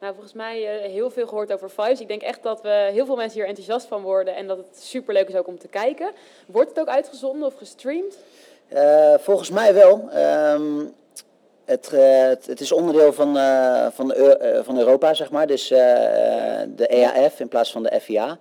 Nou, 0.02 0.14
volgens 0.14 0.34
mij 0.34 0.66
eh, 0.66 0.90
heel 0.90 1.10
veel 1.10 1.26
gehoord 1.26 1.52
over 1.52 1.68
Fives. 1.68 2.00
Ik 2.00 2.08
denk 2.08 2.22
echt 2.22 2.42
dat 2.42 2.62
we 2.62 2.88
heel 2.92 3.06
veel 3.06 3.16
mensen 3.16 3.38
hier 3.38 3.48
enthousiast 3.48 3.86
van 3.86 4.02
worden 4.02 4.36
en 4.36 4.46
dat 4.46 4.56
het 4.56 4.82
superleuk 4.82 5.28
is 5.28 5.34
ook 5.34 5.46
om 5.46 5.58
te 5.58 5.68
kijken. 5.68 6.10
Wordt 6.46 6.68
het 6.68 6.80
ook 6.80 6.88
uitgezonden 6.88 7.46
of 7.46 7.54
gestreamd? 7.54 8.18
Eh, 8.68 9.14
volgens 9.18 9.50
mij 9.50 9.74
wel. 9.74 10.08
Ehm, 10.10 10.84
het, 11.64 11.92
eh, 11.92 12.22
het, 12.22 12.46
het 12.46 12.60
is 12.60 12.72
onderdeel 12.72 13.12
van, 13.12 13.36
van, 13.92 14.14
van 14.62 14.78
Europa, 14.78 15.14
zeg 15.14 15.30
maar. 15.30 15.46
Dus 15.46 15.68
de 15.68 16.86
EAF 16.86 17.40
in 17.40 17.48
plaats 17.48 17.72
van 17.72 17.82
de 17.82 18.00
FIA. 18.00 18.38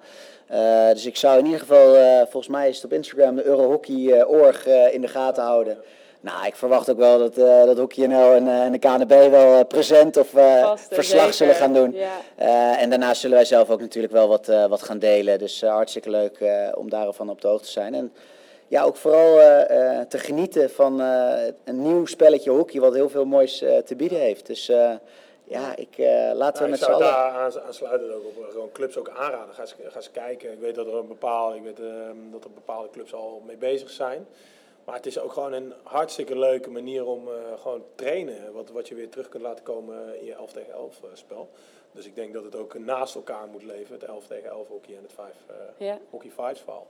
Dus 0.93 1.05
ik 1.05 1.15
zou 1.15 1.39
in 1.39 1.45
ieder 1.45 1.59
geval, 1.59 1.95
volgens 2.21 2.47
mij 2.47 2.69
is 2.69 2.75
het 2.75 2.85
op 2.85 2.93
Instagram, 2.93 3.35
de 3.35 3.43
Eurohockey.org 3.43 4.67
eh 4.67 4.93
in 4.93 5.01
de 5.01 5.07
gaten 5.07 5.43
houden. 5.43 5.77
Nou, 6.21 6.45
ik 6.45 6.55
verwacht 6.55 6.89
ook 6.89 6.97
wel 6.97 7.17
dat, 7.17 7.37
eh 7.37 7.63
dat 7.63 7.77
Hockey 7.77 8.05
NL 8.07 8.33
en, 8.33 8.47
eh, 8.47 8.61
en 8.63 8.71
de 8.71 8.79
KNB 8.79 9.29
wel 9.29 9.59
eh, 9.59 9.67
present 9.67 10.17
of 10.17 10.29
verslag 10.29 11.07
zeker. 11.21 11.33
zullen 11.33 11.55
gaan 11.55 11.73
doen. 11.73 11.91
Ja. 11.93 12.09
Eh, 12.35 12.81
en 12.81 12.89
daarnaast 12.89 13.21
zullen 13.21 13.35
wij 13.35 13.45
zelf 13.45 13.69
ook 13.69 13.79
natuurlijk 13.79 14.13
wel 14.13 14.27
wat, 14.27 14.47
eh, 14.47 14.65
wat 14.65 14.81
gaan 14.81 14.99
delen. 14.99 15.39
Dus 15.39 15.61
hartstikke 15.61 16.09
leuk 16.09 16.39
eh, 16.39 16.69
om 16.73 16.89
daarvan 16.89 17.29
op 17.29 17.41
de 17.41 17.47
hoogte 17.47 17.65
te 17.65 17.71
zijn. 17.71 17.93
En 17.93 18.13
ja, 18.67 18.83
ook 18.83 18.95
vooral 18.95 19.39
eh, 19.39 19.99
eh, 19.99 20.07
te 20.07 20.17
genieten 20.19 20.69
van 20.69 21.01
eh, 21.01 21.33
een 21.63 21.81
nieuw 21.81 22.05
spelletje 22.05 22.49
hockey 22.51 22.79
wat 22.79 22.93
heel 22.93 23.09
veel 23.09 23.25
moois 23.25 23.61
eh, 23.61 23.77
te 23.77 23.95
bieden 23.95 24.19
heeft. 24.19 24.45
Dus 24.47 24.69
eh, 24.69 24.91
ja, 25.43 25.75
ik, 25.75 25.97
eh, 25.97 26.31
laten 26.33 26.35
we 26.35 26.39
Nou, 26.59 26.63
ik 26.63 26.69
met 26.69 26.79
z'n 26.79 26.85
zou 26.85 26.93
allen... 26.93 27.07
daar 27.07 27.31
aan- 27.31 27.61
aansluitend 27.67 28.11
ook 28.13 28.23
op 28.25 28.45
gewoon 28.49 28.71
clubs 28.71 28.97
ook 28.97 29.09
aanraden. 29.09 29.53
Ga 29.53 29.61
eens, 29.61 29.75
ga 29.87 29.95
eens 29.95 30.11
kijken. 30.11 30.51
Ik 30.51 30.59
weet 30.59 30.75
dat 30.75 30.87
er 30.87 30.95
een 30.95 31.07
bepaalde, 31.07 31.55
ik 31.55 31.63
weet, 31.63 31.79
ehm, 31.79 32.15
dat 32.31 32.43
er 32.43 32.51
bepaalde 32.51 32.89
clubs 32.91 33.13
al 33.13 33.41
mee 33.47 33.57
bezig 33.57 33.89
zijn. 33.89 34.25
Maar 34.85 34.95
het 34.95 35.05
is 35.05 35.19
ook 35.19 35.33
gewoon 35.33 35.53
een 35.53 35.73
hartstikke 35.83 36.39
leuke 36.39 36.69
manier 36.69 37.05
om 37.05 37.27
eh, 37.27 37.61
gewoon 37.61 37.79
te 37.79 37.95
trainen. 37.95 38.53
Wat, 38.53 38.69
wat 38.69 38.87
je 38.87 38.95
weer 38.95 39.09
terug 39.09 39.29
kunt 39.29 39.43
laten 39.43 39.63
komen 39.63 40.19
in 40.19 40.25
je 40.25 40.33
11 40.33 40.51
tegen 40.51 40.73
11 40.73 41.03
eh, 41.03 41.09
spel. 41.13 41.49
Dus 41.91 42.05
ik 42.05 42.15
denk 42.15 42.33
dat 42.33 42.43
het 42.43 42.55
ook 42.55 42.79
naast 42.79 43.15
elkaar 43.15 43.47
moet 43.47 43.63
leven. 43.63 43.93
Het 43.93 44.03
11 44.03 44.27
tegen 44.27 44.49
11 44.49 44.67
hockey 44.67 44.95
en 44.95 45.03
het 45.03 45.13
5, 45.13 45.35
eh, 45.47 45.87
Ja. 45.87 45.99
hockey 46.09 46.31
5 46.31 46.59
verhaal. 46.59 46.87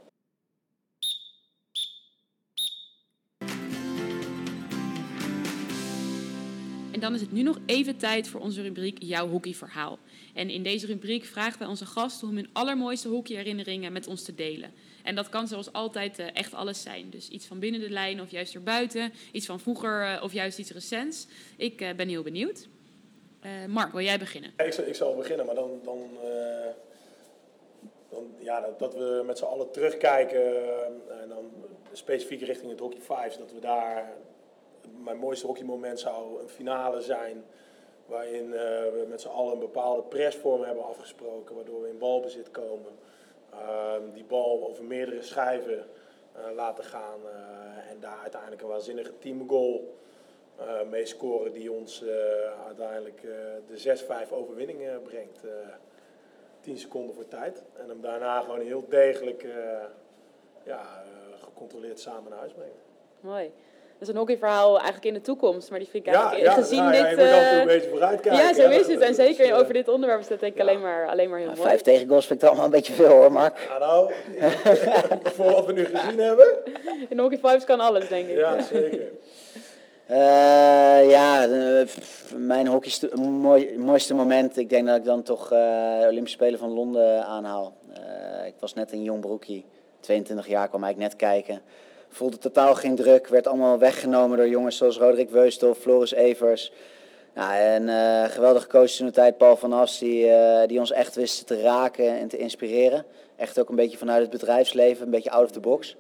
En 6.92 7.00
dan 7.00 7.14
is 7.14 7.22
het 7.22 7.32
nu 7.32 7.42
nog 7.42 7.60
even 7.66 7.98
tijd 7.98 8.28
voor 8.28 8.40
onze 8.40 8.62
rubriek 8.62 8.98
Jouw 9.02 9.28
hockeyverhaal. 9.28 10.00
En 10.34 10.50
in 10.50 10.64
deze 10.64 10.86
rubriek 10.86 11.26
vragen 11.26 11.60
wij 11.60 11.68
onze 11.68 11.86
gasten 11.86 12.28
om 12.28 12.36
hun 12.36 12.50
allermooiste 12.54 13.08
hockeyherinneringen 13.08 13.94
met 13.94 14.08
ons 14.08 14.24
te 14.24 14.36
delen. 14.36 14.74
En 15.04 15.16
dat 15.16 15.30
kan 15.30 15.48
zoals 15.48 15.74
altijd 15.74 16.20
eh, 16.20 16.26
echt 16.36 16.54
alles 16.54 16.82
zijn. 16.82 17.10
Dus 17.10 17.30
iets 17.30 17.46
van 17.46 17.60
binnen 17.60 17.82
de 17.82 17.90
lijn 17.90 18.22
of 18.22 18.32
juist 18.32 18.56
erbuiten. 18.56 19.14
Iets 19.32 19.46
van 19.46 19.60
vroeger 19.60 20.02
eh, 20.16 20.24
of 20.24 20.34
juist 20.34 20.58
iets 20.60 20.72
recents. 20.72 21.28
Ik 21.58 21.82
eh, 21.82 21.94
ben 21.96 22.08
heel 22.08 22.24
benieuwd. 22.24 22.68
Mark, 23.68 23.92
wil 23.92 24.02
jij 24.02 24.20
beginnen? 24.20 24.54
Ik, 24.58 24.74
zal- 24.74 24.86
ik 24.86 24.96
zal 24.96 25.16
beginnen, 25.16 25.46
maar 25.46 25.56
dan, 25.56 25.80
dan, 25.84 26.00
dan 28.10 28.32
ja, 28.40 28.70
dat, 28.78 28.94
we 28.94 29.24
met 29.26 29.38
z'n 29.38 29.44
allen 29.44 29.72
terugkijken 29.72 30.56
en 31.22 31.30
dan 31.30 31.52
specifiek 31.92 32.42
richting 32.42 32.72
het 32.72 32.80
hockey 32.80 33.00
fives, 33.02 33.38
dat 33.38 33.52
we 33.52 33.60
daar 33.60 34.14
mijn 35.04 35.18
mooiste 35.18 35.46
hockeymoment 35.46 36.00
zou 36.00 36.42
een 36.42 36.50
finale 36.50 37.02
zijn 37.02 37.44
waarin 38.06 38.50
we 38.50 39.06
met 39.10 39.22
z'n 39.22 39.28
allen 39.28 39.54
een 39.54 39.60
bepaalde 39.60 40.02
pressvorm 40.02 40.64
hebben 40.64 40.86
afgesproken, 40.86 41.56
waardoor 41.56 41.82
we 41.82 41.90
in 41.90 41.98
balbezit 41.98 42.52
komen, 42.52 42.92
die 44.14 44.24
bal 44.24 44.68
over 44.68 44.84
meerdere 44.84 45.22
schijven 45.22 45.86
eh, 46.34 46.56
laten 46.56 46.84
gaan 46.84 47.20
eh, 47.26 47.92
en 47.92 48.00
daar 48.00 48.20
uiteindelijk 48.22 48.62
een 48.62 48.68
waanzinnige 48.68 49.18
teamgoal 49.20 50.00
mee 50.90 51.06
scoren 51.06 51.52
die 51.52 51.72
ons 51.72 52.04
uiteindelijk 52.66 53.22
de 53.68 53.98
6-5 54.28 54.32
overwinning 54.32 55.04
brengt. 55.04 55.40
10 56.60 56.78
seconden 56.78 57.16
voor 57.16 57.28
tijd. 57.28 57.64
En 57.78 57.90
hem 57.90 58.02
daarna 58.02 58.42
gewoon 58.42 58.60
heel 58.60 58.86
degelijk 58.90 59.46
ja, 60.64 61.04
gecontroleerd 61.40 62.00
samen 62.00 62.30
naar 62.30 62.40
huis 62.40 62.54
brengt. 62.54 62.78
Mooi. 63.20 63.52
Dat 64.02 64.10
is 64.10 64.16
een 64.16 64.22
hockeyverhaal 64.22 64.76
eigenlijk 64.76 65.06
in 65.06 65.14
de 65.14 65.22
toekomst, 65.22 65.70
maar 65.70 65.80
die 65.80 65.88
vind 65.88 66.08
ik 66.08 66.14
eigenlijk 66.14 66.44
ja, 66.44 66.54
gezien 66.54 66.80
nou, 66.80 66.92
dit... 66.92 67.02
Ja, 67.02 67.10
je 67.10 67.16
moet 67.16 67.60
een 67.60 67.68
beetje 67.68 67.90
vooruitkijken. 67.90 68.42
Ja, 68.42 68.54
zo 68.54 68.70
is 68.70 68.88
het. 68.88 69.00
En 69.00 69.16
zeker 69.16 69.56
over 69.56 69.74
dit 69.74 69.88
onderwerp 69.88 70.20
is 70.20 70.28
dat 70.28 70.40
denk 70.40 70.54
ik 70.54 70.62
alleen, 70.62 70.82
maar, 70.82 71.08
alleen 71.08 71.30
maar 71.30 71.40
heel 71.40 71.48
mooi. 71.48 71.62
Vijf 71.62 71.82
tegengoals 71.82 72.26
vind 72.26 72.42
ik 72.42 72.48
allemaal 72.48 72.66
een 72.66 72.72
beetje 72.72 72.94
veel 72.94 73.08
hoor, 73.08 73.32
Mark. 73.32 73.68
Ja, 73.70 73.78
nou, 73.78 74.12
voor 75.36 75.52
wat 75.52 75.66
we 75.66 75.74
nu 75.74 75.86
gezien 75.86 76.20
hebben. 76.20 76.48
In 77.10 77.20
Hockey 77.20 77.38
Fives 77.38 77.64
kan 77.64 77.80
alles, 77.80 78.08
denk 78.08 78.28
ik. 78.28 78.38
Ja, 78.38 78.62
zeker. 78.62 79.12
Uh, 80.10 81.10
ja, 81.16 81.48
uh, 81.48 81.88
mijn 82.36 82.68
hockey 82.68 83.10
mooi, 83.16 83.78
mooiste 83.78 84.14
moment. 84.14 84.58
Ik 84.58 84.70
denk 84.70 84.88
dat 84.88 84.98
ik 84.98 85.06
dan 85.06 85.24
toch 85.24 85.44
uh, 85.44 85.50
de 86.00 86.08
Olympische 86.10 86.38
Spelen 86.38 86.60
van 86.60 86.70
Londen 86.70 87.26
aanhaal. 87.26 87.74
ik 88.46 88.56
was 88.60 88.74
net 88.74 88.92
een 88.92 89.04
jong 89.04 89.22
broekie, 89.22 89.66
22 90.00 90.48
jaar, 90.48 90.68
kwam 90.68 90.84
eigenlijk 90.84 91.14
net 91.14 91.22
kijken 91.22 91.62
voelde 92.12 92.38
totaal 92.38 92.76
geen 92.76 92.96
druk. 92.96 93.28
Werd 93.28 93.48
allemaal 93.48 93.78
weggenomen 93.78 94.38
door 94.38 94.48
jongens 94.48 94.78
zoals 94.78 94.98
Roderick 94.98 95.30
Weustel, 95.30 95.74
Floris 95.74 96.14
Evers. 96.14 96.72
Nou, 97.34 97.54
en 97.54 97.84
uh, 97.84 98.24
geweldige 98.24 98.68
coach 98.68 99.00
in 99.00 99.06
de 99.06 99.12
tijd, 99.12 99.38
Paul 99.38 99.58
van 99.58 99.74
As, 99.74 100.00
die, 100.00 100.26
uh, 100.26 100.62
die 100.68 100.80
ons 100.80 100.92
echt 100.92 101.16
wist 101.16 101.48
te 101.48 101.62
raken 101.62 102.18
en 102.18 102.28
te 102.28 102.38
inspireren. 102.38 103.06
Echt 103.36 103.60
ook 103.60 103.70
een 103.70 103.76
beetje 103.76 103.98
vanuit 103.98 104.22
het 104.22 104.30
bedrijfsleven, 104.30 105.06
een 105.06 105.12
beetje 105.12 105.32
out 105.32 105.44
of 105.44 105.52
the 105.52 105.60
box. 105.60 105.96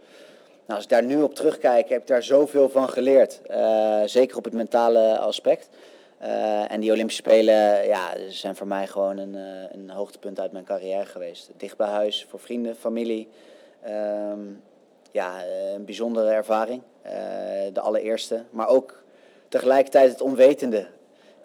Nou, 0.65 0.73
als 0.75 0.83
ik 0.83 0.89
daar 0.89 1.03
nu 1.03 1.21
op 1.21 1.35
terugkijk, 1.35 1.89
heb 1.89 2.01
ik 2.01 2.07
daar 2.07 2.23
zoveel 2.23 2.69
van 2.69 2.89
geleerd. 2.89 3.41
Uh, 3.51 4.01
zeker 4.05 4.37
op 4.37 4.43
het 4.43 4.53
mentale 4.53 5.17
aspect. 5.17 5.69
en 6.67 6.79
die 6.79 6.91
Olympische 6.91 7.21
Spelen 7.21 7.87
ja, 7.87 8.13
zijn 8.29 8.55
voor 8.55 8.67
mij 8.67 8.87
gewoon 8.87 9.17
een, 9.17 9.37
een 9.71 9.89
hoogtepunt 9.89 10.39
uit 10.39 10.51
mijn 10.51 10.65
carrière 10.65 11.05
geweest. 11.05 11.49
Dicht 11.57 11.77
bij 11.77 11.87
huis, 11.87 12.25
voor 12.29 12.39
vrienden, 12.39 12.75
familie. 12.75 13.27
Um, 13.87 14.61
ja, 15.11 15.43
eh, 15.43 15.71
een 15.73 15.85
bijzondere 15.85 16.29
ervaring. 16.29 16.81
Eh, 17.01 17.13
de 17.73 17.79
allereerste. 17.79 18.43
Maar 18.49 18.67
ook 18.67 19.03
tegelijkertijd 19.47 20.11
het 20.11 20.21
onwetende. 20.21 20.87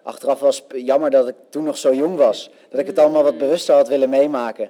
Achteraf 0.03 0.39
was 0.39 0.63
het 0.67 0.81
jammer 0.85 1.09
dat 1.09 1.27
ik 1.27 1.35
toen 1.49 1.63
nog 1.63 1.77
zo 1.77 1.93
jong 1.93 2.15
was. 2.17 2.49
Dat 2.69 2.79
ik 2.79 2.87
het 2.87 2.99
allemaal 2.99 3.23
wat 3.23 3.37
bewuster 3.37 3.75
had 3.75 3.87
willen 3.87 4.09
meemaken. 4.09 4.69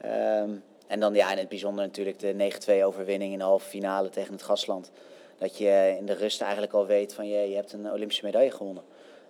Ehm, 0.00 0.50
en 0.86 1.00
dan 1.00 1.14
ja, 1.14 1.30
in 1.30 1.38
het 1.38 1.48
bijzonder 1.48 1.84
natuurlijk 1.84 2.18
de 2.18 2.32
9-2 2.32 2.84
overwinning 2.84 3.32
in 3.32 3.38
de 3.38 3.44
halve 3.44 3.68
finale 3.68 4.08
tegen 4.08 4.32
het 4.32 4.42
Gastland. 4.42 4.90
Dat 5.38 5.58
je 5.58 5.94
in 5.98 6.06
de 6.06 6.12
rust 6.14 6.40
eigenlijk 6.40 6.72
al 6.72 6.86
weet 6.86 7.14
van 7.14 7.28
je, 7.28 7.48
je 7.48 7.54
hebt 7.54 7.72
een 7.72 7.92
Olympische 7.92 8.24
medaille 8.24 8.50
gewonnen. 8.50 8.82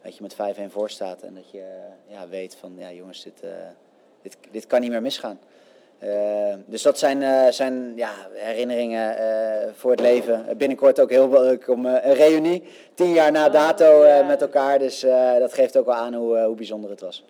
Dat 0.02 0.16
je 0.16 0.22
met 0.22 0.34
5-1 0.34 0.70
voor 0.70 0.90
staat 0.90 1.22
en 1.22 1.34
dat 1.34 1.50
je 1.50 1.64
ja, 2.06 2.28
weet 2.28 2.56
van 2.56 2.74
ja 2.76 2.92
jongens, 2.92 3.22
dit, 3.22 3.42
uh, 3.44 3.50
dit, 4.22 4.36
dit 4.50 4.66
kan 4.66 4.80
niet 4.80 4.90
meer 4.90 5.02
misgaan. 5.02 5.38
Uh, 6.04 6.54
dus 6.66 6.82
dat 6.82 6.98
zijn, 6.98 7.20
uh, 7.20 7.48
zijn 7.48 7.92
ja, 7.96 8.12
herinneringen 8.34 9.16
uh, 9.20 9.72
voor 9.74 9.90
het 9.90 10.00
leven. 10.00 10.46
Binnenkort 10.56 11.00
ook 11.00 11.10
heel 11.10 11.30
leuk 11.30 11.68
om 11.68 11.86
een 11.86 12.14
reunie. 12.14 12.62
Tien 12.94 13.12
jaar 13.12 13.32
na 13.32 13.48
dato 13.48 14.04
met 14.26 14.40
elkaar. 14.40 14.78
Dus 14.78 15.00
dat 15.38 15.52
geeft 15.52 15.76
ook 15.76 15.86
wel 15.86 15.94
aan 15.94 16.14
hoe, 16.14 16.38
hoe 16.38 16.56
bijzonder 16.56 16.90
het 16.90 17.00
was. 17.00 17.24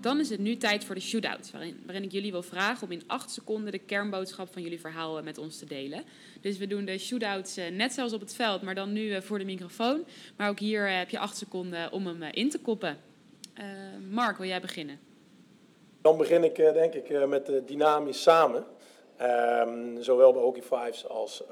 Dan 0.00 0.20
is 0.20 0.30
het 0.30 0.40
nu 0.40 0.56
tijd 0.56 0.84
voor 0.84 0.94
de 0.94 1.00
shootout, 1.00 1.50
waarin, 1.50 1.82
waarin 1.84 2.04
ik 2.04 2.12
jullie 2.12 2.32
wil 2.32 2.42
vragen 2.42 2.86
om 2.86 2.92
in 2.92 3.02
acht 3.06 3.30
seconden 3.30 3.72
de 3.72 3.78
kernboodschap 3.78 4.52
van 4.52 4.62
jullie 4.62 4.80
verhaal 4.80 5.22
met 5.22 5.38
ons 5.38 5.58
te 5.58 5.66
delen. 5.66 6.02
Dus 6.40 6.58
we 6.58 6.66
doen 6.66 6.84
de 6.84 6.98
shootouts 6.98 7.56
net 7.72 7.92
zoals 7.92 8.12
op 8.12 8.20
het 8.20 8.34
veld, 8.34 8.62
maar 8.62 8.74
dan 8.74 8.92
nu 8.92 9.22
voor 9.22 9.38
de 9.38 9.44
microfoon. 9.44 10.04
Maar 10.36 10.48
ook 10.48 10.58
hier 10.58 10.88
heb 10.98 11.10
je 11.10 11.18
acht 11.18 11.36
seconden 11.36 11.92
om 11.92 12.06
hem 12.06 12.22
in 12.22 12.50
te 12.50 12.58
koppen. 12.58 13.05
Uh, 13.58 13.64
Mark, 14.10 14.36
wil 14.36 14.46
jij 14.46 14.60
beginnen? 14.60 15.00
Dan 16.02 16.16
begin 16.16 16.44
ik 16.44 16.58
uh, 16.58 16.72
denk 16.72 16.94
ik 16.94 17.08
uh, 17.08 17.24
met 17.24 17.50
dynamisch 17.66 18.22
samen. 18.22 18.64
Um, 19.22 20.02
zowel 20.02 20.32
bij 20.32 20.42
Hockey 20.42 20.62
Fives 20.62 21.08
als 21.08 21.42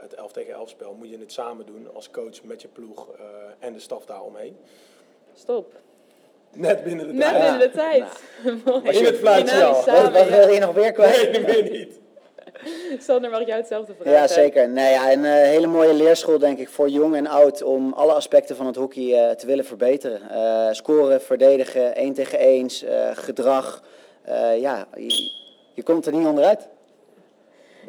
het 0.00 0.14
11 0.14 0.32
tegen 0.32 0.52
11 0.54 0.68
spel 0.68 0.94
moet 0.94 1.10
je 1.10 1.18
het 1.18 1.32
samen 1.32 1.66
doen 1.66 1.94
als 1.94 2.10
coach 2.10 2.42
met 2.42 2.62
je 2.62 2.68
ploeg 2.68 3.08
en 3.58 3.72
de 3.72 3.78
staf 3.78 4.06
daaromheen. 4.06 4.56
Stop. 5.34 5.72
Net 6.52 6.84
binnen 6.84 7.06
de 7.06 7.12
Net 7.12 7.28
tijd. 7.28 7.42
binnen 7.42 7.60
de 7.60 7.70
tijd. 7.70 8.04
Ja. 8.84 8.90
In 8.90 9.04
het 9.04 9.16
fluitje 9.16 9.64
al. 9.64 9.84
Wat, 9.84 10.12
wat 10.12 10.28
wil 10.28 10.48
je 10.48 10.60
nog 10.60 10.74
weer 10.74 10.92
kwijt? 10.92 11.30
Nee, 11.32 11.40
meer 11.40 11.70
niet. 11.70 12.00
Sander, 13.06 13.30
mag 13.30 13.40
ik 13.40 13.46
jou 13.46 13.58
hetzelfde 13.58 13.94
vragen? 13.94 14.12
Ja, 14.12 14.26
zeker. 14.26 14.68
Nee, 14.68 14.92
ja, 14.92 15.12
een 15.12 15.24
uh, 15.24 15.32
hele 15.32 15.66
mooie 15.66 15.94
leerschool, 15.94 16.38
denk 16.38 16.58
ik, 16.58 16.68
voor 16.68 16.88
jong 16.88 17.16
en 17.16 17.26
oud 17.26 17.62
om 17.62 17.92
alle 17.92 18.12
aspecten 18.12 18.56
van 18.56 18.66
het 18.66 18.76
hockey 18.76 19.02
uh, 19.02 19.30
te 19.30 19.46
willen 19.46 19.64
verbeteren. 19.64 20.20
Uh, 20.30 20.72
scoren, 20.72 21.22
verdedigen, 21.22 21.94
één 21.94 22.14
tegen 22.14 22.38
eens, 22.38 22.84
gedrag. 23.12 23.82
ja, 24.60 24.86
je, 24.96 25.30
je, 25.74 25.82
komt 25.82 26.06
er 26.06 26.12
niet 26.12 26.26
onderuit. 26.26 26.68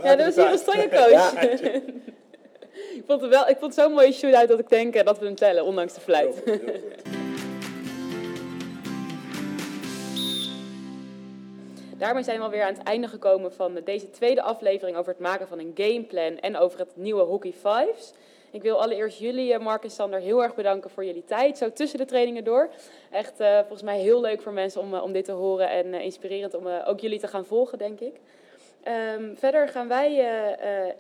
Ja, 0.04 0.16
dat 0.16 0.26
was 0.26 0.36
hier 0.36 0.52
een 0.52 0.58
strenge 0.58 0.90
coach. 0.90 1.10
Ja. 1.12 1.42
ik 3.00 3.04
vond 3.08 3.22
het, 3.22 3.30
wel, 3.30 3.48
ik 3.48 3.58
vond 3.60 3.76
het 3.76 3.84
zo'n 3.84 3.94
mooie 3.94 4.12
shootout 4.12 4.48
dat 4.48 4.60
ik 4.60 4.70
denk 4.70 5.06
dat 5.06 5.20
we 5.20 5.26
hem 5.26 5.36
tellen, 5.36 5.66
ondanks 5.66 5.94
de 5.94 6.02
fluit. 6.02 6.44
Daarmee 12.00 12.24
zijn 12.24 12.38
we 12.38 12.44
alweer 12.44 12.64
aan 12.64 12.74
het 12.74 12.84
einde 12.84 13.08
gekomen 13.08 13.54
van 13.54 13.80
deze 13.84 14.10
tweede 14.10 14.42
aflevering 14.42 14.98
over 14.98 15.12
het 15.12 15.22
maken 15.22 15.48
van 15.48 15.60
een 15.60 15.72
gameplan 15.76 16.40
en 16.40 16.58
over 16.58 16.80
het 16.80 16.92
nieuwe 16.94 17.22
Hockey 17.22 17.54
Fives. 17.54 18.14
Ik 18.52 18.62
wil 18.62 18.82
allereerst 18.82 19.20
jullie, 19.20 19.60
Mark 19.60 19.84
en 19.84 19.90
Sander, 19.90 20.20
heel 20.20 20.44
erg 20.44 20.56
bedanken 20.56 20.90
voor 20.90 21.06
jullie 21.06 21.26
tijd, 21.26 21.58
zo 21.58 21.72
tussen 21.72 22.00
de 22.00 22.06
trainingen 22.06 22.44
door. 22.44 22.70
Echt 23.12 23.42
uh, 23.42 23.58
volgens 23.58 23.82
mij 23.82 24.00
heel 24.00 24.22
leuk 24.22 24.42
voor 24.42 24.52
mensen 24.52 24.82
om, 24.82 24.96
om 24.96 25.12
dit 25.12 25.26
te 25.26 25.32
horen 25.32 25.70
en 25.70 25.94
inspirerend 25.94 26.54
om 26.54 26.68
ook 26.68 27.00
jullie 27.00 27.20
te 27.20 27.28
gaan 27.28 27.46
volgen, 27.46 27.78
denk 27.78 28.00
ik. 28.00 28.16
Um, 29.18 29.38
verder 29.38 29.68
gaan 29.68 29.88
wij 29.88 30.20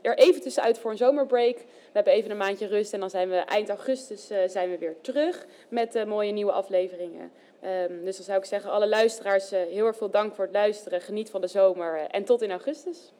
er 0.01 0.17
even 0.17 0.41
tussenuit 0.41 0.79
voor 0.79 0.91
een 0.91 0.97
zomerbreak. 0.97 1.55
We 1.57 1.63
hebben 1.93 2.13
even 2.13 2.31
een 2.31 2.37
maandje 2.37 2.67
rust 2.67 2.93
en 2.93 2.99
dan 2.99 3.09
zijn 3.09 3.29
we 3.29 3.35
eind 3.35 3.69
augustus 3.69 4.27
zijn 4.45 4.69
we 4.69 4.77
weer 4.77 4.95
terug 5.01 5.45
met 5.69 6.05
mooie 6.05 6.31
nieuwe 6.31 6.51
afleveringen. 6.51 7.31
Um, 7.63 8.05
dus 8.05 8.15
dan 8.15 8.25
zou 8.25 8.37
ik 8.37 8.45
zeggen, 8.45 8.71
alle 8.71 8.87
luisteraars, 8.87 9.53
uh, 9.53 9.59
heel 9.59 9.85
erg 9.85 9.97
veel 9.97 10.09
dank 10.09 10.35
voor 10.35 10.43
het 10.43 10.53
luisteren. 10.53 11.01
Geniet 11.01 11.29
van 11.29 11.41
de 11.41 11.47
zomer 11.47 11.97
uh, 11.97 12.03
en 12.11 12.23
tot 12.23 12.41
in 12.41 12.51
augustus. 12.51 13.11